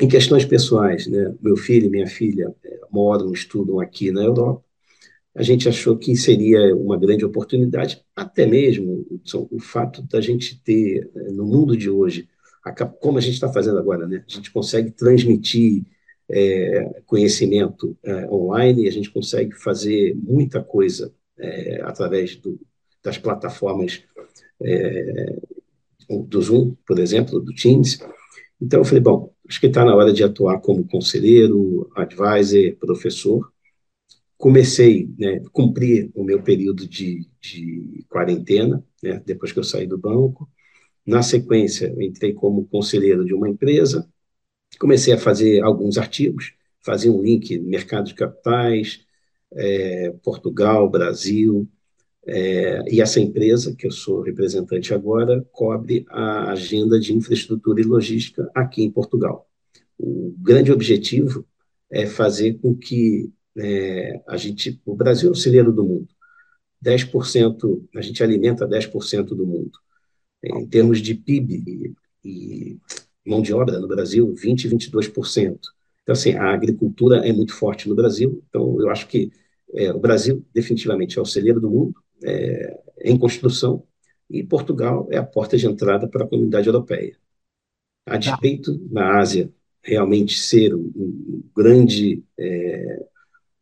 em 0.00 0.08
questões 0.08 0.44
pessoais, 0.44 1.06
né, 1.06 1.32
meu 1.40 1.56
filho 1.56 1.86
e 1.86 1.90
minha 1.90 2.08
filha 2.08 2.52
é, 2.64 2.80
moram, 2.90 3.32
estudam 3.32 3.78
aqui 3.78 4.10
na 4.10 4.24
Europa. 4.24 4.64
A 5.36 5.42
gente 5.44 5.68
achou 5.68 5.96
que 5.96 6.16
seria 6.16 6.74
uma 6.74 6.98
grande 6.98 7.24
oportunidade, 7.24 8.04
até 8.16 8.44
mesmo 8.44 9.06
o 9.52 9.60
fato 9.60 10.02
da 10.02 10.20
gente 10.20 10.60
ter, 10.64 11.08
é, 11.14 11.30
no 11.30 11.46
mundo 11.46 11.76
de 11.76 11.88
hoje, 11.88 12.28
como 13.00 13.18
a 13.18 13.20
gente 13.20 13.34
está 13.34 13.52
fazendo 13.52 13.78
agora, 13.78 14.04
né, 14.04 14.24
a 14.28 14.32
gente 14.32 14.50
consegue 14.50 14.90
transmitir 14.90 15.84
é, 16.28 17.02
conhecimento 17.06 17.96
é, 18.02 18.26
online, 18.28 18.88
a 18.88 18.92
gente 18.92 19.12
consegue 19.12 19.54
fazer 19.54 20.16
muita 20.16 20.60
coisa 20.60 21.14
é, 21.38 21.82
através 21.84 22.34
do, 22.34 22.58
das 23.00 23.16
plataformas 23.16 24.02
é, 24.62 25.36
do 26.08 26.40
Zoom, 26.40 26.74
por 26.86 26.98
exemplo, 26.98 27.40
do 27.40 27.54
Teams. 27.54 27.98
Então, 28.60 28.80
eu 28.80 28.84
falei, 28.84 29.00
bom, 29.00 29.32
acho 29.48 29.60
que 29.60 29.66
está 29.66 29.84
na 29.84 29.94
hora 29.94 30.12
de 30.12 30.24
atuar 30.24 30.60
como 30.60 30.86
conselheiro, 30.86 31.90
advisor, 31.94 32.76
professor. 32.76 33.52
Comecei, 34.36 35.08
né, 35.18 35.42
cumprir 35.52 36.10
o 36.14 36.22
meu 36.24 36.42
período 36.42 36.86
de, 36.86 37.26
de 37.40 38.04
quarentena, 38.08 38.84
né, 39.02 39.22
depois 39.24 39.52
que 39.52 39.58
eu 39.58 39.64
saí 39.64 39.86
do 39.86 39.98
banco. 39.98 40.48
Na 41.06 41.22
sequência, 41.22 41.94
entrei 41.98 42.32
como 42.34 42.66
conselheiro 42.66 43.24
de 43.24 43.34
uma 43.34 43.48
empresa, 43.48 44.08
comecei 44.78 45.12
a 45.12 45.18
fazer 45.18 45.62
alguns 45.62 45.98
artigos, 45.98 46.52
fazia 46.80 47.12
um 47.12 47.22
link 47.22 47.58
mercado 47.58 48.06
de 48.06 48.14
capitais, 48.14 49.04
é, 49.52 50.10
Portugal, 50.22 50.88
Brasil, 50.90 51.68
é, 52.30 52.82
e 52.92 53.00
essa 53.00 53.18
empresa, 53.18 53.74
que 53.74 53.86
eu 53.86 53.90
sou 53.90 54.20
representante 54.20 54.92
agora, 54.92 55.42
cobre 55.50 56.04
a 56.10 56.50
agenda 56.52 57.00
de 57.00 57.14
infraestrutura 57.14 57.80
e 57.80 57.84
logística 57.84 58.50
aqui 58.54 58.82
em 58.82 58.90
Portugal. 58.90 59.48
O 59.98 60.34
grande 60.38 60.70
objetivo 60.70 61.46
é 61.90 62.06
fazer 62.06 62.58
com 62.58 62.74
que 62.74 63.32
é, 63.56 64.20
a 64.28 64.36
gente, 64.36 64.78
o 64.84 64.94
Brasil 64.94 65.30
é 65.30 65.32
o 65.32 65.34
celeiro 65.34 65.72
do 65.72 65.82
mundo. 65.82 66.08
10%, 66.84 67.88
a 67.96 68.02
gente 68.02 68.22
alimenta 68.22 68.68
10% 68.68 69.28
do 69.28 69.46
mundo. 69.46 69.72
Em 70.44 70.66
termos 70.66 71.00
de 71.00 71.14
PIB 71.14 71.64
e, 72.22 72.74
e 72.74 72.78
mão 73.26 73.40
de 73.40 73.54
obra 73.54 73.78
no 73.80 73.88
Brasil, 73.88 74.34
20, 74.34 74.68
22%. 74.68 75.58
Então, 76.02 76.12
assim, 76.12 76.34
a 76.34 76.52
agricultura 76.52 77.26
é 77.26 77.32
muito 77.32 77.54
forte 77.54 77.88
no 77.88 77.94
Brasil, 77.94 78.42
então 78.48 78.78
eu 78.80 78.90
acho 78.90 79.08
que 79.08 79.30
é, 79.74 79.92
o 79.92 79.98
Brasil 79.98 80.44
definitivamente 80.54 81.18
é 81.18 81.22
o 81.22 81.26
celeiro 81.26 81.60
do 81.60 81.70
mundo, 81.70 81.94
é, 82.24 82.80
em 83.02 83.18
construção, 83.18 83.84
e 84.30 84.42
Portugal 84.42 85.08
é 85.10 85.16
a 85.16 85.24
porta 85.24 85.56
de 85.56 85.66
entrada 85.66 86.06
para 86.06 86.24
a 86.24 86.28
comunidade 86.28 86.66
europeia. 86.66 87.16
A 88.06 88.12
tá. 88.12 88.18
despeito 88.18 88.78
na 88.90 89.18
Ásia 89.18 89.50
realmente 89.82 90.38
ser 90.38 90.74
um, 90.74 90.92
um 90.94 91.42
grande 91.54 92.22
é, 92.38 93.06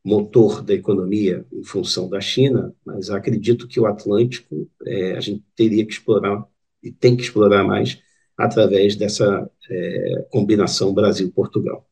motor 0.04 0.62
da 0.62 0.72
economia 0.74 1.44
em 1.52 1.64
função 1.64 2.08
da 2.08 2.20
China, 2.20 2.72
mas 2.84 3.10
acredito 3.10 3.66
que 3.66 3.80
o 3.80 3.86
Atlântico 3.86 4.68
é, 4.86 5.16
a 5.16 5.20
gente 5.20 5.44
teria 5.54 5.84
que 5.84 5.92
explorar 5.92 6.44
e 6.82 6.92
tem 6.92 7.16
que 7.16 7.22
explorar 7.22 7.64
mais 7.64 8.00
através 8.36 8.96
dessa 8.96 9.50
é, 9.68 10.26
combinação 10.30 10.94
Brasil-Portugal. 10.94 11.86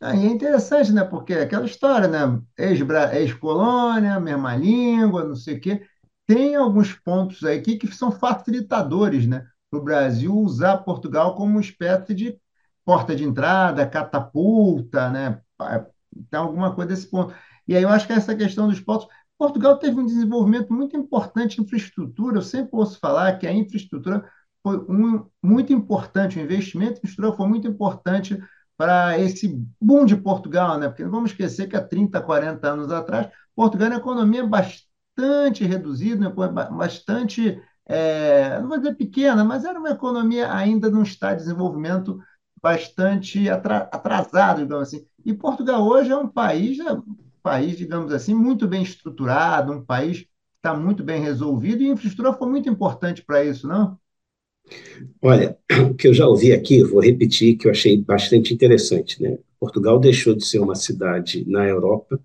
Aí 0.00 0.26
é 0.26 0.30
interessante, 0.30 0.92
né? 0.92 1.04
Porque 1.04 1.34
é 1.34 1.42
aquela 1.42 1.66
história, 1.66 2.08
né? 2.08 2.40
Ex-colônia, 2.58 4.18
mesma 4.18 4.56
língua, 4.56 5.24
não 5.24 5.36
sei 5.36 5.56
o 5.56 5.60
quê. 5.60 5.82
Tem 6.30 6.54
alguns 6.54 6.92
pontos 6.92 7.42
aí 7.42 7.60
que, 7.60 7.92
são 7.92 8.12
facilitadores, 8.12 9.26
né? 9.26 9.48
Para 9.68 9.80
o 9.80 9.82
Brasil 9.82 10.32
usar 10.32 10.78
Portugal 10.78 11.34
como 11.34 11.50
uma 11.50 11.60
espécie 11.60 12.14
de 12.14 12.38
porta 12.84 13.16
de 13.16 13.24
entrada, 13.24 13.84
catapulta, 13.84 15.10
né? 15.10 15.40
Tem 16.30 16.38
alguma 16.38 16.72
coisa 16.72 16.90
desse 16.90 17.10
ponto. 17.10 17.34
E 17.66 17.74
aí 17.74 17.82
eu 17.82 17.88
acho 17.88 18.06
que 18.06 18.12
essa 18.12 18.36
questão 18.36 18.68
dos 18.68 18.78
pontos. 18.78 19.08
Portugal 19.36 19.76
teve 19.78 19.98
um 19.98 20.06
desenvolvimento 20.06 20.72
muito 20.72 20.96
importante 20.96 21.58
em 21.60 21.64
infraestrutura. 21.64 22.38
Eu 22.38 22.42
sempre 22.42 22.70
ouço 22.74 23.00
falar 23.00 23.36
que 23.36 23.46
a 23.48 23.52
infraestrutura 23.52 24.24
foi 24.62 24.78
um, 24.88 25.26
muito 25.42 25.72
importante, 25.72 26.38
o 26.38 26.42
investimento 26.42 26.92
em 26.92 26.98
infraestrutura 26.98 27.36
foi 27.36 27.48
muito 27.48 27.66
importante 27.66 28.40
para 28.76 29.18
esse 29.18 29.48
boom 29.80 30.04
de 30.04 30.16
Portugal, 30.16 30.78
né? 30.78 30.86
Porque 30.86 31.02
não 31.02 31.10
vamos 31.10 31.32
esquecer 31.32 31.68
que 31.68 31.74
há 31.74 31.84
30, 31.84 32.20
40 32.20 32.68
anos 32.68 32.92
atrás, 32.92 33.28
Portugal 33.52 33.86
era 33.86 33.96
uma 33.96 34.00
economia 34.00 34.46
bastante 34.46 34.89
reduzida, 35.64 36.28
né? 36.28 36.34
bastante, 36.70 37.60
é, 37.86 38.58
não 38.60 38.68
vou 38.68 38.78
dizer 38.78 38.94
pequena, 38.94 39.44
mas 39.44 39.64
era 39.64 39.78
uma 39.78 39.90
economia 39.90 40.52
ainda 40.52 40.90
num 40.90 41.02
estado 41.02 41.38
de 41.38 41.44
desenvolvimento 41.44 42.18
bastante 42.62 43.48
atrasado, 43.48 44.62
digamos 44.62 44.88
assim. 44.88 45.04
E 45.24 45.32
Portugal 45.32 45.86
hoje 45.86 46.10
é 46.10 46.16
um 46.16 46.28
país, 46.28 46.78
é 46.78 46.92
um 46.92 47.02
país, 47.42 47.76
digamos 47.76 48.12
assim, 48.12 48.34
muito 48.34 48.68
bem 48.68 48.82
estruturado, 48.82 49.72
um 49.72 49.84
país 49.84 50.20
que 50.20 50.28
está 50.56 50.74
muito 50.76 51.02
bem 51.02 51.22
resolvido, 51.22 51.82
e 51.82 51.88
a 51.88 51.92
infraestrutura 51.92 52.36
foi 52.36 52.48
muito 52.48 52.68
importante 52.68 53.24
para 53.24 53.44
isso, 53.44 53.66
não? 53.66 53.98
Olha, 55.22 55.56
o 55.90 55.94
que 55.94 56.06
eu 56.08 56.14
já 56.14 56.26
ouvi 56.26 56.52
aqui, 56.52 56.82
vou 56.82 57.00
repetir, 57.00 57.56
que 57.56 57.66
eu 57.66 57.70
achei 57.70 58.00
bastante 58.00 58.52
interessante. 58.52 59.22
Né? 59.22 59.38
Portugal 59.58 59.98
deixou 59.98 60.34
de 60.34 60.44
ser 60.44 60.58
uma 60.58 60.74
cidade 60.74 61.44
na 61.48 61.66
Europa 61.66 62.20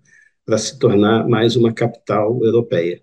para 0.46 0.56
se 0.56 0.78
tornar 0.78 1.28
mais 1.28 1.56
uma 1.56 1.72
capital 1.72 2.38
europeia. 2.42 3.02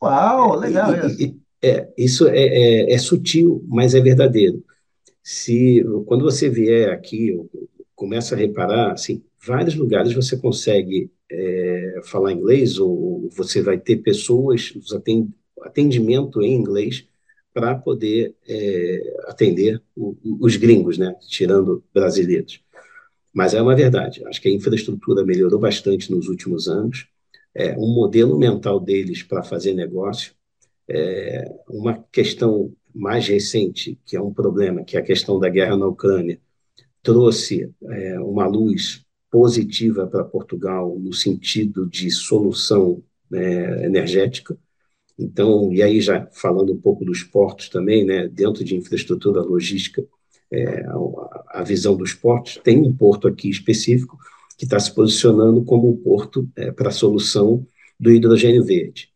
Uau, 0.00 0.54
legal 0.56 0.92
é, 0.94 1.06
isso. 1.06 1.40
É, 1.62 1.88
isso 1.96 2.28
é, 2.28 2.38
é, 2.38 2.92
é, 2.92 2.98
sutil, 2.98 3.64
mas 3.66 3.94
é 3.94 4.00
verdadeiro. 4.00 4.62
Se 5.22 5.82
quando 6.04 6.22
você 6.22 6.50
vier 6.50 6.90
aqui, 6.90 7.34
começa 7.94 8.34
a 8.34 8.38
reparar, 8.38 8.92
assim, 8.92 9.24
vários 9.44 9.74
lugares 9.74 10.12
você 10.12 10.36
consegue 10.36 11.10
é, 11.32 12.00
falar 12.04 12.32
inglês 12.32 12.78
ou 12.78 13.28
você 13.30 13.62
vai 13.62 13.78
ter 13.78 13.96
pessoas, 13.96 14.72
atendimento 15.62 16.42
em 16.42 16.54
inglês 16.54 17.08
para 17.52 17.74
poder 17.74 18.34
é, 18.46 19.16
atender 19.28 19.82
os 19.96 20.56
gringos, 20.56 20.98
né, 20.98 21.16
tirando 21.26 21.82
brasileiros. 21.92 22.60
Mas 23.36 23.52
é 23.52 23.60
uma 23.60 23.76
verdade, 23.76 24.24
acho 24.26 24.40
que 24.40 24.48
a 24.48 24.50
infraestrutura 24.50 25.22
melhorou 25.22 25.60
bastante 25.60 26.10
nos 26.10 26.26
últimos 26.26 26.68
anos, 26.68 27.06
é, 27.54 27.76
um 27.76 27.92
modelo 27.94 28.38
mental 28.38 28.80
deles 28.80 29.22
para 29.22 29.42
fazer 29.42 29.74
negócio, 29.74 30.32
é, 30.88 31.44
uma 31.68 32.02
questão 32.10 32.72
mais 32.94 33.28
recente, 33.28 34.00
que 34.06 34.16
é 34.16 34.22
um 34.22 34.32
problema, 34.32 34.82
que 34.84 34.96
é 34.96 35.00
a 35.00 35.02
questão 35.02 35.38
da 35.38 35.50
guerra 35.50 35.76
na 35.76 35.86
Ucrânia, 35.86 36.40
trouxe 37.02 37.70
é, 37.90 38.18
uma 38.20 38.46
luz 38.46 39.04
positiva 39.30 40.06
para 40.06 40.24
Portugal 40.24 40.98
no 40.98 41.12
sentido 41.12 41.86
de 41.86 42.10
solução 42.10 43.02
né, 43.30 43.84
energética, 43.84 44.58
então, 45.18 45.70
e 45.74 45.82
aí 45.82 46.00
já 46.00 46.26
falando 46.32 46.72
um 46.72 46.80
pouco 46.80 47.04
dos 47.04 47.22
portos 47.22 47.68
também, 47.68 48.02
né, 48.02 48.28
dentro 48.28 48.64
de 48.64 48.76
infraestrutura 48.76 49.42
logística, 49.42 50.06
é, 50.52 50.84
a, 51.48 51.62
visão 51.62 51.96
dos 51.96 52.12
portos, 52.14 52.58
tem 52.62 52.80
um 52.80 52.92
porto 52.92 53.26
aqui 53.28 53.50
específico 53.50 54.18
que 54.56 54.64
está 54.64 54.78
se 54.78 54.94
posicionando 54.94 55.64
como 55.64 55.90
um 55.90 55.96
porto 55.96 56.48
é, 56.56 56.70
para 56.70 56.88
a 56.88 56.92
solução 56.92 57.66
do 57.98 58.10
hidrogênio 58.10 58.64
verde. 58.64 59.10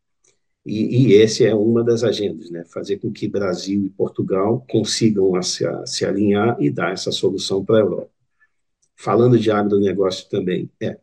E, 0.64 1.08
e 1.08 1.12
esse 1.14 1.44
é 1.44 1.54
uma 1.54 1.82
das 1.82 2.04
agendas, 2.04 2.50
né? 2.50 2.64
Fazer 2.66 2.98
com 2.98 3.10
que 3.10 3.26
Brasil 3.26 3.86
e 3.86 3.90
Portugal 3.90 4.64
consigam 4.70 5.34
a, 5.34 5.42
se, 5.42 5.66
a, 5.66 5.86
se 5.86 6.04
alinhar 6.04 6.56
e 6.60 6.70
dar 6.70 6.92
essa 6.92 7.10
solução 7.10 7.64
para 7.64 7.76
a 7.76 7.80
Europa. 7.80 8.10
Falando 8.96 9.38
de 9.38 9.50
agronegócio 9.50 10.28
também, 10.28 10.70
é. 10.80 10.98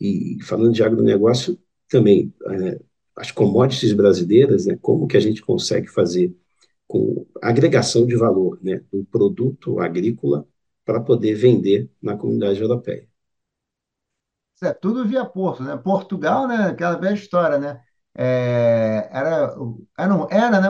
E 0.00 0.38
falando 0.42 0.72
de 0.74 0.82
agronegócio 0.82 1.58
também, 1.88 2.32
é, 2.46 2.80
as 3.16 3.32
commodities 3.32 3.92
brasileiras, 3.92 4.66
né? 4.66 4.78
Como 4.80 5.06
que 5.08 5.16
a 5.16 5.20
gente 5.20 5.40
consegue 5.42 5.88
fazer 5.88 6.34
com 6.88 7.26
agregação 7.42 8.06
de 8.06 8.16
valor, 8.16 8.58
né? 8.62 8.82
Do 8.90 9.04
produto 9.04 9.78
agrícola 9.78 10.46
para 10.84 11.00
poder 11.00 11.34
vender 11.34 11.90
na 12.02 12.16
comunidade 12.16 12.60
europeia. 12.60 13.06
Isso 14.56 14.64
é 14.64 14.72
tudo 14.72 15.06
via 15.06 15.24
porto, 15.24 15.62
né? 15.62 15.76
Portugal, 15.76 16.48
né? 16.48 16.68
Aquela 16.68 16.96
velha 16.96 17.14
história, 17.14 17.58
né? 17.58 17.80
É, 18.16 19.08
era, 19.12 19.54
era, 19.96 20.26
era, 20.30 20.60
né? 20.60 20.68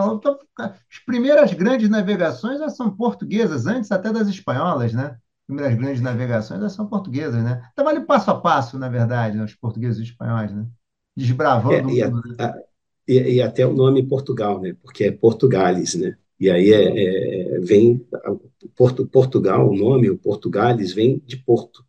As 0.59 0.99
primeiras 1.07 1.55
grandes 1.55 1.89
navegações 1.89 2.59
já 2.59 2.69
são 2.69 2.95
portuguesas, 2.95 3.67
antes 3.67 3.91
até 3.91 4.13
das 4.13 4.29
espanholas, 4.29 4.93
né? 4.93 5.13
As 5.13 5.47
primeiras 5.47 5.79
grandes 5.79 6.03
navegações 6.03 6.61
já 6.61 6.69
são 6.69 6.87
portuguesas, 6.87 7.43
né? 7.43 7.65
Estava 7.71 7.91
ali 7.91 8.05
passo 8.05 8.31
a 8.31 8.39
passo, 8.39 8.79
na 8.79 8.89
verdade, 8.89 9.39
né? 9.39 9.45
os 9.45 9.55
portugueses 9.55 9.99
e 9.99 10.03
os 10.03 10.09
espanhóis, 10.09 10.53
né? 10.53 10.67
Desbravando 11.17 11.91
é, 11.91 12.03
a, 12.03 12.11
né? 12.11 12.63
E, 13.09 13.37
e, 13.37 13.43
até 13.43 13.67
o 13.67 13.73
nome 13.73 14.03
Portugal, 14.07 14.61
né? 14.61 14.77
Porque 14.83 15.05
é 15.05 15.13
Portugales, 15.13 15.95
né? 15.95 16.17
E 16.39 16.51
aí 16.51 16.73
é, 16.73 17.57
é, 17.57 17.61
vem 17.61 18.07
Porto, 18.77 19.07
Portugal, 19.07 19.69
o 19.69 19.77
nome, 19.77 20.11
o 20.11 20.19
Portugales, 20.19 20.93
vem 20.93 21.21
de 21.27 21.37
Porto. 21.37 21.85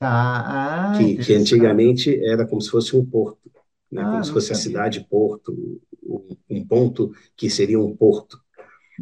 Ah, 0.00 0.92
ah, 0.92 0.98
que, 0.98 1.16
que 1.16 1.34
antigamente 1.34 2.22
era 2.24 2.46
como 2.46 2.60
se 2.60 2.68
fosse 2.70 2.94
um 2.94 3.04
porto 3.04 3.50
né, 3.90 4.02
ah, 4.02 4.10
como 4.10 4.24
se 4.24 4.32
fosse 4.32 4.52
a 4.52 4.56
cidade 4.56 5.06
Porto, 5.08 5.80
um 6.50 6.66
ponto 6.66 7.14
que 7.36 7.48
seria 7.48 7.80
um 7.80 7.96
porto. 7.96 8.40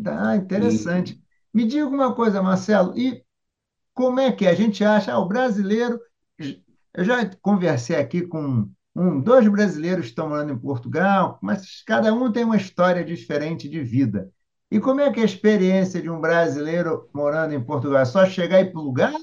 Ah, 0.06 0.36
E 0.36 0.38
interessante. 0.38 1.20
Me 1.52 1.66
diga 1.66 1.86
uma 1.86 2.14
coisa, 2.14 2.42
Marcelo, 2.42 2.96
e 2.96 3.24
como 3.94 4.20
é 4.20 4.32
que 4.32 4.46
a 4.46 4.54
gente 4.54 4.84
acha, 4.84 5.12
ah, 5.12 5.18
o 5.18 5.26
brasileiro, 5.28 5.98
eu 6.94 7.04
já 7.04 7.26
conversei 7.36 7.96
aqui 7.96 8.22
com 8.22 8.70
um, 8.94 9.20
dois 9.20 9.48
brasileiros 9.48 10.06
estão 10.06 10.28
morando 10.28 10.52
em 10.52 10.58
Portugal, 10.58 11.38
mas 11.42 11.82
cada 11.86 12.12
um 12.14 12.30
tem 12.32 12.44
uma 12.44 12.56
história 12.56 13.04
diferente 13.04 13.68
de 13.68 13.82
vida. 13.82 14.30
E 14.70 14.80
como 14.80 15.00
é 15.00 15.12
que 15.12 15.20
é 15.20 15.22
a 15.22 15.26
experiência 15.26 16.00
de 16.00 16.10
um 16.10 16.20
brasileiro 16.20 17.08
morando 17.14 17.54
em 17.54 17.62
Portugal? 17.64 18.00
É 18.02 18.04
só 18.04 18.24
chegar 18.26 18.60
e 18.60 18.64
ir 18.64 18.72
para 18.72 18.80
o 18.80 18.84
lugar? 18.84 19.14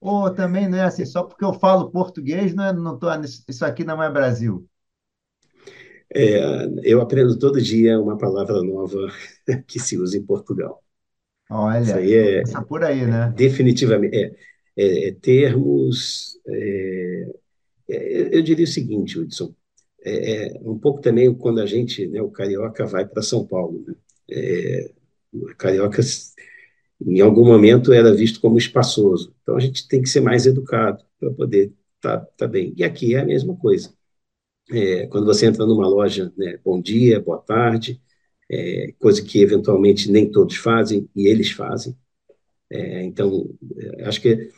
Ou 0.00 0.32
também 0.34 0.68
não 0.68 0.78
é 0.78 0.84
assim, 0.84 1.06
só 1.06 1.24
porque 1.24 1.44
eu 1.44 1.54
falo 1.54 1.90
português, 1.92 2.54
não 2.54 2.64
é, 2.64 2.72
não 2.72 2.98
tô, 2.98 3.08
isso 3.48 3.64
aqui 3.66 3.84
não 3.84 4.02
é 4.02 4.10
Brasil? 4.10 4.68
é, 6.14 6.40
eu 6.84 7.00
aprendo 7.00 7.38
todo 7.38 7.60
dia 7.60 7.98
uma 8.00 8.16
palavra 8.18 8.62
nova 8.62 8.98
que 9.66 9.78
se 9.80 9.96
usa 9.98 10.16
em 10.18 10.24
Portugal. 10.24 10.82
Isso 11.80 11.96
Olha, 11.96 11.98
aí 11.98 12.14
é, 12.14 12.42
por 12.68 12.84
aí, 12.84 13.04
é 13.04 13.06
né? 13.06 13.34
definitivamente 13.34 14.16
é, 14.16 14.36
é, 14.76 15.08
é 15.08 15.12
termos. 15.14 16.38
É, 17.88 18.36
eu 18.36 18.42
diria 18.42 18.64
o 18.64 18.68
seguinte, 18.68 19.18
Hudson, 19.18 19.54
é, 20.04 20.56
é 20.56 20.60
um 20.62 20.78
pouco 20.78 21.00
também 21.00 21.32
quando 21.34 21.60
a 21.60 21.66
gente, 21.66 22.06
né, 22.06 22.22
o 22.22 22.30
carioca 22.30 22.86
vai 22.86 23.06
para 23.06 23.22
São 23.22 23.46
Paulo, 23.46 23.84
né? 23.86 23.94
É, 24.30 24.90
o 25.32 25.46
carioca 25.56 26.02
em 27.00 27.20
algum 27.20 27.44
momento 27.44 27.92
era 27.92 28.14
visto 28.14 28.40
como 28.40 28.58
espaçoso. 28.58 29.34
Então 29.42 29.56
a 29.56 29.60
gente 29.60 29.86
tem 29.88 30.02
que 30.02 30.08
ser 30.08 30.20
mais 30.20 30.46
educado 30.46 31.04
para 31.18 31.30
poder 31.32 31.72
estar 31.96 32.20
tá, 32.20 32.26
tá 32.36 32.48
bem. 32.48 32.74
E 32.76 32.84
aqui 32.84 33.14
é 33.14 33.20
a 33.20 33.24
mesma 33.24 33.56
coisa. 33.56 33.92
É, 34.70 35.06
quando 35.08 35.26
você 35.26 35.46
entra 35.46 35.66
numa 35.66 35.88
loja, 35.88 36.32
né, 36.36 36.58
bom 36.64 36.80
dia, 36.80 37.20
boa 37.20 37.38
tarde, 37.38 38.00
é, 38.50 38.92
coisa 38.98 39.22
que 39.24 39.40
eventualmente 39.40 40.10
nem 40.10 40.30
todos 40.30 40.56
fazem 40.56 41.08
e 41.14 41.28
eles 41.28 41.50
fazem. 41.52 41.96
É, 42.70 43.02
então, 43.04 43.48
acho 44.04 44.20
que 44.20 44.50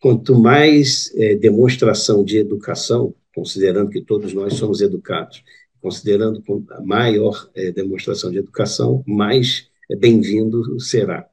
quanto 0.00 0.34
mais 0.38 1.12
é, 1.16 1.34
demonstração 1.34 2.24
de 2.24 2.38
educação, 2.38 3.14
considerando 3.34 3.90
que 3.90 4.00
todos 4.00 4.32
nós 4.32 4.54
somos 4.54 4.80
educados, 4.80 5.42
considerando 5.80 6.42
a 6.70 6.80
maior 6.80 7.48
demonstração 7.74 8.30
de 8.30 8.38
educação, 8.38 9.04
mais 9.06 9.68
bem-vindo 10.00 10.80
será. 10.80 11.28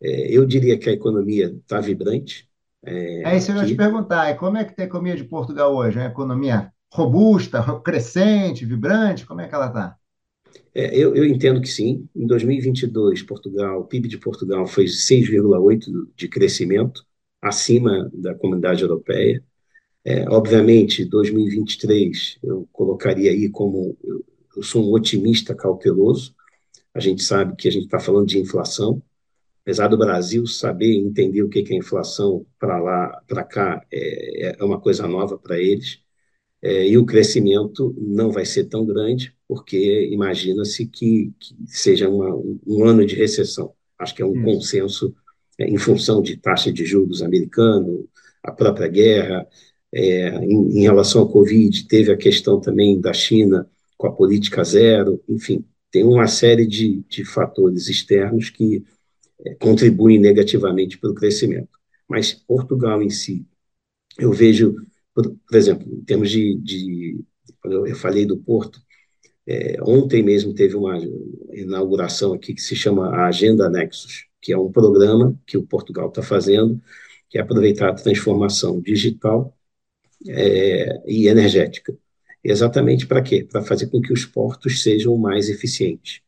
eu 0.00 0.44
diria 0.44 0.76
que 0.76 0.90
a 0.90 0.92
economia 0.92 1.46
está 1.46 1.80
vibrante 1.80 2.48
É 3.24 3.36
isso 3.36 3.46
que 3.46 3.52
eu 3.52 3.62
ia 3.62 3.66
te 3.66 3.74
perguntar, 3.74 4.30
e 4.30 4.34
como 4.34 4.58
é 4.58 4.64
que 4.64 4.74
tem 4.74 4.84
a 4.84 4.88
economia 4.88 5.16
de 5.16 5.24
Portugal 5.24 5.74
hoje? 5.74 5.98
É 5.98 6.02
uma 6.02 6.10
economia 6.10 6.72
robusta, 6.92 7.62
crescente, 7.80 8.64
vibrante? 8.64 9.26
Como 9.26 9.40
é 9.40 9.48
que 9.48 9.54
ela 9.54 9.68
está? 9.68 9.96
É, 10.74 10.96
eu, 10.96 11.14
eu 11.14 11.24
entendo 11.24 11.60
que 11.60 11.68
sim. 11.68 12.08
Em 12.14 12.26
2022, 12.26 13.22
Portugal, 13.22 13.80
o 13.80 13.84
PIB 13.84 14.08
de 14.08 14.18
Portugal 14.18 14.66
foi 14.66 14.84
6,8% 14.84 16.08
de 16.16 16.28
crescimento, 16.28 17.04
acima 17.40 18.10
da 18.12 18.34
comunidade 18.34 18.82
europeia. 18.82 19.42
É, 20.04 20.28
obviamente, 20.28 21.04
2023 21.04 22.38
eu 22.42 22.68
colocaria 22.72 23.30
aí 23.30 23.48
como 23.48 23.96
eu, 24.02 24.24
eu 24.56 24.62
sou 24.62 24.84
um 24.84 24.92
otimista 24.92 25.54
cauteloso. 25.54 26.34
A 26.94 27.00
gente 27.00 27.22
sabe 27.22 27.56
que 27.56 27.68
a 27.68 27.72
gente 27.72 27.84
está 27.84 28.00
falando 28.00 28.26
de 28.26 28.38
inflação, 28.38 29.02
apesar 29.62 29.88
do 29.88 29.98
Brasil 29.98 30.46
saber 30.46 30.96
entender 30.96 31.42
o 31.42 31.48
que 31.48 31.58
é 31.70 31.76
inflação 31.76 32.46
para 32.58 32.78
lá, 32.78 33.22
para 33.28 33.44
cá, 33.44 33.84
é, 33.92 34.56
é 34.58 34.64
uma 34.64 34.80
coisa 34.80 35.06
nova 35.06 35.38
para 35.38 35.58
eles. 35.58 36.00
É, 36.62 36.88
e 36.88 36.98
o 36.98 37.06
crescimento 37.06 37.94
não 37.98 38.32
vai 38.32 38.44
ser 38.44 38.64
tão 38.64 38.84
grande, 38.84 39.34
porque 39.46 40.08
imagina-se 40.10 40.86
que, 40.86 41.32
que, 41.38 41.54
seja 41.66 42.08
uma, 42.08 42.34
um 42.66 42.84
ano 42.84 43.06
de 43.06 43.14
recessão. 43.14 43.74
Acho 43.98 44.14
que 44.14 44.22
é 44.22 44.26
um 44.26 44.42
consenso 44.42 45.14
em 45.58 45.78
função 45.78 46.22
de 46.22 46.36
taxa 46.36 46.72
de 46.72 46.84
juros 46.84 47.22
americano, 47.22 48.08
a 48.42 48.52
própria 48.52 48.88
guerra. 48.88 49.46
É, 49.92 50.28
em, 50.44 50.78
em, 50.78 50.82
relação 50.82 51.22
ao 51.22 51.28
Covid, 51.30 51.86
teve 51.88 52.12
a 52.12 52.16
questão 52.16 52.60
também 52.60 53.00
da 53.00 53.12
China 53.12 53.66
com 53.96 54.06
a 54.06 54.12
política 54.12 54.62
zero, 54.62 55.22
enfim, 55.28 55.64
tem 55.90 56.04
uma 56.04 56.26
série 56.26 56.66
de, 56.66 57.02
de 57.08 57.24
fatores 57.24 57.88
externos 57.88 58.50
que 58.50 58.84
é, 59.44 59.54
contribuem 59.54 60.18
negativamente 60.18 60.98
para 60.98 61.10
o 61.10 61.14
crescimento. 61.14 61.70
Mas 62.06 62.34
Portugal 62.34 63.02
em 63.02 63.10
si, 63.10 63.46
eu 64.18 64.32
vejo 64.32 64.76
por, 65.18 65.36
por 65.48 65.56
exemplo, 65.56 65.92
em 65.92 66.04
termos 66.04 66.30
de, 66.30 66.54
de 66.58 67.24
eu 67.64 67.96
falei 67.96 68.24
do 68.24 68.38
Porto, 68.38 68.80
é, 69.44 69.76
ontem 69.82 70.22
mesmo 70.22 70.54
teve 70.54 70.76
uma 70.76 70.96
inauguração 71.52 72.34
aqui 72.34 72.54
que 72.54 72.62
se 72.62 72.76
chama 72.76 73.08
a 73.08 73.26
Agenda 73.26 73.68
Nexus, 73.68 74.27
que 74.40 74.52
é 74.52 74.58
um 74.58 74.70
programa 74.72 75.38
que 75.46 75.56
o 75.56 75.66
Portugal 75.66 76.08
está 76.08 76.22
fazendo, 76.22 76.80
que 77.28 77.38
é 77.38 77.40
aproveitar 77.40 77.90
a 77.90 77.94
transformação 77.94 78.80
digital 78.80 79.56
é, 80.28 81.02
e 81.06 81.28
energética. 81.28 81.96
Exatamente 82.42 83.06
para 83.06 83.22
quê? 83.22 83.44
Para 83.44 83.62
fazer 83.62 83.88
com 83.88 84.00
que 84.00 84.12
os 84.12 84.24
portos 84.24 84.82
sejam 84.82 85.16
mais 85.16 85.48
eficientes. 85.48 86.20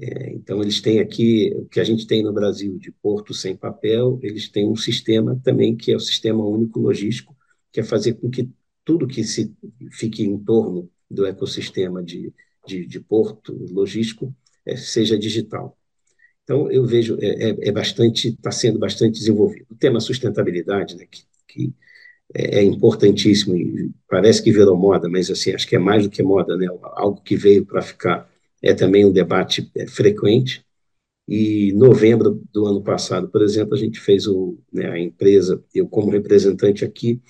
É, 0.00 0.32
então, 0.32 0.62
eles 0.62 0.80
têm 0.80 1.00
aqui, 1.00 1.52
o 1.56 1.66
que 1.66 1.80
a 1.80 1.84
gente 1.84 2.06
tem 2.06 2.22
no 2.22 2.32
Brasil 2.32 2.78
de 2.78 2.90
porto 2.90 3.34
sem 3.34 3.56
papel, 3.56 4.18
eles 4.22 4.48
têm 4.48 4.66
um 4.66 4.76
sistema 4.76 5.38
também, 5.44 5.76
que 5.76 5.92
é 5.92 5.96
o 5.96 6.00
Sistema 6.00 6.44
Único 6.44 6.78
Logístico, 6.80 7.36
que 7.70 7.80
é 7.80 7.84
fazer 7.84 8.14
com 8.14 8.30
que 8.30 8.48
tudo 8.84 9.06
que 9.06 9.22
se 9.24 9.54
fique 9.92 10.24
em 10.24 10.38
torno 10.38 10.90
do 11.10 11.26
ecossistema 11.26 12.02
de, 12.02 12.32
de, 12.66 12.86
de 12.86 13.00
porto 13.00 13.52
logístico 13.70 14.34
é, 14.64 14.76
seja 14.76 15.18
digital. 15.18 15.76
Então, 16.50 16.68
eu 16.68 16.84
vejo, 16.84 17.16
é, 17.20 17.50
é, 17.50 17.68
é 17.68 17.70
bastante, 17.70 18.30
está 18.30 18.50
sendo 18.50 18.76
bastante 18.76 19.20
desenvolvido. 19.20 19.66
O 19.70 19.76
tema 19.76 20.00
sustentabilidade, 20.00 20.96
né, 20.96 21.06
que, 21.08 21.22
que 21.46 21.72
é, 22.34 22.58
é 22.58 22.62
importantíssimo 22.64 23.56
e 23.56 23.92
parece 24.08 24.42
que 24.42 24.50
virou 24.50 24.76
moda, 24.76 25.08
mas 25.08 25.30
assim, 25.30 25.52
acho 25.54 25.68
que 25.68 25.76
é 25.76 25.78
mais 25.78 26.02
do 26.02 26.10
que 26.10 26.24
moda, 26.24 26.56
né, 26.56 26.66
algo 26.96 27.22
que 27.22 27.36
veio 27.36 27.64
para 27.64 27.80
ficar, 27.80 28.28
é 28.60 28.74
também 28.74 29.06
um 29.06 29.12
debate 29.12 29.70
é, 29.76 29.86
frequente, 29.86 30.64
e 31.28 31.72
novembro 31.74 32.42
do 32.52 32.66
ano 32.66 32.82
passado, 32.82 33.28
por 33.28 33.42
exemplo, 33.42 33.74
a 33.74 33.78
gente 33.78 34.00
fez 34.00 34.26
o, 34.26 34.58
né, 34.72 34.90
a 34.90 34.98
empresa, 34.98 35.62
eu 35.72 35.86
como 35.88 36.10
representante 36.10 36.84
aqui, 36.84 37.22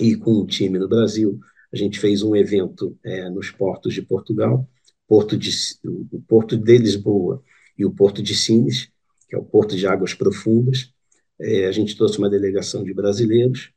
e 0.00 0.16
com 0.16 0.32
um 0.32 0.46
time 0.46 0.78
no 0.78 0.88
Brasil, 0.88 1.38
a 1.70 1.76
gente 1.76 2.00
fez 2.00 2.22
um 2.22 2.34
evento 2.34 2.98
é, 3.04 3.28
nos 3.28 3.50
portos 3.50 3.92
de 3.92 4.00
Portugal, 4.00 4.66
porto 5.06 5.36
de, 5.36 5.50
o 5.84 6.22
Porto 6.26 6.56
de 6.56 6.78
Lisboa 6.78 7.42
e 7.78 7.84
o 7.84 7.90
Porto 7.90 8.22
de 8.22 8.34
Sines, 8.34 8.90
que 9.28 9.34
é 9.34 9.38
o 9.38 9.44
Porto 9.44 9.76
de 9.76 9.86
Águas 9.86 10.14
Profundas. 10.14 10.92
É, 11.38 11.66
a 11.66 11.72
gente 11.72 11.96
trouxe 11.96 12.18
uma 12.18 12.30
delegação 12.30 12.82
de 12.82 12.94
brasileiros 12.94 13.70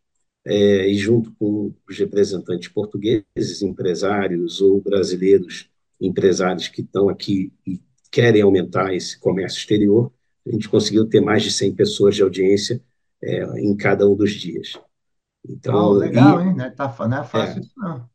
é, 0.45 0.87
e 0.87 0.95
junto 0.95 1.31
com 1.33 1.73
os 1.87 1.97
representantes 1.97 2.69
portugueses, 2.69 3.61
empresários 3.61 4.61
ou 4.61 4.81
brasileiros, 4.81 5.69
empresários 5.99 6.67
que 6.67 6.81
estão 6.81 7.09
aqui 7.09 7.51
e 7.67 7.81
querem 8.11 8.41
aumentar 8.41 8.93
esse 8.93 9.19
comércio 9.19 9.59
exterior, 9.59 10.11
a 10.47 10.51
gente 10.51 10.69
conseguiu 10.69 11.07
ter 11.07 11.21
mais 11.21 11.43
de 11.43 11.51
100 11.51 11.75
pessoas 11.75 12.15
de 12.15 12.23
audiência 12.23 12.81
é, 13.21 13.43
em 13.59 13.75
cada 13.75 14.09
um 14.09 14.15
dos 14.15 14.31
dias. 14.31 14.73
Oh, 14.75 15.51
Então, 15.51 15.91
legal, 15.91 16.41
e 16.41 16.47
hein? 16.47 16.55
Não 16.55 16.65
é, 16.65 16.69
tá, 16.71 16.95
não 17.07 17.17
é 17.17 17.23
fácil 17.23 17.57
é, 17.57 17.61
isso, 17.61 17.73
não. 17.77 18.09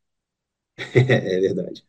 é 0.95 1.41
verdade. 1.41 1.85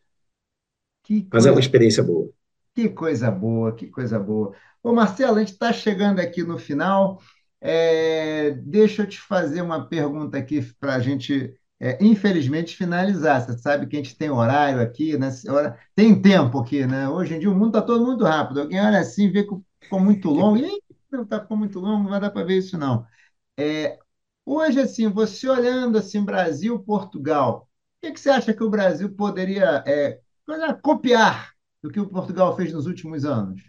Que 1.02 1.26
Mas 1.32 1.46
é 1.46 1.50
uma 1.50 1.60
experiência 1.60 2.02
boa. 2.02 2.30
Que 2.76 2.88
coisa 2.90 3.30
boa, 3.30 3.74
que 3.74 3.88
coisa 3.88 4.18
boa. 4.20 4.54
Ô, 4.82 4.92
Marcelo, 4.92 5.36
a 5.38 5.40
gente 5.40 5.52
está 5.54 5.72
chegando 5.72 6.20
aqui 6.20 6.42
no 6.44 6.58
final. 6.58 7.20
É, 7.60 8.52
deixa 8.52 9.02
eu 9.02 9.08
te 9.08 9.18
fazer 9.20 9.62
uma 9.62 9.88
pergunta 9.88 10.38
aqui 10.38 10.62
para 10.78 10.96
a 10.96 11.00
gente, 11.00 11.54
é, 11.80 11.98
infelizmente, 12.04 12.76
finalizar. 12.76 13.40
Você 13.42 13.58
sabe 13.58 13.86
que 13.88 13.96
a 13.96 14.00
gente 14.02 14.16
tem 14.16 14.30
horário 14.30 14.80
aqui, 14.82 15.18
né? 15.18 15.30
Hora- 15.48 15.78
Tem 15.94 16.20
tempo 16.20 16.58
aqui, 16.60 16.86
né? 16.86 17.08
Hoje 17.08 17.34
em 17.34 17.40
dia 17.40 17.50
o 17.50 17.54
mundo 17.54 17.68
está 17.78 17.82
todo 17.82 18.04
muito 18.06 18.24
rápido. 18.24 18.60
Alguém 18.62 18.80
olha 18.80 19.00
assim, 19.00 19.30
vê 19.32 19.44
que 19.44 19.54
ficou 19.82 20.00
muito 20.00 20.28
longo. 20.30 20.58
Ih, 20.58 20.80
não 21.12 21.22
está 21.24 21.40
ficou 21.40 21.56
muito 21.58 21.80
longo, 21.80 22.04
não 22.04 22.10
vai 22.10 22.20
dar 22.20 22.30
para 22.30 22.44
ver 22.46 22.58
isso, 22.58 22.78
não. 22.78 23.06
É, 23.58 23.98
hoje, 24.46 24.80
assim, 24.80 25.08
você 25.10 25.48
olhando 25.48 25.98
assim, 25.98 26.24
Brasil, 26.24 26.78
Portugal, 26.80 27.68
o 28.02 28.06
que 28.08 28.12
que 28.14 28.20
você 28.20 28.30
acha 28.30 28.54
que 28.54 28.64
o 28.64 28.70
Brasil 28.70 29.14
poderia 29.16 29.84
é, 29.86 30.20
copiar 30.82 31.55
do 31.86 31.92
que 31.92 32.00
o 32.00 32.08
Portugal 32.08 32.56
fez 32.56 32.72
nos 32.72 32.86
últimos 32.86 33.24
anos? 33.24 33.62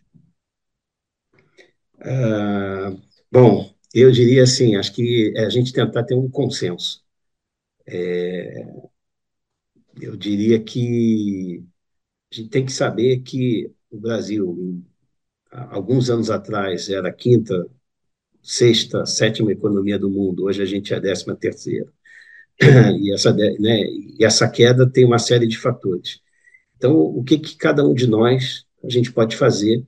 Ah, 2.01 2.95
bom, 3.31 3.71
eu 3.93 4.11
diria 4.11 4.43
assim, 4.43 4.75
acho 4.75 4.91
que 4.93 5.33
é 5.35 5.45
a 5.45 5.49
gente 5.49 5.71
tentar 5.71 6.03
ter 6.03 6.15
um 6.15 6.29
consenso. 6.29 7.03
Eu 9.99 10.15
diria 10.15 10.59
que 10.63 11.63
a 12.31 12.35
gente 12.35 12.49
tem 12.49 12.65
que 12.65 12.71
saber 12.71 13.19
que 13.21 13.71
o 13.91 13.99
Brasil, 13.99 14.83
alguns 15.51 16.09
anos 16.09 16.29
atrás, 16.29 16.89
era 16.89 17.09
a 17.09 17.13
quinta, 17.13 17.67
sexta, 18.43 19.05
sétima 19.05 19.51
economia 19.51 19.99
do 19.99 20.09
mundo, 20.09 20.45
hoje 20.45 20.61
a 20.61 20.65
gente 20.65 20.93
é 20.93 20.97
a 20.97 20.99
décima 20.99 21.35
terceira. 21.35 21.91
E 23.01 23.13
essa, 23.13 23.33
né, 23.33 23.81
e 24.19 24.25
essa 24.25 24.49
queda 24.49 24.89
tem 24.89 25.05
uma 25.05 25.19
série 25.19 25.47
de 25.47 25.57
fatores. 25.57 26.21
Então, 26.77 26.95
o 26.97 27.23
que, 27.23 27.37
que 27.39 27.55
cada 27.57 27.85
um 27.87 27.93
de 27.93 28.07
nós 28.07 28.65
a 28.83 28.89
gente 28.89 29.11
pode 29.11 29.35
fazer, 29.37 29.85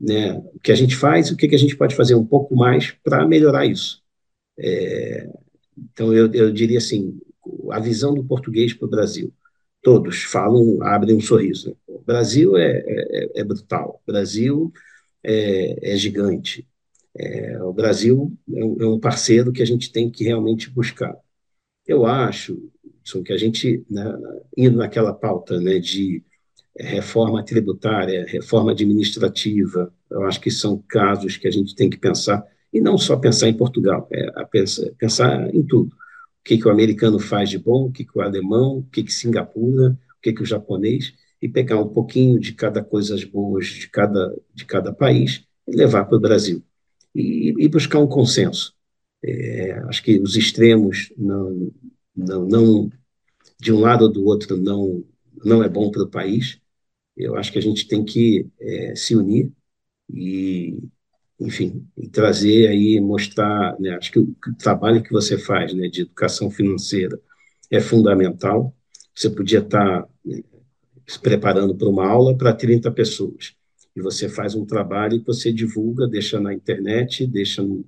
né? 0.00 0.34
O 0.54 0.60
que 0.60 0.72
a 0.72 0.76
gente 0.76 0.96
faz, 0.96 1.30
o 1.30 1.36
que, 1.36 1.48
que 1.48 1.54
a 1.56 1.58
gente 1.58 1.76
pode 1.76 1.96
fazer 1.96 2.14
um 2.16 2.26
pouco 2.26 2.56
mais 2.56 2.92
para 3.04 3.26
melhorar 3.26 3.66
isso. 3.66 4.02
Então, 5.76 6.12
eu, 6.14 6.32
eu 6.32 6.52
diria 6.52 6.78
assim, 6.78 7.18
a 7.70 7.80
visão 7.80 8.14
do 8.14 8.24
português 8.24 8.72
para 8.74 8.86
o 8.86 8.90
Brasil. 8.90 9.32
Todos 9.82 10.22
falam, 10.24 10.82
abrem 10.82 11.16
um 11.16 11.20
sorriso. 11.20 11.70
né? 11.70 11.74
O 11.86 12.00
Brasil 12.02 12.56
é, 12.56 12.82
é, 12.86 13.40
é 13.40 13.44
brutal, 13.44 14.00
o 14.06 14.12
Brasil 14.12 14.72
é, 15.24 15.94
é 15.94 15.96
gigante, 15.96 16.66
É, 17.20 17.62
o 17.62 17.72
Brasil 17.72 18.32
é 18.54 18.60
é 18.60 18.86
um 18.86 19.00
parceiro 19.00 19.52
que 19.52 19.62
a 19.62 19.66
gente 19.66 19.92
tem 19.92 20.10
que 20.10 20.24
realmente 20.24 20.70
buscar. 20.70 21.16
Eu 21.86 22.06
acho 22.06 22.70
Edson, 23.08 23.22
que 23.22 23.32
a 23.32 23.38
gente, 23.38 23.84
né, 23.90 24.04
indo 24.56 24.76
naquela 24.76 25.12
pauta 25.12 25.58
né, 25.60 25.78
de 25.78 26.22
reforma 26.78 27.42
tributária, 27.42 28.26
reforma 28.28 28.72
administrativa, 28.72 29.92
eu 30.10 30.22
acho 30.24 30.40
que 30.40 30.50
são 30.50 30.82
casos 30.88 31.36
que 31.36 31.48
a 31.48 31.50
gente 31.50 31.74
tem 31.74 31.88
que 31.88 31.96
pensar, 31.96 32.44
e 32.72 32.80
não 32.80 32.98
só 32.98 33.16
pensar 33.16 33.48
em 33.48 33.54
Portugal, 33.54 34.06
é 34.12 34.44
pensar, 34.44 34.86
pensar 34.98 35.54
em 35.54 35.62
tudo. 35.62 35.88
O 35.88 36.44
que, 36.44 36.58
que 36.58 36.68
o 36.68 36.70
americano 36.70 37.18
faz 37.18 37.50
de 37.50 37.58
bom, 37.58 37.86
o 37.86 37.92
que, 37.92 38.04
que 38.04 38.16
o 38.16 38.20
alemão, 38.20 38.78
o 38.78 38.82
que, 38.84 39.02
que 39.02 39.12
Singapura, 39.12 39.98
o 40.16 40.20
que, 40.22 40.32
que 40.32 40.42
o 40.42 40.46
japonês, 40.46 41.14
e 41.40 41.48
pegar 41.48 41.80
um 41.80 41.88
pouquinho 41.88 42.38
de 42.38 42.52
cada 42.52 42.82
coisas 42.82 43.24
boas 43.24 43.66
de 43.66 43.88
cada, 43.88 44.36
de 44.54 44.64
cada 44.64 44.92
país 44.92 45.44
e 45.66 45.74
levar 45.74 46.04
para 46.04 46.16
o 46.16 46.20
Brasil. 46.20 46.62
E, 47.14 47.54
e 47.58 47.68
buscar 47.68 47.98
um 47.98 48.06
consenso. 48.06 48.74
É, 49.24 49.72
acho 49.88 50.02
que 50.02 50.20
os 50.20 50.36
extremos 50.36 51.12
não, 51.16 51.70
não, 52.18 52.46
não 52.46 52.90
de 53.60 53.72
um 53.72 53.80
lado 53.80 54.02
ou 54.04 54.12
do 54.12 54.24
outro 54.24 54.56
não 54.56 55.04
não 55.44 55.62
é 55.62 55.68
bom 55.68 55.90
para 55.90 56.02
o 56.02 56.10
país. 56.10 56.60
Eu 57.16 57.36
acho 57.36 57.52
que 57.52 57.58
a 57.58 57.62
gente 57.62 57.88
tem 57.88 58.04
que 58.04 58.48
é, 58.60 58.94
se 58.96 59.14
unir 59.16 59.52
e, 60.12 60.78
enfim, 61.40 61.86
e 61.96 62.08
trazer 62.08 62.68
aí, 62.68 63.00
mostrar, 63.00 63.78
né, 63.80 63.90
acho 63.96 64.12
que 64.12 64.18
o, 64.18 64.24
o 64.24 64.54
trabalho 64.56 65.02
que 65.02 65.12
você 65.12 65.38
faz, 65.38 65.74
né, 65.74 65.88
de 65.88 66.02
educação 66.02 66.50
financeira 66.50 67.20
é 67.70 67.80
fundamental. 67.80 68.74
Você 69.14 69.30
podia 69.30 69.60
estar 69.60 70.08
né, 70.24 70.42
se 71.06 71.18
preparando 71.20 71.76
para 71.76 71.88
uma 71.88 72.06
aula 72.06 72.36
para 72.36 72.52
30 72.52 72.90
pessoas. 72.92 73.54
E 73.96 74.00
você 74.02 74.28
faz 74.28 74.54
um 74.54 74.64
trabalho 74.66 75.20
que 75.20 75.26
você 75.26 75.52
divulga, 75.52 76.06
deixa 76.08 76.40
na 76.40 76.54
internet, 76.54 77.26
deixa 77.26 77.62
no, 77.62 77.84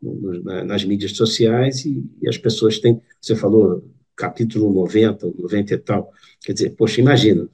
nas 0.00 0.84
mídias 0.84 1.16
sociais 1.16 1.84
e, 1.84 2.04
e, 2.22 2.28
as 2.28 2.38
pessoas 2.38 2.78
têm. 2.78 3.00
Você 3.20 3.34
falou 3.34 3.84
capítulo 4.16 4.72
90, 4.72 5.26
90 5.38 5.74
e 5.74 5.78
tal. 5.78 6.12
Quer 6.42 6.52
dizer, 6.52 6.70
poxa, 6.70 7.00
imagina, 7.00 7.48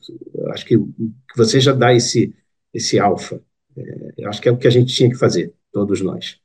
acho 0.51 0.65
que 0.67 0.79
você 1.37 1.61
já 1.61 1.73
dá 1.73 1.95
esse, 1.95 2.35
esse 2.73 2.99
alfa. 2.99 3.41
É, 3.77 4.27
acho 4.27 4.41
que 4.41 4.49
é 4.49 4.53
o 4.53 4.57
que 4.57 4.67
a 4.67 4.71
gente 4.71 4.95
tinha 4.95 5.09
que 5.09 5.17
fazer, 5.17 5.55
todos 5.73 6.01
nós. 6.01 6.41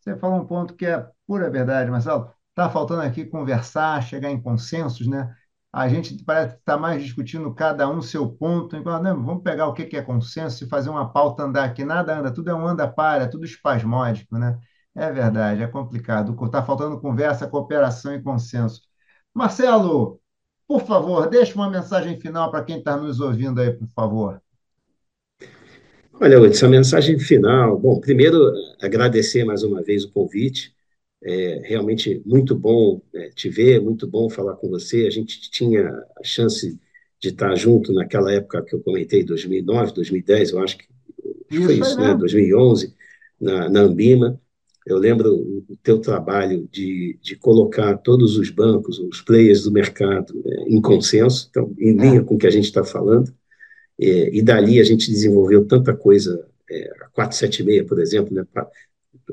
Você 0.00 0.16
falou 0.16 0.40
um 0.40 0.46
ponto 0.46 0.74
que 0.74 0.86
é 0.86 1.06
pura 1.26 1.50
verdade, 1.50 1.90
Marcelo. 1.90 2.30
Está 2.50 2.68
faltando 2.68 3.02
aqui 3.02 3.24
conversar, 3.24 4.02
chegar 4.02 4.30
em 4.30 4.40
consensos, 4.40 5.06
né? 5.06 5.34
A 5.72 5.88
gente 5.88 6.22
parece 6.22 6.56
estar 6.56 6.76
mais 6.76 7.02
discutindo 7.02 7.54
cada 7.54 7.88
um 7.88 8.02
seu 8.02 8.28
ponto, 8.28 8.76
enquanto, 8.76 9.02
não, 9.02 9.24
vamos 9.24 9.42
pegar 9.42 9.66
o 9.68 9.72
que 9.72 9.96
é 9.96 10.02
consenso 10.02 10.64
e 10.64 10.68
fazer 10.68 10.90
uma 10.90 11.10
pauta 11.10 11.44
andar 11.44 11.64
aqui. 11.64 11.82
Nada 11.84 12.18
anda, 12.18 12.30
tudo 12.30 12.50
é 12.50 12.54
um 12.54 12.66
anda-para, 12.66 13.24
é 13.24 13.26
tudo 13.26 13.46
espasmódico, 13.46 14.36
né? 14.36 14.58
É 14.94 15.10
verdade, 15.10 15.62
é 15.62 15.66
complicado. 15.66 16.36
Está 16.44 16.62
faltando 16.62 17.00
conversa, 17.00 17.48
cooperação 17.48 18.14
e 18.14 18.22
consenso. 18.22 18.82
Marcelo, 19.32 20.20
por 20.68 20.82
favor, 20.82 21.28
deixe 21.28 21.54
uma 21.54 21.70
mensagem 21.70 22.20
final 22.20 22.50
para 22.50 22.64
quem 22.64 22.78
está 22.78 22.96
nos 22.96 23.18
ouvindo 23.18 23.58
aí, 23.58 23.72
por 23.72 23.88
favor. 23.88 24.42
Olha, 26.20 26.36
essa 26.46 26.68
mensagem 26.68 27.18
final. 27.18 27.78
Bom, 27.78 27.98
primeiro, 27.98 28.38
agradecer 28.80 29.44
mais 29.44 29.62
uma 29.62 29.82
vez 29.82 30.04
o 30.04 30.12
convite. 30.12 30.74
É 31.24 31.62
realmente 31.64 32.20
muito 32.26 32.54
bom 32.54 33.00
né, 33.14 33.30
te 33.34 33.48
ver, 33.48 33.80
muito 33.80 34.06
bom 34.06 34.28
falar 34.28 34.56
com 34.56 34.68
você. 34.68 35.06
A 35.06 35.10
gente 35.10 35.50
tinha 35.50 35.88
a 36.18 36.24
chance 36.24 36.78
de 37.20 37.28
estar 37.28 37.54
junto 37.54 37.92
naquela 37.92 38.32
época 38.32 38.62
que 38.62 38.74
eu 38.74 38.80
comentei, 38.80 39.22
2009, 39.22 39.94
2010, 39.94 40.50
eu 40.50 40.58
acho 40.58 40.76
que 40.76 40.84
foi 41.48 41.74
isso, 41.74 41.90
isso 41.90 42.00
né? 42.00 42.14
2011, 42.14 42.94
na, 43.40 43.68
na 43.68 43.80
Ambima. 43.80 44.40
Eu 44.84 44.98
lembro 44.98 45.32
o 45.68 45.76
teu 45.80 46.00
trabalho 46.00 46.68
de, 46.72 47.16
de 47.22 47.36
colocar 47.36 47.96
todos 47.98 48.36
os 48.36 48.50
bancos, 48.50 48.98
os 48.98 49.20
players 49.20 49.62
do 49.62 49.70
mercado 49.70 50.42
é, 50.44 50.62
em 50.68 50.80
consenso, 50.80 51.46
então, 51.48 51.72
em 51.78 51.96
linha 51.96 52.20
é. 52.20 52.24
com 52.24 52.34
o 52.34 52.38
que 52.38 52.48
a 52.48 52.50
gente 52.50 52.64
está 52.64 52.82
falando. 52.82 53.32
É, 54.00 54.34
e 54.34 54.42
dali 54.42 54.80
a 54.80 54.84
gente 54.84 55.08
desenvolveu 55.08 55.64
tanta 55.64 55.94
coisa, 55.94 56.44
é, 56.68 56.90
a 57.02 57.08
476, 57.10 57.86
por 57.86 58.00
exemplo, 58.00 58.34
né, 58.34 58.44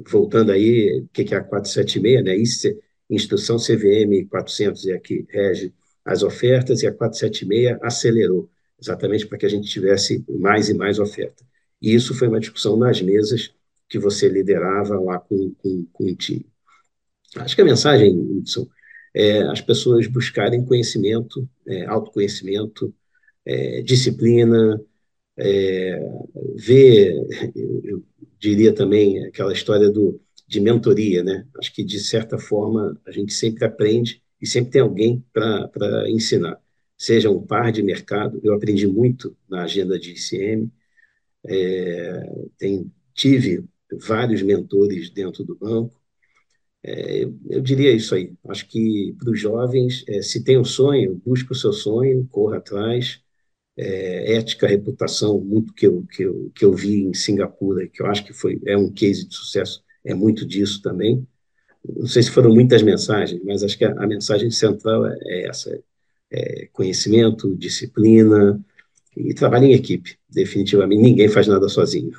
voltando 0.08 0.52
aí, 0.52 1.02
o 1.02 1.08
que 1.10 1.34
é 1.34 1.38
a 1.38 1.44
476, 1.44 2.24
né, 2.24 2.36
isso, 2.36 2.68
instrução 3.10 3.58
CVM 3.58 4.28
400 4.30 4.88
é 4.88 4.94
a 4.94 5.00
que 5.00 5.26
rege 5.30 5.74
as 6.06 6.24
ofertas, 6.24 6.82
e 6.82 6.88
a 6.88 6.94
476 6.94 7.78
acelerou, 7.82 8.50
exatamente 8.80 9.28
para 9.28 9.38
que 9.38 9.46
a 9.46 9.50
gente 9.50 9.70
tivesse 9.70 10.24
mais 10.28 10.70
e 10.70 10.74
mais 10.74 11.00
oferta. 11.00 11.44
E 11.82 11.94
isso 11.94 12.14
foi 12.14 12.28
uma 12.28 12.40
discussão 12.40 12.78
nas 12.78 13.02
mesas 13.02 13.54
que 13.88 14.00
você 14.00 14.30
liderava 14.30 15.00
lá 15.00 15.20
com, 15.20 15.54
com, 15.56 15.86
com 15.92 16.04
o 16.06 16.16
time. 16.16 16.46
Acho 17.38 17.56
que 17.56 17.62
a 17.62 17.66
mensagem, 17.66 18.18
Hudson, 18.18 18.68
é 19.14 19.42
as 19.44 19.62
pessoas 19.62 20.08
buscarem 20.08 20.66
conhecimento, 20.66 21.48
é, 21.68 21.86
autoconhecimento, 21.86 22.94
é, 23.46 23.82
disciplina, 23.82 24.82
é, 25.38 26.00
ver, 26.56 27.16
eu 27.84 28.04
diria 28.40 28.74
também 28.74 29.26
aquela 29.26 29.54
história 29.54 29.90
do, 29.90 30.20
de 30.48 30.60
mentoria, 30.60 31.24
né? 31.24 31.46
Acho 31.60 31.74
que, 31.74 31.84
de 31.84 32.00
certa 32.00 32.40
forma, 32.40 33.00
a 33.06 33.12
gente 33.12 33.34
sempre 33.34 33.66
aprende 33.66 34.22
e 34.42 34.48
sempre 34.48 34.72
tem 34.72 34.82
alguém 34.82 35.24
para 35.34 36.10
ensinar. 36.10 36.60
Seja 36.98 37.30
um 37.30 37.46
par 37.46 37.72
de 37.72 37.84
mercado, 37.84 38.40
eu 38.44 38.54
aprendi 38.54 38.88
muito 38.88 39.36
na 39.50 39.64
agenda 39.64 40.00
de 40.00 40.12
ICM, 40.14 40.72
é, 41.46 42.48
tem, 42.58 42.92
tive 43.14 43.64
vários 44.02 44.42
mentores 44.42 45.10
dentro 45.10 45.44
do 45.44 45.56
banco. 45.56 46.00
É, 46.84 47.24
eu 47.50 47.62
diria 47.62 47.92
isso 47.92 48.16
aí. 48.16 48.34
Acho 48.48 48.68
que 48.68 49.16
para 49.20 49.32
os 49.32 49.40
jovens, 49.40 50.04
é, 50.08 50.22
se 50.22 50.44
tem 50.44 50.58
um 50.58 50.66
sonho, 50.66 51.22
busque 51.26 51.52
o 51.52 51.56
seu 51.56 51.74
sonho, 51.74 52.28
corra 52.32 52.58
atrás. 52.58 53.22
É, 53.82 54.36
ética, 54.36 54.68
reputação, 54.68 55.40
muito 55.40 55.74
que 55.74 55.88
eu, 55.88 56.06
que, 56.12 56.24
eu, 56.24 56.52
que 56.56 56.66
eu 56.66 56.74
vi 56.74 57.04
em 57.06 57.14
Singapura, 57.14 57.88
que 57.88 58.02
eu 58.02 58.08
acho 58.08 58.26
que 58.26 58.34
foi, 58.34 58.60
é 58.68 58.78
um 58.78 58.92
case 58.92 59.26
de 59.28 59.34
sucesso, 59.36 59.84
é 60.04 60.14
muito 60.14 60.46
disso 60.46 60.82
também. 60.82 61.26
Não 61.98 62.08
sei 62.08 62.24
se 62.24 62.32
foram 62.32 62.54
muitas 62.54 62.82
mensagens, 62.84 63.42
mas 63.46 63.64
acho 63.64 63.78
que 63.78 63.86
a, 63.86 63.92
a 63.94 64.08
mensagem 64.08 64.52
central 64.52 65.06
é, 65.08 65.18
é 65.24 65.48
essa: 65.50 65.82
é 66.32 66.68
conhecimento, 66.74 67.56
disciplina 67.58 68.60
e 69.18 69.34
trabalho 69.34 69.66
em 69.66 69.74
equipe. 69.74 70.18
Definitivamente, 70.30 71.02
ninguém 71.02 71.30
faz 71.30 71.48
nada 71.48 71.70
sozinho. 71.70 72.12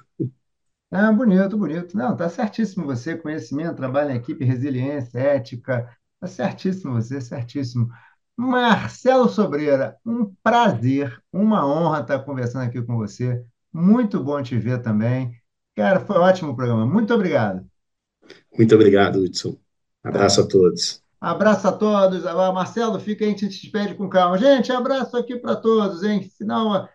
Ah, 0.93 1.13
bonito, 1.13 1.57
bonito. 1.57 1.97
Não, 1.97 2.17
tá 2.17 2.29
certíssimo 2.29 2.85
você, 2.85 3.17
conhecimento, 3.17 3.77
trabalho 3.77 4.11
em 4.11 4.17
equipe, 4.17 4.45
resiliência, 4.45 5.19
ética. 5.19 5.89
Tá 6.19 6.27
certíssimo 6.27 6.95
você, 6.95 7.21
certíssimo. 7.21 7.89
Marcelo 8.41 9.29
Sobreira, 9.29 9.99
um 10.05 10.33
prazer, 10.43 11.23
uma 11.31 11.67
honra 11.67 12.01
estar 12.01 12.21
conversando 12.21 12.65
aqui 12.65 12.81
com 12.81 12.97
você. 12.97 13.45
Muito 13.71 14.19
bom 14.25 14.43
te 14.43 14.57
ver 14.57 14.81
também. 14.81 15.31
Cara, 15.77 16.01
foi 16.01 16.17
um 16.17 16.23
ótimo 16.23 16.57
programa. 16.57 16.87
Muito 16.87 17.13
obrigado. 17.13 17.67
Muito 18.57 18.75
obrigado, 18.75 19.21
Hudson. 19.21 19.59
Abraço 20.03 20.41
a 20.41 20.49
todos. 20.49 21.03
Abraço 21.21 21.69
a 21.69 21.73
todos. 21.73 22.25
Agora, 22.25 22.51
Marcelo, 22.51 22.99
fica 22.99 23.27
aí, 23.27 23.31
a 23.31 23.37
gente 23.37 23.53
se 23.53 23.61
despede 23.61 23.95
com 23.95 24.09
calma. 24.09 24.39
Gente, 24.39 24.73
abraço 24.73 25.19
aqui 25.19 25.37
para 25.37 25.55
todos, 25.55 26.03
hein? 26.03 26.23
Final, 26.39 26.89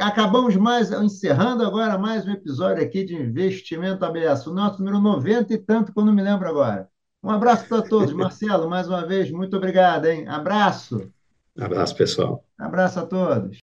acabamos 0.00 0.56
mais, 0.56 0.90
encerrando 0.90 1.64
agora 1.64 1.96
mais 1.96 2.26
um 2.26 2.32
episódio 2.32 2.82
aqui 2.82 3.04
de 3.04 3.14
Investimento 3.14 4.04
Aberto, 4.04 4.50
o 4.50 4.54
nosso 4.54 4.80
número 4.80 4.98
90 4.98 5.54
e 5.54 5.58
tanto 5.58 5.92
não 5.94 6.12
me 6.12 6.22
lembro 6.22 6.48
agora. 6.48 6.88
Um 7.22 7.30
abraço 7.30 7.66
para 7.66 7.82
todos. 7.82 8.12
Marcelo, 8.12 8.68
mais 8.68 8.88
uma 8.88 9.06
vez, 9.06 9.30
muito 9.30 9.56
obrigado, 9.56 10.06
hein? 10.06 10.26
Abraço. 10.28 11.10
Abraço, 11.58 11.96
pessoal. 11.96 12.44
Abraço 12.56 13.00
a 13.00 13.06
todos. 13.06 13.56